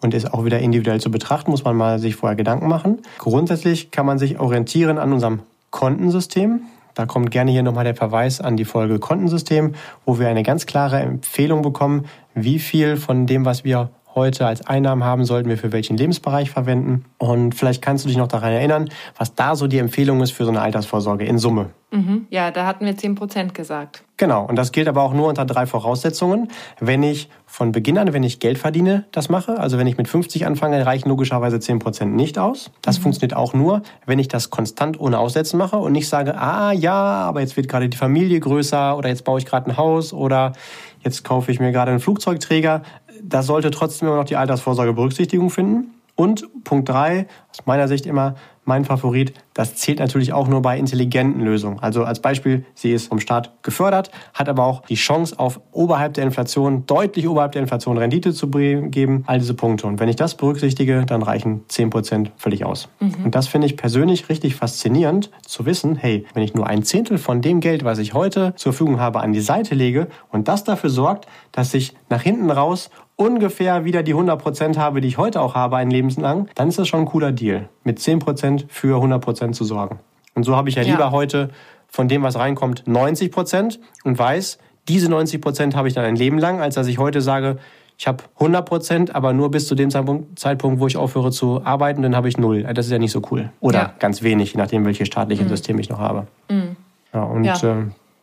Und 0.00 0.14
ist 0.14 0.32
auch 0.32 0.46
wieder 0.46 0.60
individuell 0.60 0.98
zu 0.98 1.10
betrachten, 1.10 1.50
muss 1.50 1.62
man 1.62 1.76
mal 1.76 1.98
sich 1.98 2.16
vorher 2.16 2.36
Gedanken 2.36 2.68
machen. 2.68 3.02
Grundsätzlich 3.18 3.90
kann 3.90 4.06
man 4.06 4.18
sich 4.18 4.40
orientieren 4.40 4.96
an 4.96 5.12
unserem 5.12 5.40
Kontensystem. 5.68 6.62
Da 6.94 7.04
kommt 7.04 7.30
gerne 7.30 7.50
hier 7.50 7.62
nochmal 7.62 7.84
der 7.84 7.96
Verweis 7.96 8.40
an 8.40 8.56
die 8.56 8.64
Folge 8.64 8.98
Kontensystem, 8.98 9.74
wo 10.06 10.18
wir 10.18 10.28
eine 10.28 10.42
ganz 10.42 10.64
klare 10.64 11.00
Empfehlung 11.00 11.60
bekommen, 11.60 12.06
wie 12.34 12.58
viel 12.58 12.96
von 12.96 13.26
dem, 13.26 13.44
was 13.44 13.62
wir 13.62 13.90
heute 14.14 14.46
als 14.46 14.66
Einnahmen 14.66 15.04
haben, 15.04 15.24
sollten 15.24 15.48
wir 15.48 15.58
für 15.58 15.72
welchen 15.72 15.96
Lebensbereich 15.96 16.50
verwenden. 16.50 17.04
Und 17.18 17.54
vielleicht 17.54 17.82
kannst 17.82 18.04
du 18.04 18.08
dich 18.08 18.16
noch 18.16 18.28
daran 18.28 18.52
erinnern, 18.52 18.88
was 19.16 19.34
da 19.34 19.56
so 19.56 19.66
die 19.66 19.78
Empfehlung 19.78 20.22
ist 20.22 20.32
für 20.32 20.44
so 20.44 20.50
eine 20.50 20.60
Altersvorsorge 20.60 21.24
in 21.24 21.38
Summe. 21.38 21.70
Mhm. 21.94 22.26
Ja, 22.30 22.50
da 22.50 22.66
hatten 22.66 22.84
wir 22.86 22.96
10 22.96 23.14
Prozent 23.14 23.54
gesagt. 23.54 24.02
Genau, 24.16 24.44
und 24.44 24.56
das 24.56 24.72
gilt 24.72 24.88
aber 24.88 25.02
auch 25.02 25.12
nur 25.12 25.28
unter 25.28 25.44
drei 25.44 25.66
Voraussetzungen. 25.66 26.48
Wenn 26.80 27.04
ich 27.04 27.28
von 27.46 27.70
Beginn 27.70 27.98
an, 27.98 28.12
wenn 28.12 28.24
ich 28.24 28.40
Geld 28.40 28.58
verdiene, 28.58 29.04
das 29.12 29.28
mache, 29.28 29.58
also 29.58 29.78
wenn 29.78 29.86
ich 29.86 29.96
mit 29.96 30.08
50 30.08 30.44
anfange, 30.44 30.84
reichen 30.84 31.08
logischerweise 31.08 31.56
10% 31.56 32.06
nicht 32.06 32.36
aus. 32.36 32.72
Das 32.82 32.98
mhm. 32.98 33.02
funktioniert 33.02 33.36
auch 33.36 33.54
nur, 33.54 33.82
wenn 34.06 34.18
ich 34.18 34.26
das 34.26 34.50
konstant 34.50 34.98
ohne 34.98 35.18
Aussetzen 35.18 35.56
mache 35.56 35.76
und 35.76 35.92
nicht 35.92 36.08
sage, 36.08 36.36
ah 36.36 36.72
ja, 36.72 36.92
aber 36.94 37.40
jetzt 37.40 37.56
wird 37.56 37.68
gerade 37.68 37.88
die 37.88 37.96
Familie 37.96 38.40
größer 38.40 38.96
oder 38.96 39.08
jetzt 39.08 39.24
baue 39.24 39.38
ich 39.38 39.46
gerade 39.46 39.70
ein 39.70 39.76
Haus 39.76 40.12
oder 40.12 40.52
jetzt 41.00 41.22
kaufe 41.22 41.52
ich 41.52 41.60
mir 41.60 41.70
gerade 41.70 41.92
einen 41.92 42.00
Flugzeugträger. 42.00 42.82
Das 43.26 43.46
sollte 43.46 43.70
trotzdem 43.70 44.08
immer 44.08 44.18
noch 44.18 44.24
die 44.26 44.36
Altersvorsorge 44.36 44.92
Berücksichtigung 44.92 45.48
finden. 45.50 45.94
Und 46.14 46.46
Punkt 46.62 46.88
drei, 46.88 47.26
aus 47.50 47.66
meiner 47.66 47.88
Sicht 47.88 48.06
immer 48.06 48.36
mein 48.64 48.84
Favorit, 48.84 49.34
das 49.54 49.76
zählt 49.76 50.00
natürlich 50.00 50.32
auch 50.32 50.48
nur 50.48 50.62
bei 50.62 50.78
intelligenten 50.78 51.40
Lösungen. 51.40 51.78
Also 51.80 52.04
als 52.04 52.20
Beispiel, 52.20 52.64
sie 52.74 52.92
ist 52.92 53.08
vom 53.08 53.20
Staat 53.20 53.62
gefördert, 53.62 54.10
hat 54.32 54.48
aber 54.48 54.64
auch 54.64 54.82
die 54.82 54.96
Chance 54.96 55.38
auf 55.38 55.60
oberhalb 55.70 56.14
der 56.14 56.24
Inflation, 56.24 56.86
deutlich 56.86 57.28
oberhalb 57.28 57.52
der 57.52 57.62
Inflation 57.62 57.96
Rendite 57.96 58.32
zu 58.32 58.48
geben, 58.48 59.24
all 59.26 59.38
diese 59.38 59.54
Punkte. 59.54 59.86
Und 59.86 60.00
wenn 60.00 60.08
ich 60.08 60.16
das 60.16 60.34
berücksichtige, 60.34 61.04
dann 61.06 61.22
reichen 61.22 61.64
10% 61.68 62.30
völlig 62.36 62.64
aus. 62.64 62.88
Mhm. 63.00 63.24
Und 63.26 63.34
das 63.34 63.46
finde 63.46 63.66
ich 63.66 63.76
persönlich 63.76 64.28
richtig 64.28 64.56
faszinierend 64.56 65.30
zu 65.46 65.66
wissen, 65.66 65.96
hey, 65.96 66.24
wenn 66.34 66.42
ich 66.42 66.54
nur 66.54 66.66
ein 66.66 66.82
Zehntel 66.82 67.18
von 67.18 67.40
dem 67.40 67.60
Geld, 67.60 67.84
was 67.84 67.98
ich 67.98 68.14
heute 68.14 68.54
zur 68.56 68.72
Verfügung 68.72 69.00
habe, 69.00 69.20
an 69.20 69.32
die 69.32 69.40
Seite 69.40 69.74
lege 69.74 70.08
und 70.30 70.48
das 70.48 70.64
dafür 70.64 70.90
sorgt, 70.90 71.26
dass 71.52 71.74
ich 71.74 71.94
nach 72.08 72.22
hinten 72.22 72.50
raus 72.50 72.90
ungefähr 73.16 73.84
wieder 73.84 74.02
die 74.02 74.14
100% 74.14 74.76
habe, 74.76 75.00
die 75.00 75.08
ich 75.08 75.18
heute 75.18 75.40
auch 75.40 75.54
habe, 75.54 75.76
ein 75.76 75.90
Lebenslang, 75.90 76.48
dann 76.54 76.68
ist 76.68 76.78
das 76.78 76.88
schon 76.88 77.00
ein 77.00 77.06
cooler 77.06 77.32
Deal, 77.32 77.68
mit 77.84 77.98
10% 77.98 78.53
für 78.68 79.02
100% 79.02 79.52
zu 79.52 79.64
sorgen. 79.64 80.00
Und 80.34 80.44
so 80.44 80.56
habe 80.56 80.68
ich 80.68 80.74
ja, 80.74 80.82
ja 80.82 80.92
lieber 80.92 81.10
heute 81.10 81.50
von 81.88 82.08
dem, 82.08 82.22
was 82.22 82.36
reinkommt, 82.36 82.84
90% 82.84 83.78
und 84.04 84.18
weiß, 84.18 84.58
diese 84.88 85.08
90% 85.08 85.74
habe 85.74 85.88
ich 85.88 85.94
dann 85.94 86.04
ein 86.04 86.16
Leben 86.16 86.38
lang, 86.38 86.60
als 86.60 86.74
dass 86.74 86.86
ich 86.86 86.98
heute 86.98 87.20
sage, 87.20 87.58
ich 87.96 88.08
habe 88.08 88.24
100% 88.40 89.12
aber 89.12 89.32
nur 89.32 89.50
bis 89.50 89.68
zu 89.68 89.76
dem 89.76 89.90
Zeitpunkt, 89.90 90.80
wo 90.80 90.86
ich 90.88 90.96
aufhöre 90.96 91.30
zu 91.30 91.64
arbeiten, 91.64 92.02
dann 92.02 92.16
habe 92.16 92.28
ich 92.28 92.36
null. 92.36 92.64
Das 92.74 92.86
ist 92.86 92.92
ja 92.92 92.98
nicht 92.98 93.12
so 93.12 93.22
cool. 93.30 93.50
Oder 93.60 93.78
ja. 93.78 93.94
ganz 94.00 94.22
wenig, 94.22 94.52
je 94.52 94.58
nachdem, 94.58 94.84
welches 94.84 95.06
staatliche 95.06 95.44
mhm. 95.44 95.48
System 95.48 95.78
ich 95.78 95.88
noch 95.88 96.00
habe. 96.00 96.26
Mhm. 96.48 96.76
Ja, 97.12 97.22
und. 97.22 97.46
Äh, 97.46 97.74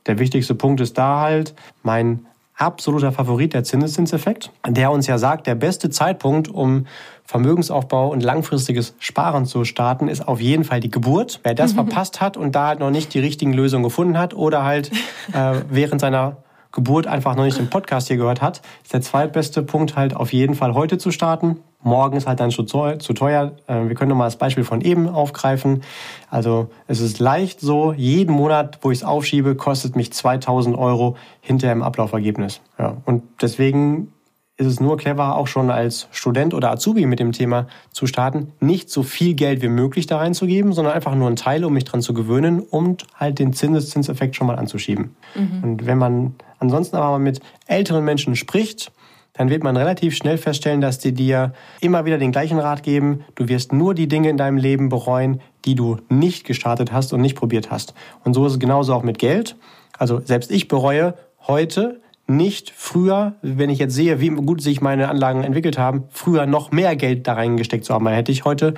der 0.08 0.20
wichtigste 0.20 0.56
Punkt 0.56 0.82
ist 0.82 0.98
da 0.98 1.20
halt, 1.20 1.54
mein 1.84 2.26
absoluter 2.62 3.12
Favorit 3.12 3.54
der 3.54 3.64
Zinseszinseffekt, 3.64 4.52
der 4.68 4.92
uns 4.92 5.08
ja 5.08 5.18
sagt, 5.18 5.48
der 5.48 5.56
beste 5.56 5.90
Zeitpunkt, 5.90 6.48
um 6.48 6.86
Vermögensaufbau 7.26 8.10
und 8.10 8.22
langfristiges 8.22 8.94
Sparen 9.00 9.46
zu 9.46 9.64
starten, 9.66 10.08
ist 10.08 10.28
auf 10.28 10.40
jeden 10.40 10.64
Fall 10.64 10.80
die 10.80 10.92
Geburt. 10.92 11.40
Wer 11.44 11.56
das 11.56 11.74
verpasst 11.74 12.22
hat 12.22 12.38
und 12.38 12.56
da 12.56 12.68
halt 12.68 12.80
noch 12.80 12.92
nicht 12.92 13.14
die 13.14 13.20
richtigen 13.20 13.54
Lösungen 13.54 13.84
gefunden 13.84 14.18
hat 14.18 14.34
oder 14.34 14.64
halt 14.64 14.92
äh, 15.34 15.62
während 15.70 16.02
seiner 16.02 16.38
Geburt 16.72 17.08
einfach 17.08 17.36
noch 17.36 17.44
nicht 17.44 17.58
den 17.58 17.70
Podcast 17.70 18.08
hier 18.08 18.18
gehört 18.18 18.42
hat, 18.42 18.62
ist 18.84 18.94
der 18.94 19.02
zweitbeste 19.02 19.64
Punkt 19.64 19.96
halt 19.96 20.16
auf 20.16 20.32
jeden 20.32 20.56
Fall 20.56 20.74
heute 20.74 20.98
zu 20.98 21.12
starten. 21.12 21.58
Morgen 21.84 22.16
ist 22.16 22.28
halt 22.28 22.40
dann 22.40 22.52
schon 22.52 22.68
zu 22.68 23.14
teuer. 23.14 23.54
Äh, 23.68 23.88
wir 23.88 23.96
können 23.96 24.10
nochmal 24.10 24.28
das 24.28 24.38
Beispiel 24.38 24.64
von 24.64 24.82
eben 24.82 25.10
aufgreifen. 25.10 25.82
Also 26.30 26.70
es 26.88 27.00
ist 27.00 27.20
leicht 27.20 27.60
so, 27.60 27.92
jeden 27.94 28.36
Monat, 28.36 28.80
wo 28.82 28.92
ich 28.92 29.00
es 29.00 29.04
aufschiebe, 29.04 29.56
kostet 29.56 29.96
mich 29.96 30.14
2000 30.14 30.78
Euro 30.78 31.18
hinter 31.42 31.72
im 31.72 31.82
Ablaufergebnis. 31.82 32.62
Ja, 32.78 32.98
und 33.06 33.24
deswegen 33.42 34.14
ist 34.62 34.68
es 34.68 34.80
nur 34.80 34.98
clever, 34.98 35.36
auch 35.38 35.48
schon 35.48 35.72
als 35.72 36.08
Student 36.12 36.54
oder 36.54 36.72
Azubi 36.72 37.08
mit 37.08 37.20
dem 37.20 37.32
Thema 37.32 37.68
zu 37.92 38.06
starten, 38.06 38.54
nicht 38.60 38.92
so 38.92 39.02
viel 39.02 39.34
Geld 39.34 39.64
wie 39.64 39.68
möglich 39.68 40.06
da 40.06 40.18
reinzugeben, 40.18 40.72
sondern 40.72 40.94
einfach 40.94 41.16
nur 41.16 41.28
einen 41.28 41.36
Teil, 41.36 41.66
um 41.66 41.74
mich 41.74 41.84
dran 41.84 42.02
zu 42.02 42.14
gewöhnen 42.14 42.60
und 42.60 43.08
halt 43.16 43.40
den 43.40 43.54
Zinseszinseffekt 43.54 44.36
schon 44.36 44.46
mal 44.46 44.58
anzuschieben. 44.58 45.16
Mhm. 45.36 45.64
Und 45.64 45.86
wenn 45.88 45.98
man 45.98 46.36
ansonsten 46.62 46.96
aber 46.96 47.10
mal 47.10 47.20
mit 47.20 47.40
älteren 47.68 48.06
Menschen 48.06 48.36
spricht, 48.36 48.92
dann 49.34 49.50
wird 49.50 49.64
man 49.64 49.78
relativ 49.78 50.16
schnell 50.16 50.38
feststellen, 50.38 50.82
dass 50.82 51.00
die 51.00 51.14
dir 51.14 51.54
immer 51.80 52.06
wieder 52.06 52.18
den 52.18 52.32
gleichen 52.32 52.60
Rat 52.60 52.84
geben. 52.84 53.24
Du 53.36 53.48
wirst 53.48 53.72
nur 53.72 53.94
die 53.94 54.08
Dinge 54.08 54.30
in 54.30 54.38
deinem 54.38 54.58
Leben 54.58 54.90
bereuen, 54.90 55.42
die 55.66 55.76
du 55.76 55.98
nicht 56.10 56.46
gestartet 56.46 56.92
hast 56.92 57.14
und 57.14 57.22
nicht 57.22 57.36
probiert 57.36 57.72
hast. 57.72 57.94
Und 58.24 58.34
so 58.34 58.46
ist 58.46 58.54
es 58.54 58.60
genauso 58.60 58.94
auch 58.94 59.04
mit 59.04 59.20
Geld. 59.20 59.56
Also 59.98 60.20
selbst 60.20 60.52
ich 60.52 60.68
bereue 60.68 61.16
heute 61.48 62.02
nicht 62.28 62.72
früher, 62.76 63.34
wenn 63.42 63.70
ich 63.70 63.80
jetzt 63.80 63.94
sehe, 63.94 64.20
wie 64.20 64.30
gut 64.30 64.62
sich 64.62 64.82
meine 64.82 65.10
Anlagen 65.10 65.44
entwickelt 65.44 65.78
haben, 65.78 66.06
früher 66.10 66.46
noch 66.46 66.72
mehr 66.72 66.96
Geld 66.96 67.28
da 67.28 67.34
reingesteckt 67.34 67.86
zu 67.86 67.94
haben. 67.94 68.06
Dann 68.06 68.14
hätte 68.14 68.32
ich 68.32 68.46
heute 68.46 68.74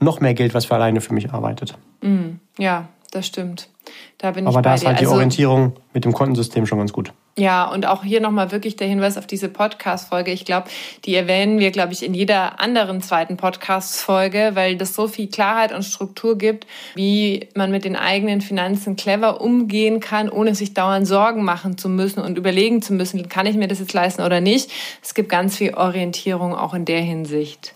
noch 0.00 0.20
mehr 0.20 0.34
Geld, 0.34 0.54
was 0.54 0.66
für 0.66 0.74
alleine 0.74 1.00
für 1.00 1.14
mich 1.14 1.32
arbeitet. 1.32 1.76
Mm, 2.02 2.38
ja, 2.58 2.88
das 3.10 3.26
stimmt. 3.26 3.70
Da 4.18 4.32
bin 4.32 4.46
Aber 4.46 4.58
ich 4.58 4.62
da 4.62 4.74
ist 4.74 4.86
halt 4.86 5.00
die 5.00 5.04
also, 5.04 5.14
Orientierung 5.14 5.74
mit 5.92 6.04
dem 6.04 6.12
Kontensystem 6.12 6.66
schon 6.66 6.78
ganz 6.78 6.92
gut. 6.92 7.12
Ja, 7.38 7.70
und 7.70 7.84
auch 7.84 8.02
hier 8.02 8.22
nochmal 8.22 8.50
wirklich 8.50 8.76
der 8.76 8.88
Hinweis 8.88 9.18
auf 9.18 9.26
diese 9.26 9.50
Podcast-Folge. 9.50 10.30
Ich 10.30 10.46
glaube, 10.46 10.70
die 11.04 11.14
erwähnen 11.14 11.58
wir, 11.58 11.70
glaube 11.70 11.92
ich, 11.92 12.02
in 12.02 12.14
jeder 12.14 12.60
anderen 12.60 13.02
zweiten 13.02 13.36
Podcast-Folge, 13.36 14.52
weil 14.54 14.76
das 14.76 14.94
so 14.94 15.06
viel 15.06 15.28
Klarheit 15.28 15.70
und 15.70 15.82
Struktur 15.82 16.38
gibt, 16.38 16.66
wie 16.94 17.46
man 17.54 17.70
mit 17.70 17.84
den 17.84 17.94
eigenen 17.94 18.40
Finanzen 18.40 18.96
clever 18.96 19.42
umgehen 19.42 20.00
kann, 20.00 20.30
ohne 20.30 20.54
sich 20.54 20.72
dauernd 20.72 21.06
Sorgen 21.06 21.44
machen 21.44 21.76
zu 21.76 21.90
müssen 21.90 22.20
und 22.20 22.38
überlegen 22.38 22.80
zu 22.80 22.94
müssen, 22.94 23.28
kann 23.28 23.44
ich 23.44 23.56
mir 23.56 23.68
das 23.68 23.80
jetzt 23.80 23.92
leisten 23.92 24.22
oder 24.22 24.40
nicht. 24.40 24.70
Es 25.02 25.12
gibt 25.12 25.28
ganz 25.28 25.58
viel 25.58 25.74
Orientierung 25.74 26.54
auch 26.54 26.72
in 26.72 26.86
der 26.86 27.02
Hinsicht. 27.02 27.74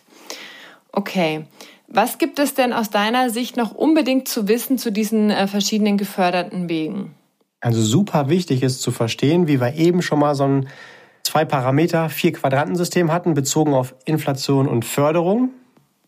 Okay. 0.90 1.44
Was 1.86 2.16
gibt 2.16 2.38
es 2.38 2.54
denn 2.54 2.72
aus 2.72 2.88
deiner 2.88 3.28
Sicht 3.28 3.58
noch 3.58 3.74
unbedingt 3.74 4.26
zu 4.26 4.48
wissen 4.48 4.78
zu 4.78 4.90
diesen 4.90 5.28
äh, 5.30 5.46
verschiedenen 5.46 5.98
geförderten 5.98 6.70
Wegen? 6.70 7.14
Also 7.60 7.82
super 7.82 8.28
wichtig 8.28 8.62
ist 8.62 8.80
zu 8.80 8.90
verstehen, 8.90 9.46
wie 9.46 9.60
wir 9.60 9.74
eben 9.74 10.02
schon 10.02 10.18
mal 10.18 10.34
so 10.34 10.44
ein 10.44 10.68
zwei 11.22 11.44
Parameter, 11.44 12.08
vier 12.08 12.32
Quadrantensystem 12.32 13.12
hatten, 13.12 13.34
bezogen 13.34 13.74
auf 13.74 13.94
Inflation 14.04 14.66
und 14.66 14.84
Förderung, 14.84 15.50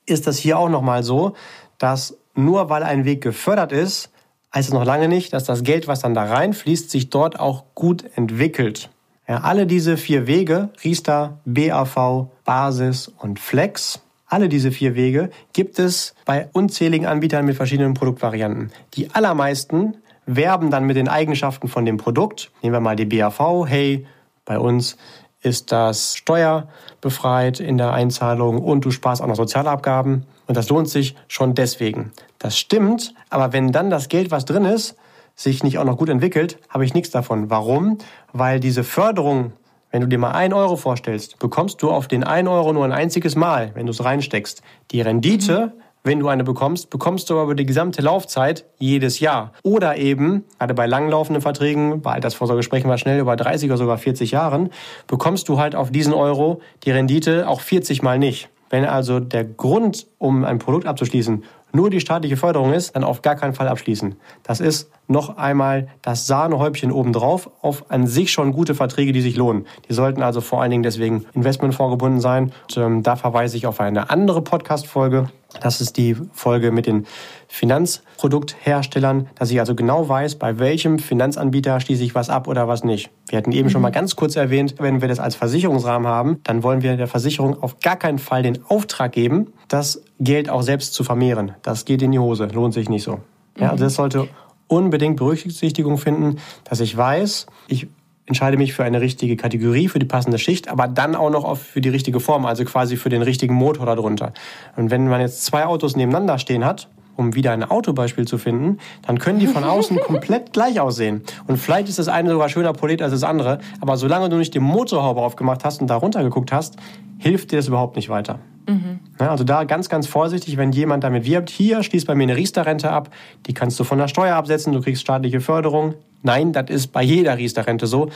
ist 0.07 0.27
das 0.27 0.39
hier 0.39 0.59
auch 0.59 0.69
nochmal 0.69 1.03
so, 1.03 1.35
dass 1.79 2.17
nur 2.35 2.71
weil 2.71 2.83
ein 2.83 3.05
Weg 3.05 3.23
gefördert 3.23 3.73
ist, 3.73 4.11
heißt 4.55 4.69
es 4.69 4.75
noch 4.75 4.85
lange 4.85 5.09
nicht, 5.09 5.33
dass 5.33 5.45
das 5.45 5.63
Geld, 5.63 5.87
was 5.87 6.01
dann 6.01 6.15
da 6.15 6.25
reinfließt, 6.25 6.91
sich 6.91 7.11
dort 7.11 7.39
auch 7.39 7.65
gut 7.75 8.05
entwickelt. 8.17 8.91
Ja, 9.29 9.43
alle 9.43 9.67
diese 9.67 9.97
vier 9.97 10.27
Wege, 10.27 10.71
Riester, 10.83 11.39
BAV, 11.45 12.27
Basis 12.45 13.09
und 13.09 13.39
Flex, 13.39 14.01
alle 14.27 14.49
diese 14.49 14.73
vier 14.73 14.95
Wege 14.95 15.31
gibt 15.53 15.79
es 15.79 16.15
bei 16.25 16.49
unzähligen 16.53 17.07
Anbietern 17.07 17.45
mit 17.45 17.55
verschiedenen 17.55 17.95
Produktvarianten. 17.95 18.73
Die 18.95 19.11
allermeisten 19.11 19.99
werben 20.27 20.71
dann 20.71 20.85
mit 20.85 20.97
den 20.97 21.09
Eigenschaften 21.09 21.69
von 21.69 21.85
dem 21.85 21.97
Produkt. 21.97 22.51
Nehmen 22.63 22.75
wir 22.75 22.81
mal 22.81 22.97
die 22.97 23.05
BAV. 23.05 23.67
Hey, 23.67 24.07
bei 24.45 24.59
uns 24.59 24.97
ist 25.41 25.73
das 25.73 26.17
steuerbefreit 26.17 27.59
in 27.61 27.79
der 27.79 27.93
Einzahlung 27.93 28.63
und 28.63 28.85
du 28.85 28.91
sparst 28.91 29.21
auch 29.21 29.27
noch 29.27 29.37
Sozialabgaben. 29.37 30.27
Und 30.47 30.57
das 30.57 30.69
lohnt 30.69 30.89
sich 30.89 31.17
schon 31.29 31.55
deswegen. 31.55 32.13
Das 32.39 32.59
stimmt, 32.59 33.15
aber 33.31 33.53
wenn 33.53 33.73
dann 33.73 33.91
das 33.91 34.09
Geld, 34.09 34.31
was 34.31 34.45
drin 34.45 34.65
ist, 34.65 34.97
sich 35.35 35.65
nicht 35.65 35.79
auch 35.79 35.85
noch 35.85 35.97
gut 35.97 36.09
entwickelt, 36.09 36.59
habe 36.69 36.85
ich 36.85 36.95
nichts 36.95 37.11
davon. 37.11 37.51
Warum? 37.51 37.99
Weil 38.33 38.61
diese 38.61 38.85
Förderung 38.85 39.53
wenn 39.93 40.01
du 40.01 40.09
dir 40.09 40.19
mal 40.19 40.33
ein 40.33 40.55
Euro 40.55 40.77
vorstellst, 40.77 41.39
bekommst 41.39 41.83
du 41.83 41.91
auf 41.91 42.09
den 42.09 42.25
ein 42.25 42.49
Euro 42.49 42.73
nur 42.73 42.85
ein 42.85 42.93
einziges 42.93 43.37
Mal, 43.37 43.73
wenn 43.75 43.85
du 43.85 43.91
es 43.91 44.03
reinsteckst. 44.03 44.63
Die 44.91 45.03
Rendite, 45.03 45.67
mhm. 45.67 45.82
Wenn 46.05 46.19
du 46.19 46.29
eine 46.29 46.45
bekommst, 46.45 46.91
bekommst 46.91 47.31
du 47.31 47.35
aber 47.35 47.45
über 47.45 47.55
die 47.55 47.67
gesamte 47.67 48.03
Laufzeit 48.03 48.65
jedes 48.79 49.21
Jahr. 49.21 49.53
Oder 49.63 49.97
eben, 49.99 50.45
gerade 50.59 50.75
bei 50.75 50.87
langlaufenden 50.87 51.43
Verträgen, 51.43 52.03
bei 52.03 52.13
Altersvorsorge 52.13 52.63
sprechen 52.63 52.89
wir 52.89 52.99
schnell 52.99 53.21
über 53.21 53.37
30 53.37 53.71
oder 53.71 53.79
sogar 53.79 53.99
40 53.99 54.33
Jahren, 54.33 54.71
bekommst 55.07 55.49
du 55.49 55.59
halt 55.59 55.77
auf 55.77 55.91
diesen 55.91 56.13
Euro 56.13 56.61
die 56.85 56.91
Rendite 56.91 57.49
auch 57.49 57.61
40 57.61 58.03
Mal 58.03 58.19
nicht. 58.19 58.49
Wenn 58.69 58.85
also 58.87 59.21
der 59.21 59.45
Grund, 59.45 60.07
um 60.19 60.45
ein 60.45 60.59
Produkt 60.59 60.87
abzuschließen, 60.87 61.45
nur 61.75 61.89
die 61.89 62.01
staatliche 62.01 62.37
Förderung 62.37 62.73
ist, 62.73 62.95
dann 62.95 63.05
auf 63.05 63.23
gar 63.23 63.35
keinen 63.35 63.55
Fall 63.55 63.69
abschließen. 63.69 64.17
Das 64.43 64.61
ist 64.61 64.91
noch 65.09 65.37
einmal 65.37 65.89
das 66.03 66.27
Sahnehäubchen 66.27 66.93
obendrauf 66.93 67.51
auf 67.63 67.91
an 67.91 68.07
sich 68.07 68.31
schon 68.31 68.53
gute 68.53 68.75
Verträge, 68.75 69.13
die 69.13 69.23
sich 69.23 69.37
lohnen. 69.37 69.67
Die 69.89 69.95
sollten 69.95 70.23
also 70.23 70.41
vor 70.41 70.61
allen 70.61 70.71
Dingen 70.71 70.83
deswegen 70.83 71.25
investmentvorgebunden 71.33 72.21
sein. 72.21 72.53
Und, 72.69 72.77
ähm, 72.77 73.03
da 73.03 73.17
verweise 73.17 73.57
ich 73.57 73.67
auf 73.67 73.81
eine 73.81 74.11
andere 74.11 74.43
Podcast-Folge. 74.43 75.29
Das 75.61 75.81
ist 75.81 75.97
die 75.97 76.17
Folge 76.33 76.71
mit 76.71 76.87
den 76.87 77.07
Finanzproduktherstellern, 77.49 79.29
dass 79.35 79.51
ich 79.51 79.61
also 79.61 79.75
genau 79.75 80.09
weiß, 80.09 80.37
bei 80.37 80.59
welchem 80.59 80.99
Finanzanbieter 80.99 81.81
schließe 81.81 82.03
ich 82.03 82.15
was 82.15 82.31
ab 82.31 82.49
oder 82.49 82.69
was 82.69 82.85
nicht. 82.85 83.11
Wir 83.29 83.39
hatten 83.39 83.53
eben 83.53 83.69
mhm. 83.69 83.71
schon 83.71 83.83
mal 83.83 83.91
ganz 83.91 84.17
kurz 84.17 84.37
erwähnt, 84.37 84.77
wenn 84.79 85.01
wir 85.01 85.09
das 85.09 85.21
als 85.21 85.35
Versicherungsrahmen 85.35 86.09
haben, 86.09 86.41
dann 86.45 86.63
wollen 86.63 86.83
wir 86.83 86.97
der 86.97 87.09
Versicherung 87.09 87.63
auf 87.63 87.81
gar 87.81 87.97
keinen 87.97 88.19
Fall 88.19 88.43
den 88.43 88.65
Auftrag 88.65 89.13
geben, 89.13 89.53
das 89.69 90.03
Geld 90.19 90.49
auch 90.49 90.63
selbst 90.63 90.95
zu 90.95 91.05
vermehren. 91.05 91.53
Das 91.63 91.85
geht 91.85 92.03
in 92.03 92.13
die 92.13 92.19
Hose, 92.19 92.47
lohnt 92.47 92.75
sich 92.75 92.89
nicht 92.89 93.03
so. 93.03 93.21
Ja, 93.59 93.71
also 93.71 93.85
das 93.85 93.95
sollte 93.95 94.29
unbedingt 94.69 95.17
Berücksichtigung 95.17 95.99
finden, 95.99 96.39
dass 96.65 96.81
ich 96.81 96.97
weiß, 96.97 97.47
ich 97.69 97.89
entscheide 98.27 98.57
mich 98.57 98.73
für 98.73 98.85
eine 98.85 99.01
richtige 99.01 99.37
Kategorie, 99.37 99.89
für 99.89 99.99
die 99.99 100.07
passende 100.07 100.39
Schicht, 100.39 100.69
aber 100.69 100.89
dann 100.89 101.15
auch 101.15 101.31
noch 101.31 101.57
für 101.57 101.81
die 101.81 101.89
richtige 101.89 102.21
Form, 102.21 102.47
also 102.47 102.65
quasi 102.65 102.97
für 102.97 103.09
den 103.09 103.23
richtigen 103.23 103.55
Motor 103.55 103.87
darunter. 103.87 104.33
Und 104.77 104.91
wenn 104.91 105.09
man 105.09 105.21
jetzt 105.21 105.45
zwei 105.45 105.67
Autos 105.67 105.97
nebeneinander 105.97 106.39
stehen 106.39 106.65
hat, 106.65 106.89
um 107.17 107.35
wieder 107.35 107.53
ein 107.53 107.65
Autobeispiel 107.65 108.27
zu 108.27 108.39
finden, 108.39 108.79
dann 109.03 109.19
können 109.19 109.39
die 109.39 109.47
von 109.47 109.65
außen 109.65 109.99
komplett 110.07 110.53
gleich 110.53 110.81
aussehen. 110.81 111.23
Und 111.47 111.59
vielleicht 111.59 111.89
ist 111.89 111.99
das 111.99 112.09
eine 112.09 112.31
sogar 112.31 112.49
schöner 112.49 112.73
poliert 112.73 113.03
als 113.03 113.13
das 113.13 113.25
andere, 113.25 113.59
aber 113.81 113.97
solange 113.97 114.29
du 114.29 114.37
nicht 114.37 114.55
die 114.55 114.61
Motorhaube 114.61 115.21
aufgemacht 115.21 115.65
hast 115.65 115.81
und 115.81 115.89
da 115.89 115.97
runtergeguckt 115.97 116.53
hast, 116.53 116.77
hilft 117.19 117.53
dir 117.53 117.57
das 117.57 117.69
überhaupt 117.69 117.97
nicht 117.97 118.09
weiter. 118.09 118.39
Mhm. 118.69 119.01
Also 119.19 119.45
da 119.45 119.65
ganz, 119.65 119.89
ganz 119.89 120.07
vorsichtig, 120.07 120.57
wenn 120.57 120.73
jemand 120.73 121.05
damit 121.05 121.25
wirbt, 121.25 121.51
hier 121.51 121.83
schließt 121.83 122.07
bei 122.07 122.15
mir 122.15 122.25
eine 122.25 122.37
Riester-Rente 122.37 122.91
ab, 122.91 123.11
die 123.47 123.55
kannst 123.55 123.79
du 123.79 123.85
von 123.85 123.99
der 123.99 124.09
Steuer 124.09 124.37
absetzen, 124.37 124.73
du 124.73 124.81
kriegst 124.81 125.03
staatliche 125.03 125.41
Förderung. 125.41 125.95
Nein, 126.23 126.53
das 126.53 126.71
ist 126.71 126.89
bei 126.89 127.03
jeder 127.03 127.37
Riester-Rente 127.37 127.87
so. 127.87 128.11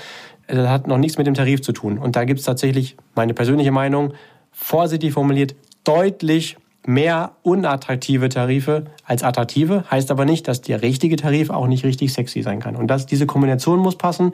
Das 0.46 0.68
hat 0.68 0.86
noch 0.86 0.98
nichts 0.98 1.18
mit 1.18 1.26
dem 1.26 1.34
Tarif 1.34 1.62
zu 1.62 1.72
tun. 1.72 1.98
Und 1.98 2.16
da 2.16 2.24
gibt 2.24 2.40
es 2.40 2.46
tatsächlich, 2.46 2.96
meine 3.14 3.34
persönliche 3.34 3.72
Meinung, 3.72 4.14
vorsichtig 4.52 5.12
formuliert, 5.12 5.54
deutlich 5.84 6.56
mehr 6.86 7.32
unattraktive 7.42 8.28
Tarife 8.28 8.86
als 9.04 9.22
attraktive. 9.22 9.84
Heißt 9.90 10.10
aber 10.10 10.24
nicht, 10.24 10.46
dass 10.46 10.62
der 10.62 10.82
richtige 10.82 11.16
Tarif 11.16 11.50
auch 11.50 11.66
nicht 11.66 11.84
richtig 11.84 12.12
sexy 12.12 12.42
sein 12.42 12.60
kann. 12.60 12.76
Und 12.76 12.86
das, 12.86 13.06
diese 13.06 13.26
Kombination 13.26 13.80
muss 13.80 13.96
passen. 13.96 14.32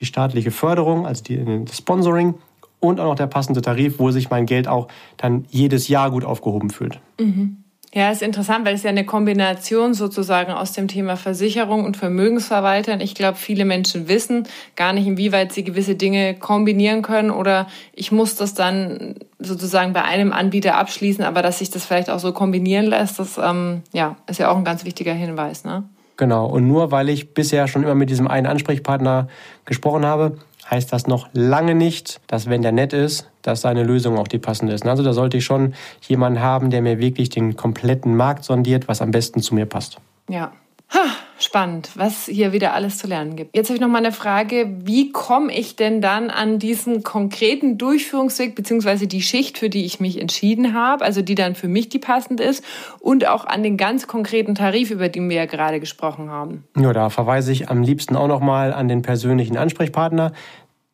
Die 0.00 0.06
staatliche 0.06 0.50
Förderung, 0.50 1.06
also 1.06 1.22
die, 1.24 1.64
das 1.64 1.78
Sponsoring 1.78 2.34
und 2.80 3.00
auch 3.00 3.06
noch 3.06 3.14
der 3.16 3.26
passende 3.26 3.62
Tarif, 3.62 3.98
wo 3.98 4.10
sich 4.10 4.30
mein 4.30 4.46
Geld 4.46 4.68
auch 4.68 4.88
dann 5.16 5.44
jedes 5.50 5.88
Jahr 5.88 6.10
gut 6.10 6.24
aufgehoben 6.24 6.70
fühlt. 6.70 7.00
Mhm. 7.20 7.64
Ja, 7.94 8.10
ist 8.10 8.20
interessant, 8.20 8.66
weil 8.66 8.74
es 8.74 8.82
ja 8.82 8.90
eine 8.90 9.06
Kombination 9.06 9.94
sozusagen 9.94 10.52
aus 10.52 10.72
dem 10.72 10.88
Thema 10.88 11.16
Versicherung 11.16 11.86
und 11.86 11.96
Vermögensverwaltern. 11.96 13.00
Ich 13.00 13.14
glaube, 13.14 13.38
viele 13.38 13.64
Menschen 13.64 14.08
wissen 14.08 14.46
gar 14.76 14.92
nicht, 14.92 15.06
inwieweit 15.06 15.52
sie 15.52 15.64
gewisse 15.64 15.94
Dinge 15.94 16.34
kombinieren 16.34 17.00
können 17.00 17.30
oder 17.30 17.66
ich 17.94 18.12
muss 18.12 18.34
das 18.34 18.52
dann 18.52 19.14
sozusagen 19.38 19.94
bei 19.94 20.02
einem 20.04 20.32
Anbieter 20.32 20.76
abschließen, 20.76 21.24
aber 21.24 21.40
dass 21.40 21.60
sich 21.60 21.70
das 21.70 21.86
vielleicht 21.86 22.10
auch 22.10 22.18
so 22.18 22.32
kombinieren 22.32 22.86
lässt, 22.86 23.18
das 23.18 23.38
ähm, 23.42 23.82
ja, 23.92 24.16
ist 24.26 24.38
ja 24.38 24.50
auch 24.50 24.56
ein 24.56 24.64
ganz 24.64 24.84
wichtiger 24.84 25.14
Hinweis. 25.14 25.64
Ne? 25.64 25.84
Genau, 26.18 26.46
und 26.46 26.68
nur 26.68 26.90
weil 26.90 27.08
ich 27.08 27.32
bisher 27.32 27.68
schon 27.68 27.84
immer 27.84 27.94
mit 27.94 28.10
diesem 28.10 28.28
einen 28.28 28.46
Ansprechpartner 28.46 29.28
gesprochen 29.64 30.04
habe, 30.04 30.36
heißt 30.70 30.92
das 30.92 31.06
noch 31.06 31.28
lange 31.32 31.74
nicht, 31.74 32.20
dass 32.26 32.50
wenn 32.50 32.60
der 32.60 32.72
nett 32.72 32.92
ist, 32.92 33.30
dass 33.48 33.62
seine 33.62 33.82
Lösung 33.82 34.18
auch 34.18 34.28
die 34.28 34.38
passende 34.38 34.74
ist. 34.74 34.86
Also 34.86 35.02
da 35.02 35.12
sollte 35.12 35.38
ich 35.38 35.44
schon 35.44 35.74
jemanden 36.06 36.40
haben, 36.40 36.70
der 36.70 36.82
mir 36.82 36.98
wirklich 36.98 37.30
den 37.30 37.56
kompletten 37.56 38.14
Markt 38.14 38.44
sondiert, 38.44 38.88
was 38.88 39.00
am 39.00 39.10
besten 39.10 39.40
zu 39.40 39.54
mir 39.54 39.66
passt. 39.66 39.98
Ja. 40.28 40.52
Ha, 40.90 41.04
spannend, 41.38 41.90
was 41.96 42.26
hier 42.26 42.52
wieder 42.52 42.72
alles 42.72 42.96
zu 42.96 43.06
lernen 43.06 43.36
gibt. 43.36 43.54
Jetzt 43.54 43.68
habe 43.68 43.76
ich 43.76 43.80
noch 43.80 43.88
mal 43.88 43.98
eine 43.98 44.12
Frage, 44.12 44.70
wie 44.84 45.12
komme 45.12 45.52
ich 45.52 45.76
denn 45.76 46.00
dann 46.00 46.30
an 46.30 46.58
diesen 46.58 47.02
konkreten 47.02 47.76
Durchführungsweg 47.76 48.54
beziehungsweise 48.54 49.06
die 49.06 49.20
Schicht, 49.20 49.58
für 49.58 49.68
die 49.68 49.84
ich 49.84 50.00
mich 50.00 50.18
entschieden 50.18 50.72
habe, 50.72 51.04
also 51.04 51.20
die 51.20 51.34
dann 51.34 51.54
für 51.54 51.68
mich 51.68 51.90
die 51.90 51.98
passend 51.98 52.40
ist 52.40 52.64
und 53.00 53.26
auch 53.26 53.44
an 53.44 53.62
den 53.62 53.76
ganz 53.76 54.06
konkreten 54.06 54.54
Tarif, 54.54 54.90
über 54.90 55.10
den 55.10 55.28
wir 55.28 55.36
ja 55.36 55.46
gerade 55.46 55.78
gesprochen 55.78 56.30
haben. 56.30 56.64
Ja, 56.74 56.94
da 56.94 57.10
verweise 57.10 57.52
ich 57.52 57.68
am 57.68 57.82
liebsten 57.82 58.16
auch 58.16 58.28
noch 58.28 58.40
mal 58.40 58.72
an 58.72 58.88
den 58.88 59.02
persönlichen 59.02 59.58
Ansprechpartner 59.58 60.32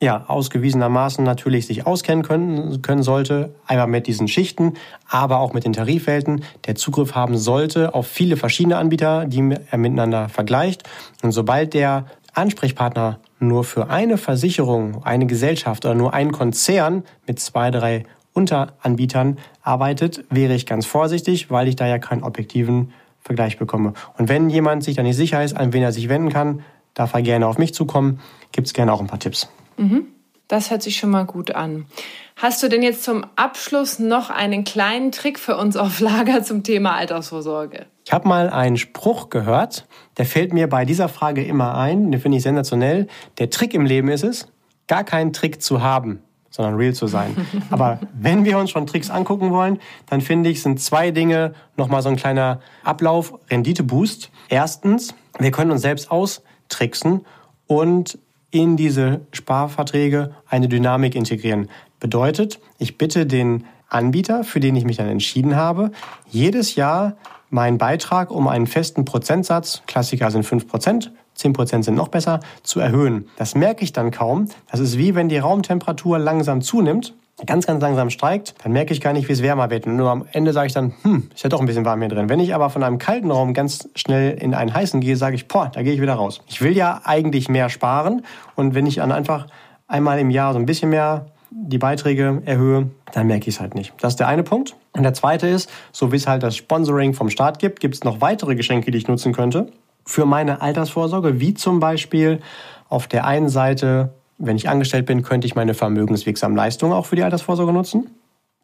ja, 0.03 0.25
ausgewiesenermaßen 0.27 1.25
natürlich 1.25 1.67
sich 1.67 1.87
auskennen 1.87 2.25
können, 2.25 2.83
können 2.83 3.03
sollte, 3.03 3.55
einmal 3.67 3.87
mit 3.87 4.07
diesen 4.07 4.29
Schichten, 4.29 4.75
aber 5.09 5.39
auch 5.39 5.53
mit 5.55 5.65
den 5.65 5.73
Tarifwelten, 5.73 6.45
der 6.67 6.75
Zugriff 6.75 7.15
haben 7.15 7.39
sollte 7.39 7.95
auf 7.95 8.07
viele 8.07 8.37
verschiedene 8.37 8.77
Anbieter, 8.77 9.25
die 9.25 9.57
er 9.71 9.79
miteinander 9.79 10.29
vergleicht. 10.29 10.83
Und 11.23 11.33
sobald 11.33 11.75
der 11.75 12.07
Ansprechpartner 12.35 13.21
nur 13.39 13.65
für 13.65 13.89
eine 13.89 14.19
Versicherung, 14.19 15.05
eine 15.05 15.27
Gesellschaft 15.27 15.85
oder 15.85 15.95
nur 15.95 16.13
einen 16.13 16.33
Konzern 16.33 17.05
mit 17.27 17.39
zwei, 17.39 17.71
drei 17.71 18.05
Unteranbietern 18.33 19.39
arbeitet, 19.63 20.25
wäre 20.29 20.55
ich 20.55 20.67
ganz 20.67 20.87
vorsichtig, 20.87 21.51
weil 21.51 21.69
ich 21.69 21.77
da 21.77 21.87
ja 21.87 21.99
keinen 21.99 22.25
objektiven 22.25 22.93
Vergleich 23.21 23.59
bekomme. 23.59 23.95
Und 24.19 24.29
wenn 24.29 24.51
jemand 24.51 24.85
sich 24.85 24.97
da 24.97 25.03
nicht 25.03 25.17
sicher 25.17 25.43
ist, 25.43 25.57
an 25.57 25.73
wen 25.73 25.83
er 25.83 25.93
sich 25.93 26.09
wenden 26.09 26.31
kann, 26.31 26.63
darf 26.93 27.15
er 27.15 27.23
gerne 27.23 27.47
auf 27.47 27.59
mich 27.59 27.73
zukommen. 27.73 28.21
Gibt 28.53 28.67
es 28.67 28.75
gerne 28.75 28.93
auch 28.93 29.01
ein 29.01 29.07
paar 29.07 29.21
Tipps. 29.21 29.49
Mhm. 29.77 30.07
Das 30.49 30.71
hört 30.71 30.83
sich 30.83 30.97
schon 30.97 31.11
mal 31.11 31.25
gut 31.25 31.53
an. 31.53 31.87
Hast 32.37 32.63
du 32.63 32.69
denn 32.69 32.83
jetzt 32.83 33.05
zum 33.05 33.25
Abschluss 33.37 33.99
noch 33.99 34.29
einen 34.29 34.65
kleinen 34.65 35.13
Trick 35.13 35.39
für 35.39 35.57
uns 35.57 35.77
auf 35.77 36.01
Lager 36.01 36.43
zum 36.43 36.63
Thema 36.63 36.95
Altersvorsorge? 36.97 37.87
Ich 38.05 38.13
habe 38.13 38.29
mal 38.29 38.51
einen 38.51 38.77
Spruch 38.77 39.31
gehört, 39.31 39.87
der 40.19 40.27
fällt 40.27 40.53
mir 40.53 40.69
bei 40.69 40.85
dieser 40.85 41.09
Frage 41.09 41.45
immer 41.45 41.77
ein, 41.77 42.13
den 42.13 42.21
finde 42.21 42.37
ich 42.37 42.43
sensationell. 42.43 43.07
Der 43.39 43.49
Trick 43.49 43.73
im 43.73 43.87
Leben 43.87 44.09
ist 44.09 44.25
es, 44.25 44.49
gar 44.87 45.05
keinen 45.05 45.33
Trick 45.33 45.63
zu 45.63 45.81
haben, 45.81 46.23
sondern 46.51 46.75
real 46.75 46.93
zu 46.93 47.07
sein. 47.07 47.35
Aber 47.71 48.01
wenn 48.13 48.45
wir 48.45 48.59
uns 48.59 48.71
schon 48.71 48.87
Tricks 48.87 49.09
angucken 49.09 49.51
wollen, 49.51 49.79
dann 50.11 50.21
finde 50.21 50.51
ich, 50.51 50.63
sind 50.63 50.81
zwei 50.81 51.13
Dinge 51.13 51.55
nochmal 51.77 52.03
so 52.03 52.11
ein 52.11 52.17
kleiner 52.17 52.61
Ablauf, 52.83 53.33
Renditeboost. 53.51 54.31
Erstens, 54.51 55.15
wir 55.39 55.51
können 55.51 55.71
uns 55.71 55.81
selbst 55.81 56.11
austricksen 56.11 57.25
und 57.67 58.19
in 58.55 58.77
diese 58.77 59.23
Sparverträge 59.33 60.31
eine 60.49 60.69
Dynamik 60.69 61.17
integrieren. 61.17 61.69
Bedeutet, 61.99 62.61
ich 62.79 62.97
bitte 62.99 63.27
den 63.27 63.65
Anbieter, 63.89 64.45
für 64.45 64.61
den 64.61 64.77
ich 64.77 64.85
mich 64.85 64.97
dann 64.97 65.09
entschieden 65.09 65.57
habe, 65.57 65.91
jedes 66.31 66.77
Jahr 66.77 67.17
meinen 67.51 67.79
Beitrag 67.79 68.31
um 68.31 68.47
einen 68.47 68.69
festen 68.69 69.05
Prozentsatz, 69.05 69.83
Klassiker 69.89 70.31
sind 70.31 70.47
5%, 70.47 71.11
10% 71.37 71.83
sind 71.83 71.97
noch 71.97 72.09
besser, 72.09 72.39
zu 72.63 72.79
erhöhen. 72.79 73.29
Das 73.37 73.57
merke 73.57 73.83
ich 73.83 73.93
dann 73.93 74.13
kaum. 74.13 74.49
Das 74.71 74.79
ist 74.79 74.99
wie 74.99 75.17
wenn 75.17 75.29
die 75.29 75.39
Raumtemperatur 75.39 76.21
langsam 76.21 76.63
zunimmt 76.63 77.13
ganz, 77.47 77.67
ganz 77.67 77.83
langsam 77.83 78.11
steigt, 78.11 78.55
dann 78.63 78.73
merke 78.73 78.93
ich 78.93 79.01
gar 79.01 79.13
nicht, 79.13 79.29
wie 79.29 79.33
es 79.33 79.43
wärmer 79.43 79.71
wird. 79.71 79.87
Und 79.87 79.97
nur 79.97 80.11
am 80.11 80.25
Ende 80.33 80.53
sage 80.53 80.69
ich 80.69 80.73
dann, 80.73 80.95
hm, 81.03 81.31
ist 81.35 81.43
ja 81.43 81.51
doch 81.51 81.61
ein 81.61 81.67
bisschen 81.67 81.85
warm 81.85 82.01
hier 82.01 82.09
drin. 82.09 82.29
Wenn 82.29 82.41
ich 82.41 82.55
aber 82.55 82.71
von 82.71 82.83
einem 82.83 82.99
kalten 82.99 83.31
Raum 83.31 83.55
ganz 83.55 83.89
schnell 83.95 84.39
in 84.39 84.55
einen 84.55 84.73
heißen 84.73 85.01
gehe, 85.01 85.17
sage 85.17 85.35
ich, 85.35 85.49
boah, 85.49 85.71
da 85.73 85.83
gehe 85.83 85.93
ich 85.93 86.01
wieder 86.01 86.15
raus. 86.15 86.41
Ich 86.47 86.63
will 86.63 86.77
ja 86.77 87.01
eigentlich 87.05 87.49
mehr 87.49 87.69
sparen. 87.69 88.25
Und 88.55 88.75
wenn 88.75 88.87
ich 88.87 88.97
dann 88.97 89.13
einfach 89.13 89.47
einmal 89.89 90.19
im 90.19 90.31
Jahr 90.31 90.53
so 90.53 90.59
ein 90.59 90.67
bisschen 90.67 90.91
mehr 90.91 91.27
die 91.51 91.79
Beiträge 91.79 92.43
erhöhe, 92.45 92.91
dann 93.13 93.27
merke 93.27 93.49
ich 93.49 93.57
es 93.57 93.61
halt 93.61 93.75
nicht. 93.75 93.93
Das 94.01 94.15
ist 94.15 94.21
der 94.21 94.29
eine 94.29 94.43
Punkt. 94.43 94.75
Und 94.93 95.03
der 95.03 95.15
zweite 95.15 95.47
ist, 95.47 95.71
so 95.93 96.13
wie 96.13 96.17
es 96.17 96.27
halt 96.27 96.43
das 96.43 96.57
Sponsoring 96.57 97.15
vom 97.15 97.31
Staat 97.31 97.59
gibt, 97.59 97.81
gibt 97.81 97.95
es 97.95 98.05
noch 98.05 98.21
weitere 98.21 98.55
Geschenke, 98.55 98.91
die 98.91 98.99
ich 98.99 99.09
nutzen 99.09 99.33
könnte 99.33 99.69
für 100.07 100.27
meine 100.27 100.61
Altersvorsorge, 100.61 101.41
wie 101.41 101.55
zum 101.55 101.81
Beispiel 101.81 102.41
auf 102.89 103.07
der 103.07 103.27
einen 103.27 103.49
Seite 103.49 104.13
wenn 104.39 104.57
ich 104.57 104.69
angestellt 104.69 105.07
bin, 105.07 105.23
könnte 105.23 105.47
ich 105.47 105.55
meine 105.55 105.75
vermögenswirksamen 105.75 106.57
Leistungen 106.57 106.93
auch 106.93 107.07
für 107.07 107.17
die 107.17 107.23
Altersvorsorge 107.23 107.73
nutzen. 107.73 108.11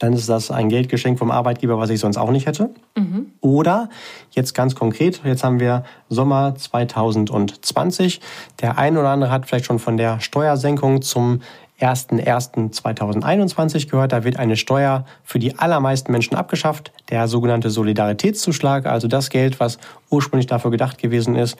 Dann 0.00 0.12
ist 0.14 0.28
das 0.30 0.50
ein 0.50 0.70
Geldgeschenk 0.70 1.18
vom 1.18 1.30
Arbeitgeber, 1.30 1.78
was 1.78 1.90
ich 1.90 2.00
sonst 2.00 2.16
auch 2.16 2.30
nicht 2.30 2.46
hätte. 2.46 2.70
Mhm. 2.96 3.32
Oder 3.40 3.90
jetzt 4.30 4.54
ganz 4.54 4.74
konkret, 4.74 5.20
jetzt 5.24 5.44
haben 5.44 5.60
wir 5.60 5.84
Sommer 6.08 6.54
2020. 6.54 8.22
Der 8.62 8.78
ein 8.78 8.96
oder 8.96 9.10
andere 9.10 9.30
hat 9.30 9.44
vielleicht 9.46 9.66
schon 9.66 9.78
von 9.78 9.98
der 9.98 10.18
Steuersenkung 10.20 11.02
zum 11.02 11.42
1.1.2021 11.80 13.90
gehört. 13.90 14.12
Da 14.12 14.24
wird 14.24 14.38
eine 14.38 14.56
Steuer 14.56 15.04
für 15.22 15.38
die 15.38 15.58
allermeisten 15.58 16.12
Menschen 16.12 16.34
abgeschafft, 16.34 16.92
der 17.10 17.28
sogenannte 17.28 17.68
Solidaritätszuschlag, 17.68 18.86
also 18.86 19.06
das 19.06 19.28
Geld, 19.28 19.60
was 19.60 19.76
ursprünglich 20.08 20.46
dafür 20.46 20.70
gedacht 20.70 20.96
gewesen 20.98 21.36
ist, 21.36 21.58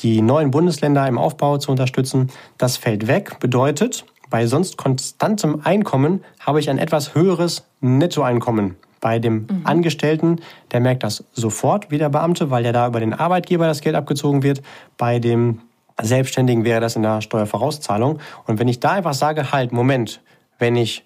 die 0.00 0.22
neuen 0.22 0.50
Bundesländer 0.50 1.06
im 1.06 1.18
Aufbau 1.18 1.58
zu 1.58 1.70
unterstützen. 1.70 2.30
Das 2.58 2.76
fällt 2.76 3.06
weg, 3.06 3.38
bedeutet, 3.40 4.04
bei 4.30 4.46
sonst 4.46 4.76
konstantem 4.78 5.60
Einkommen 5.62 6.24
habe 6.40 6.58
ich 6.58 6.70
ein 6.70 6.78
etwas 6.78 7.14
höheres 7.14 7.66
Nettoeinkommen. 7.80 8.76
Bei 9.00 9.18
dem 9.18 9.46
mhm. 9.50 9.60
Angestellten, 9.64 10.40
der 10.70 10.80
merkt 10.80 11.02
das 11.02 11.24
sofort 11.32 11.90
wie 11.90 11.98
der 11.98 12.08
Beamte, 12.08 12.50
weil 12.50 12.64
ja 12.64 12.72
da 12.72 12.86
über 12.86 13.00
den 13.00 13.12
Arbeitgeber 13.12 13.66
das 13.66 13.80
Geld 13.80 13.96
abgezogen 13.96 14.42
wird. 14.42 14.62
Bei 14.96 15.18
dem 15.18 15.60
Selbstständigen 16.00 16.64
wäre 16.64 16.80
das 16.80 16.96
in 16.96 17.02
der 17.02 17.20
Steuervorauszahlung. 17.20 18.20
Und 18.46 18.58
wenn 18.58 18.68
ich 18.68 18.80
da 18.80 18.92
einfach 18.92 19.14
sage, 19.14 19.52
halt, 19.52 19.72
Moment, 19.72 20.22
wenn 20.58 20.76
ich 20.76 21.04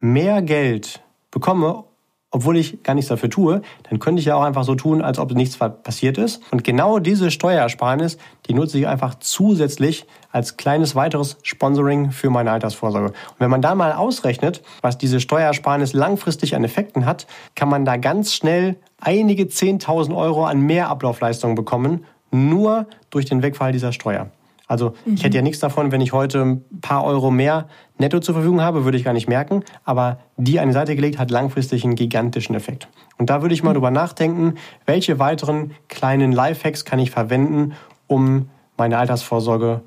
mehr 0.00 0.42
Geld 0.42 1.00
bekomme, 1.30 1.84
obwohl 2.30 2.56
ich 2.56 2.82
gar 2.82 2.94
nichts 2.94 3.08
dafür 3.08 3.28
tue, 3.28 3.62
dann 3.88 3.98
könnte 3.98 4.20
ich 4.20 4.26
ja 4.26 4.36
auch 4.36 4.42
einfach 4.42 4.64
so 4.64 4.74
tun, 4.76 5.02
als 5.02 5.18
ob 5.18 5.32
nichts 5.32 5.56
passiert 5.56 6.16
ist. 6.16 6.40
Und 6.52 6.62
genau 6.62 7.00
diese 7.00 7.30
Steuerersparnis, 7.30 8.18
die 8.46 8.54
nutze 8.54 8.78
ich 8.78 8.86
einfach 8.86 9.16
zusätzlich 9.16 10.06
als 10.30 10.56
kleines 10.56 10.94
weiteres 10.94 11.38
Sponsoring 11.42 12.12
für 12.12 12.30
meine 12.30 12.52
Altersvorsorge. 12.52 13.08
Und 13.08 13.40
wenn 13.40 13.50
man 13.50 13.62
da 13.62 13.74
mal 13.74 13.92
ausrechnet, 13.92 14.62
was 14.80 14.96
diese 14.96 15.18
Steuerersparnis 15.20 15.92
langfristig 15.92 16.54
an 16.54 16.62
Effekten 16.62 17.04
hat, 17.04 17.26
kann 17.56 17.68
man 17.68 17.84
da 17.84 17.96
ganz 17.96 18.32
schnell 18.32 18.76
einige 19.00 19.44
10.000 19.44 20.16
Euro 20.16 20.44
an 20.44 20.60
Mehrablaufleistungen 20.60 21.56
bekommen, 21.56 22.04
nur 22.30 22.86
durch 23.10 23.24
den 23.24 23.42
Wegfall 23.42 23.72
dieser 23.72 23.92
Steuer. 23.92 24.30
Also 24.70 24.94
mhm. 25.04 25.14
ich 25.14 25.24
hätte 25.24 25.36
ja 25.36 25.42
nichts 25.42 25.58
davon, 25.58 25.90
wenn 25.90 26.00
ich 26.00 26.12
heute 26.12 26.42
ein 26.42 26.64
paar 26.80 27.02
Euro 27.02 27.32
mehr 27.32 27.66
netto 27.98 28.20
zur 28.20 28.34
Verfügung 28.34 28.60
habe, 28.60 28.84
würde 28.84 28.96
ich 28.96 29.02
gar 29.02 29.12
nicht 29.12 29.28
merken. 29.28 29.64
Aber 29.84 30.20
die 30.36 30.60
an 30.60 30.68
die 30.68 30.72
Seite 30.72 30.94
gelegt 30.94 31.18
hat 31.18 31.32
langfristig 31.32 31.82
einen 31.82 31.96
gigantischen 31.96 32.54
Effekt. 32.54 32.86
Und 33.18 33.30
da 33.30 33.42
würde 33.42 33.52
ich 33.52 33.64
mal 33.64 33.70
mhm. 33.70 33.74
drüber 33.74 33.90
nachdenken, 33.90 34.54
welche 34.86 35.18
weiteren 35.18 35.72
kleinen 35.88 36.30
Lifehacks 36.30 36.84
kann 36.84 37.00
ich 37.00 37.10
verwenden, 37.10 37.72
um 38.06 38.48
meine 38.76 38.96
Altersvorsorge 38.98 39.80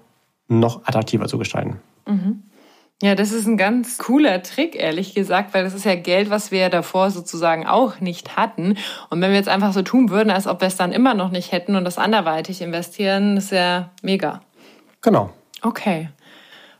noch 0.50 0.86
attraktiver 0.86 1.28
zu 1.28 1.38
gestalten. 1.38 1.80
Mhm. 2.06 2.44
Ja, 3.02 3.16
das 3.16 3.32
ist 3.32 3.48
ein 3.48 3.58
ganz 3.58 3.98
cooler 3.98 4.44
Trick, 4.44 4.76
ehrlich 4.76 5.16
gesagt, 5.16 5.54
weil 5.54 5.64
das 5.64 5.74
ist 5.74 5.86
ja 5.86 5.96
Geld, 5.96 6.30
was 6.30 6.52
wir 6.52 6.60
ja 6.60 6.70
davor 6.70 7.10
sozusagen 7.10 7.66
auch 7.66 8.02
nicht 8.02 8.36
hatten. 8.36 8.78
Und 9.10 9.22
wenn 9.22 9.32
wir 9.32 9.38
jetzt 9.38 9.50
einfach 9.50 9.72
so 9.72 9.82
tun 9.82 10.10
würden, 10.10 10.30
als 10.30 10.46
ob 10.46 10.60
wir 10.60 10.68
es 10.68 10.76
dann 10.76 10.92
immer 10.92 11.14
noch 11.14 11.32
nicht 11.32 11.54
hätten 11.54 11.78
und 11.78 11.86
das 11.86 11.98
anderweitig 11.98 12.62
investieren, 12.62 13.38
ist 13.38 13.52
ja 13.52 13.92
mega. 14.02 14.42
Genau. 15.04 15.30
Okay. 15.62 16.10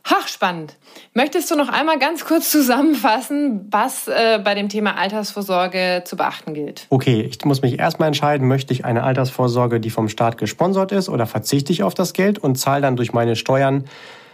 Ach, 0.06 0.28
spannend. 0.28 0.76
Möchtest 1.14 1.50
du 1.50 1.56
noch 1.56 1.70
einmal 1.70 1.98
ganz 1.98 2.26
kurz 2.26 2.50
zusammenfassen, 2.50 3.66
was 3.70 4.06
äh, 4.06 4.38
bei 4.44 4.54
dem 4.54 4.68
Thema 4.68 4.98
Altersvorsorge 4.98 6.02
zu 6.04 6.16
beachten 6.16 6.52
gilt? 6.52 6.86
Okay, 6.90 7.22
ich 7.22 7.42
muss 7.46 7.62
mich 7.62 7.78
erstmal 7.78 8.08
entscheiden, 8.08 8.46
möchte 8.46 8.74
ich 8.74 8.84
eine 8.84 9.02
Altersvorsorge, 9.02 9.80
die 9.80 9.88
vom 9.88 10.10
Staat 10.10 10.36
gesponsert 10.36 10.92
ist, 10.92 11.08
oder 11.08 11.26
verzichte 11.26 11.72
ich 11.72 11.82
auf 11.82 11.94
das 11.94 12.12
Geld 12.12 12.38
und 12.38 12.56
zahle 12.56 12.82
dann 12.82 12.96
durch 12.96 13.14
meine 13.14 13.34
Steuern 13.34 13.84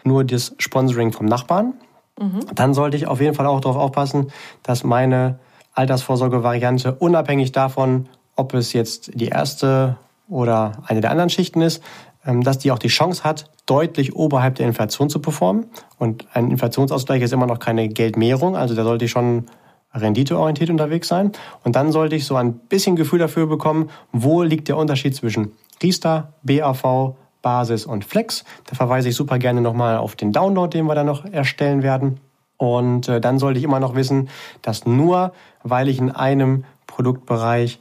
nur 0.03 0.25
das 0.25 0.57
Sponsoring 0.59 1.13
vom 1.13 1.27
Nachbarn? 1.27 1.75
Mhm. 2.19 2.41
Dann 2.53 2.75
sollte 2.75 2.97
ich 2.97 3.07
auf 3.07 3.21
jeden 3.21 3.35
Fall 3.35 3.47
auch 3.47 3.61
darauf 3.61 3.77
aufpassen, 3.77 4.33
dass 4.65 4.83
meine 4.83 5.39
Altersvorsorge-Variante 5.75 6.95
unabhängig 6.95 7.53
davon, 7.53 8.09
ob 8.35 8.55
es 8.55 8.73
jetzt 8.73 9.13
die 9.15 9.29
erste 9.29 9.97
oder 10.29 10.83
eine 10.87 11.01
der 11.01 11.11
anderen 11.11 11.31
Schichten 11.31 11.61
ist, 11.61 11.83
dass 12.25 12.59
die 12.59 12.71
auch 12.71 12.79
die 12.79 12.89
Chance 12.89 13.25
hat, 13.25 13.51
deutlich 13.67 14.15
oberhalb 14.15 14.57
der 14.57 14.67
Inflation 14.67 15.09
zu 15.09 15.21
performen. 15.21 15.67
Und 15.99 16.27
ein 16.35 16.51
Inflationsausgleich 16.51 17.23
ist 17.23 17.33
immer 17.33 17.47
noch 17.47 17.59
keine 17.59 17.89
Geldmehrung, 17.89 18.57
also 18.57 18.75
da 18.75 18.85
sollte 18.85 19.07
ich 19.07 19.11
schon 19.11 19.47
renditeorientiert 19.93 20.71
unterwegs 20.71 21.09
sein. 21.09 21.33
Und 21.65 21.77
dann 21.77 21.93
sollte 21.93 22.17
ich 22.17 22.25
so 22.25 22.37
ein 22.37 22.55
bisschen 22.55 22.97
Gefühl 22.97 23.19
dafür 23.19 23.47
bekommen, 23.47 23.91
wo 24.13 24.43
liegt 24.43 24.69
der 24.69 24.77
Unterschied 24.77 25.17
zwischen 25.17 25.53
Riester, 25.83 26.35
BAV, 26.43 27.15
Basis 27.43 27.87
und 27.87 28.05
Flex. 28.05 28.45
Da 28.67 28.77
verweise 28.77 29.09
ich 29.09 29.17
super 29.17 29.39
gerne 29.39 29.61
nochmal 29.61 29.97
auf 29.97 30.15
den 30.15 30.33
Download, 30.33 30.77
den 30.77 30.87
wir 30.87 30.95
dann 30.95 31.07
noch 31.07 31.25
erstellen 31.25 31.83
werden. 31.83 32.21
Und 32.57 33.09
äh, 33.09 33.21
dann 33.21 33.39
sollte 33.39 33.59
ich 33.59 33.65
immer 33.65 33.81
noch 33.81 33.95
wissen, 33.95 34.29
dass 34.63 34.85
nur 34.85 35.33
weil 35.63 35.89
ich 35.89 35.99
in 35.99 36.11
einem 36.11 36.65
Produktbereich 36.87 37.81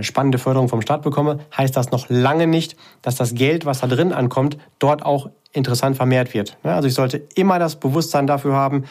spannende 0.00 0.38
Förderung 0.38 0.68
vom 0.68 0.82
Staat 0.82 1.02
bekomme, 1.02 1.38
heißt 1.56 1.76
das 1.76 1.90
noch 1.90 2.08
lange 2.08 2.46
nicht, 2.46 2.76
dass 3.02 3.16
das 3.16 3.34
Geld, 3.34 3.66
was 3.66 3.80
da 3.80 3.86
drin 3.86 4.12
ankommt, 4.12 4.58
dort 4.78 5.04
auch 5.04 5.30
interessant 5.52 5.96
vermehrt 5.96 6.34
wird. 6.34 6.56
Also 6.62 6.88
ich 6.88 6.94
sollte 6.94 7.22
immer 7.34 7.58
das 7.58 7.76
Bewusstsein 7.76 8.26
dafür 8.26 8.54
haben, 8.54 8.84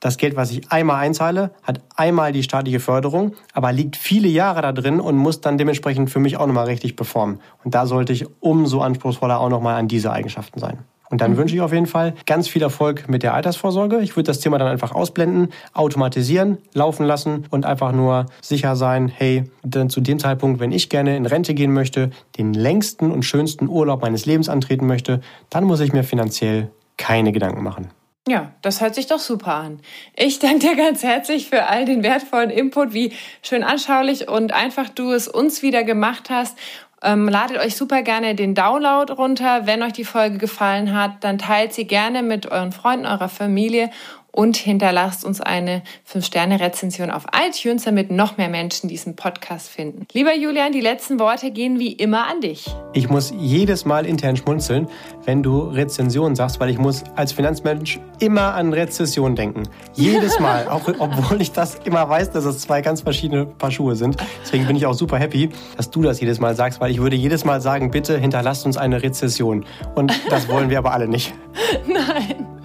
das 0.00 0.18
Geld, 0.18 0.36
was 0.36 0.50
ich 0.50 0.70
einmal 0.70 0.96
einzahle, 0.96 1.50
hat 1.62 1.80
einmal 1.96 2.32
die 2.32 2.42
staatliche 2.42 2.78
Förderung, 2.78 3.32
aber 3.54 3.72
liegt 3.72 3.96
viele 3.96 4.28
Jahre 4.28 4.60
da 4.60 4.72
drin 4.72 5.00
und 5.00 5.16
muss 5.16 5.40
dann 5.40 5.56
dementsprechend 5.56 6.10
für 6.10 6.18
mich 6.18 6.36
auch 6.36 6.46
nochmal 6.46 6.66
richtig 6.66 6.94
performen. 6.94 7.40
Und 7.64 7.74
da 7.74 7.86
sollte 7.86 8.12
ich 8.12 8.26
umso 8.40 8.82
anspruchsvoller 8.82 9.40
auch 9.40 9.48
nochmal 9.48 9.76
an 9.76 9.88
diese 9.88 10.12
Eigenschaften 10.12 10.60
sein. 10.60 10.78
Und 11.14 11.20
dann 11.20 11.34
mhm. 11.34 11.36
wünsche 11.36 11.54
ich 11.54 11.60
auf 11.60 11.72
jeden 11.72 11.86
Fall 11.86 12.12
ganz 12.26 12.48
viel 12.48 12.60
Erfolg 12.60 13.08
mit 13.08 13.22
der 13.22 13.34
Altersvorsorge. 13.34 14.00
Ich 14.00 14.16
würde 14.16 14.26
das 14.26 14.40
Thema 14.40 14.58
dann 14.58 14.66
einfach 14.66 14.90
ausblenden, 14.90 15.50
automatisieren, 15.72 16.58
laufen 16.72 17.06
lassen 17.06 17.46
und 17.50 17.64
einfach 17.64 17.92
nur 17.92 18.26
sicher 18.42 18.74
sein, 18.74 19.06
hey, 19.06 19.44
denn 19.62 19.90
zu 19.90 20.00
dem 20.00 20.18
Zeitpunkt, 20.18 20.58
wenn 20.58 20.72
ich 20.72 20.88
gerne 20.88 21.16
in 21.16 21.24
Rente 21.24 21.54
gehen 21.54 21.72
möchte, 21.72 22.10
den 22.36 22.52
längsten 22.52 23.12
und 23.12 23.22
schönsten 23.22 23.68
Urlaub 23.68 24.02
meines 24.02 24.26
Lebens 24.26 24.48
antreten 24.48 24.88
möchte, 24.88 25.20
dann 25.50 25.62
muss 25.62 25.78
ich 25.78 25.92
mir 25.92 26.02
finanziell 26.02 26.72
keine 26.96 27.30
Gedanken 27.30 27.62
machen. 27.62 27.90
Ja, 28.26 28.52
das 28.62 28.80
hört 28.80 28.94
sich 28.94 29.06
doch 29.06 29.18
super 29.18 29.54
an. 29.54 29.80
Ich 30.16 30.38
danke 30.38 30.60
dir 30.60 30.76
ganz 30.76 31.02
herzlich 31.02 31.50
für 31.50 31.66
all 31.66 31.84
den 31.84 32.02
wertvollen 32.02 32.48
Input, 32.48 32.94
wie 32.94 33.12
schön 33.42 33.62
anschaulich 33.62 34.28
und 34.28 34.54
einfach 34.54 34.88
du 34.88 35.12
es 35.12 35.28
uns 35.28 35.60
wieder 35.60 35.84
gemacht 35.84 36.30
hast. 36.30 36.56
Ähm, 37.04 37.28
ladet 37.28 37.58
euch 37.58 37.76
super 37.76 38.02
gerne 38.02 38.34
den 38.34 38.54
Download 38.54 39.12
runter. 39.12 39.66
Wenn 39.66 39.82
euch 39.82 39.92
die 39.92 40.04
Folge 40.04 40.38
gefallen 40.38 40.98
hat, 40.98 41.22
dann 41.22 41.36
teilt 41.36 41.74
sie 41.74 41.86
gerne 41.86 42.22
mit 42.22 42.50
euren 42.50 42.72
Freunden, 42.72 43.04
eurer 43.04 43.28
Familie 43.28 43.90
und 44.34 44.56
hinterlasst 44.56 45.24
uns 45.24 45.40
eine 45.40 45.82
5-Sterne-Rezension 46.12 47.10
auf 47.10 47.26
iTunes, 47.32 47.84
damit 47.84 48.10
noch 48.10 48.36
mehr 48.36 48.48
Menschen 48.48 48.88
diesen 48.88 49.14
Podcast 49.14 49.68
finden. 49.68 50.06
Lieber 50.12 50.34
Julian, 50.34 50.72
die 50.72 50.80
letzten 50.80 51.20
Worte 51.20 51.52
gehen 51.52 51.78
wie 51.78 51.92
immer 51.92 52.26
an 52.26 52.40
dich. 52.40 52.66
Ich 52.92 53.08
muss 53.08 53.32
jedes 53.36 53.84
Mal 53.84 54.06
intern 54.06 54.36
schmunzeln, 54.36 54.88
wenn 55.24 55.42
du 55.42 55.60
Rezension 55.60 56.34
sagst, 56.34 56.58
weil 56.58 56.68
ich 56.70 56.78
muss 56.78 57.04
als 57.14 57.32
Finanzmensch 57.32 58.00
immer 58.18 58.54
an 58.54 58.72
Rezession 58.72 59.36
denken. 59.36 59.68
Jedes 59.94 60.40
Mal, 60.40 60.66
auch, 60.68 60.82
obwohl 60.98 61.40
ich 61.40 61.52
das 61.52 61.76
immer 61.84 62.08
weiß, 62.08 62.32
dass 62.32 62.44
es 62.44 62.58
zwei 62.58 62.80
ganz 62.80 63.02
verschiedene 63.02 63.46
Paar 63.46 63.70
Schuhe 63.70 63.94
sind. 63.94 64.16
Deswegen 64.42 64.66
bin 64.66 64.74
ich 64.74 64.86
auch 64.86 64.94
super 64.94 65.18
happy, 65.18 65.50
dass 65.76 65.90
du 65.90 66.02
das 66.02 66.20
jedes 66.20 66.40
Mal 66.40 66.56
sagst, 66.56 66.80
weil 66.80 66.90
ich 66.90 67.00
würde 67.00 67.14
jedes 67.14 67.44
Mal 67.44 67.60
sagen, 67.60 67.92
bitte 67.92 68.18
hinterlasst 68.18 68.66
uns 68.66 68.76
eine 68.76 69.02
Rezession. 69.02 69.64
Und 69.94 70.12
das 70.28 70.48
wollen 70.48 70.70
wir 70.70 70.78
aber 70.78 70.92
alle 70.92 71.06
nicht. 71.06 71.32
Nein. 71.86 72.63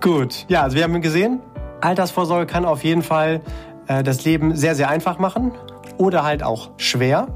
Gut, 0.00 0.46
ja, 0.48 0.62
also 0.62 0.76
wir 0.76 0.84
haben 0.84 1.00
gesehen, 1.00 1.40
Altersvorsorge 1.80 2.46
kann 2.46 2.64
auf 2.64 2.84
jeden 2.84 3.02
Fall 3.02 3.40
äh, 3.88 4.04
das 4.04 4.24
Leben 4.24 4.54
sehr, 4.54 4.76
sehr 4.76 4.88
einfach 4.88 5.18
machen 5.18 5.50
oder 5.96 6.22
halt 6.22 6.44
auch 6.44 6.70
schwer, 6.76 7.26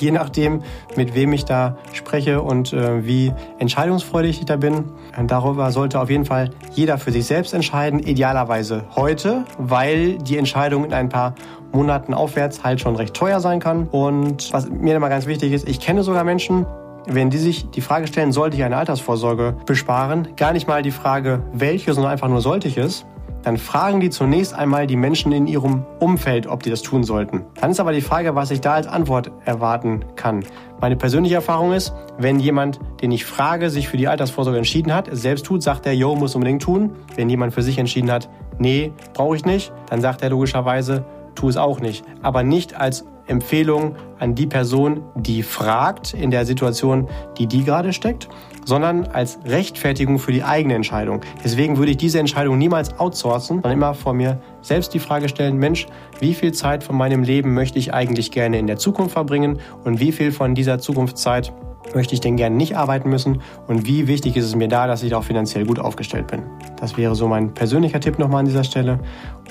je 0.00 0.10
nachdem, 0.10 0.62
mit 0.96 1.14
wem 1.14 1.32
ich 1.32 1.44
da 1.44 1.76
spreche 1.92 2.42
und 2.42 2.72
äh, 2.72 3.06
wie 3.06 3.32
entscheidungsfreudig 3.60 4.40
ich 4.40 4.46
da 4.46 4.56
bin. 4.56 4.86
Und 5.16 5.30
darüber 5.30 5.70
sollte 5.70 6.00
auf 6.00 6.10
jeden 6.10 6.24
Fall 6.24 6.50
jeder 6.72 6.98
für 6.98 7.12
sich 7.12 7.24
selbst 7.24 7.54
entscheiden, 7.54 8.00
idealerweise 8.00 8.84
heute, 8.96 9.44
weil 9.56 10.18
die 10.18 10.38
Entscheidung 10.38 10.84
in 10.84 10.92
ein 10.92 11.08
paar 11.08 11.36
Monaten 11.70 12.14
aufwärts 12.14 12.64
halt 12.64 12.80
schon 12.80 12.96
recht 12.96 13.14
teuer 13.14 13.38
sein 13.38 13.60
kann. 13.60 13.86
Und 13.86 14.52
was 14.52 14.68
mir 14.68 14.96
immer 14.96 15.08
ganz 15.08 15.26
wichtig 15.26 15.52
ist, 15.52 15.68
ich 15.68 15.78
kenne 15.78 16.02
sogar 16.02 16.24
Menschen, 16.24 16.66
wenn 17.08 17.30
die 17.30 17.38
sich 17.38 17.70
die 17.70 17.80
Frage 17.80 18.06
stellen, 18.06 18.32
sollte 18.32 18.56
ich 18.56 18.64
eine 18.64 18.76
Altersvorsorge 18.76 19.56
besparen, 19.66 20.28
gar 20.36 20.52
nicht 20.52 20.68
mal 20.68 20.82
die 20.82 20.90
Frage, 20.90 21.42
welche, 21.52 21.94
sondern 21.94 22.12
einfach 22.12 22.28
nur 22.28 22.40
sollte 22.40 22.68
ich 22.68 22.76
es, 22.76 23.06
dann 23.42 23.56
fragen 23.56 24.00
die 24.00 24.10
zunächst 24.10 24.52
einmal 24.52 24.86
die 24.86 24.96
Menschen 24.96 25.32
in 25.32 25.46
ihrem 25.46 25.84
Umfeld, 26.00 26.46
ob 26.46 26.62
die 26.62 26.70
das 26.70 26.82
tun 26.82 27.04
sollten. 27.04 27.44
Dann 27.60 27.70
ist 27.70 27.80
aber 27.80 27.92
die 27.92 28.00
Frage, 28.00 28.34
was 28.34 28.50
ich 28.50 28.60
da 28.60 28.74
als 28.74 28.86
Antwort 28.86 29.30
erwarten 29.44 30.04
kann. 30.16 30.44
Meine 30.80 30.96
persönliche 30.96 31.36
Erfahrung 31.36 31.72
ist, 31.72 31.94
wenn 32.18 32.40
jemand, 32.40 32.78
den 33.00 33.10
ich 33.10 33.24
frage, 33.24 33.70
sich 33.70 33.88
für 33.88 33.96
die 33.96 34.08
Altersvorsorge 34.08 34.58
entschieden 34.58 34.92
hat, 34.92 35.08
es 35.08 35.22
selbst 35.22 35.46
tut, 35.46 35.62
sagt 35.62 35.86
er, 35.86 35.94
yo, 35.94 36.14
muss 36.14 36.34
unbedingt 36.34 36.62
tun. 36.62 36.90
Wenn 37.14 37.30
jemand 37.30 37.54
für 37.54 37.62
sich 37.62 37.78
entschieden 37.78 38.10
hat, 38.10 38.28
nee, 38.58 38.92
brauche 39.14 39.36
ich 39.36 39.44
nicht, 39.44 39.72
dann 39.88 40.00
sagt 40.00 40.22
er 40.22 40.30
logischerweise, 40.30 41.04
tu 41.34 41.48
es 41.48 41.56
auch 41.56 41.80
nicht. 41.80 42.04
Aber 42.22 42.42
nicht 42.42 42.74
als 42.74 43.04
Empfehlung 43.28 43.94
an 44.18 44.34
die 44.34 44.46
Person, 44.46 45.02
die 45.14 45.42
fragt 45.42 46.14
in 46.14 46.30
der 46.30 46.44
Situation, 46.44 47.08
die 47.38 47.46
die 47.46 47.64
gerade 47.64 47.92
steckt, 47.92 48.28
sondern 48.64 49.06
als 49.06 49.38
Rechtfertigung 49.44 50.18
für 50.18 50.32
die 50.32 50.42
eigene 50.42 50.74
Entscheidung. 50.74 51.20
Deswegen 51.44 51.78
würde 51.78 51.92
ich 51.92 51.96
diese 51.96 52.18
Entscheidung 52.18 52.58
niemals 52.58 52.98
outsourcen, 52.98 53.56
sondern 53.56 53.72
immer 53.72 53.94
vor 53.94 54.14
mir 54.14 54.40
selbst 54.60 54.92
die 54.92 54.98
Frage 54.98 55.28
stellen, 55.28 55.56
Mensch, 55.56 55.86
wie 56.20 56.34
viel 56.34 56.52
Zeit 56.52 56.84
von 56.84 56.96
meinem 56.96 57.22
Leben 57.22 57.54
möchte 57.54 57.78
ich 57.78 57.94
eigentlich 57.94 58.30
gerne 58.30 58.58
in 58.58 58.66
der 58.66 58.76
Zukunft 58.76 59.12
verbringen 59.12 59.60
und 59.84 60.00
wie 60.00 60.12
viel 60.12 60.32
von 60.32 60.54
dieser 60.54 60.78
Zukunftszeit 60.78 61.52
möchte 61.94 62.14
ich 62.14 62.20
denn 62.20 62.36
gerne 62.36 62.56
nicht 62.56 62.76
arbeiten 62.76 63.08
müssen 63.08 63.40
und 63.66 63.86
wie 63.86 64.06
wichtig 64.08 64.36
ist 64.36 64.44
es 64.44 64.54
mir 64.54 64.68
da, 64.68 64.86
dass 64.86 65.02
ich 65.02 65.14
auch 65.14 65.24
finanziell 65.24 65.64
gut 65.64 65.78
aufgestellt 65.78 66.26
bin. 66.26 66.42
Das 66.78 66.96
wäre 66.96 67.14
so 67.14 67.28
mein 67.28 67.54
persönlicher 67.54 68.00
Tipp 68.00 68.18
nochmal 68.18 68.40
an 68.40 68.46
dieser 68.46 68.64
Stelle, 68.64 69.00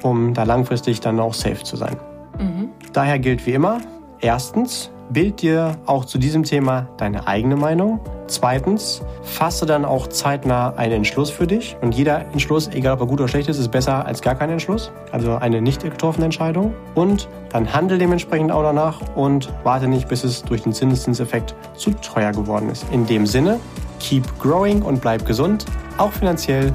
um 0.04 0.34
da 0.34 0.44
langfristig 0.44 1.00
dann 1.00 1.20
auch 1.20 1.34
safe 1.34 1.64
zu 1.64 1.76
sein. 1.76 1.98
Mhm. 2.40 2.70
Daher 2.94 3.20
gilt 3.20 3.46
wie 3.46 3.54
immer, 3.54 3.80
erstens, 4.20 4.92
bild 5.10 5.42
dir 5.42 5.78
auch 5.86 6.06
zu 6.06 6.18
diesem 6.18 6.44
Thema 6.44 6.88
deine 6.98 7.28
eigene 7.28 7.56
Meinung. 7.56 8.00
Zweitens, 8.28 9.02
fasse 9.24 9.66
dann 9.66 9.86
auch 9.86 10.08
zeitnah 10.08 10.74
einen 10.76 10.94
Entschluss 10.94 11.30
für 11.30 11.48
dich. 11.48 11.78
Und 11.82 11.96
jeder 11.96 12.26
Entschluss, 12.34 12.68
egal 12.68 12.94
ob 12.94 13.02
er 13.02 13.06
gut 13.08 13.22
oder 13.22 13.30
schlecht 13.30 13.48
ist, 13.48 13.58
ist 13.58 13.72
besser 13.72 14.06
als 14.06 14.22
gar 14.22 14.36
kein 14.36 14.50
Entschluss. 14.50 14.92
Also 15.12 15.36
eine 15.36 15.62
nicht 15.62 15.84
getroffene 15.84 16.26
Entscheidung. 16.26 16.74
Und 16.94 17.30
dann 17.52 17.72
handel 17.72 17.98
dementsprechend 17.98 18.52
auch 18.52 18.64
danach 18.64 19.00
und 19.16 19.50
warte 19.64 19.88
nicht, 19.88 20.10
bis 20.10 20.24
es 20.24 20.44
durch 20.44 20.64
den 20.64 20.74
Zinseszinseffekt 20.74 21.56
zu 21.76 21.92
teuer 21.92 22.32
geworden 22.32 22.70
ist. 22.70 22.86
In 22.92 23.06
dem 23.06 23.26
Sinne, 23.26 23.60
keep 24.00 24.24
growing 24.40 24.82
und 24.82 25.02
bleib 25.02 25.26
gesund, 25.26 25.66
auch 25.98 26.12
finanziell. 26.12 26.74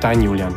Dein 0.00 0.20
Julian. 0.20 0.54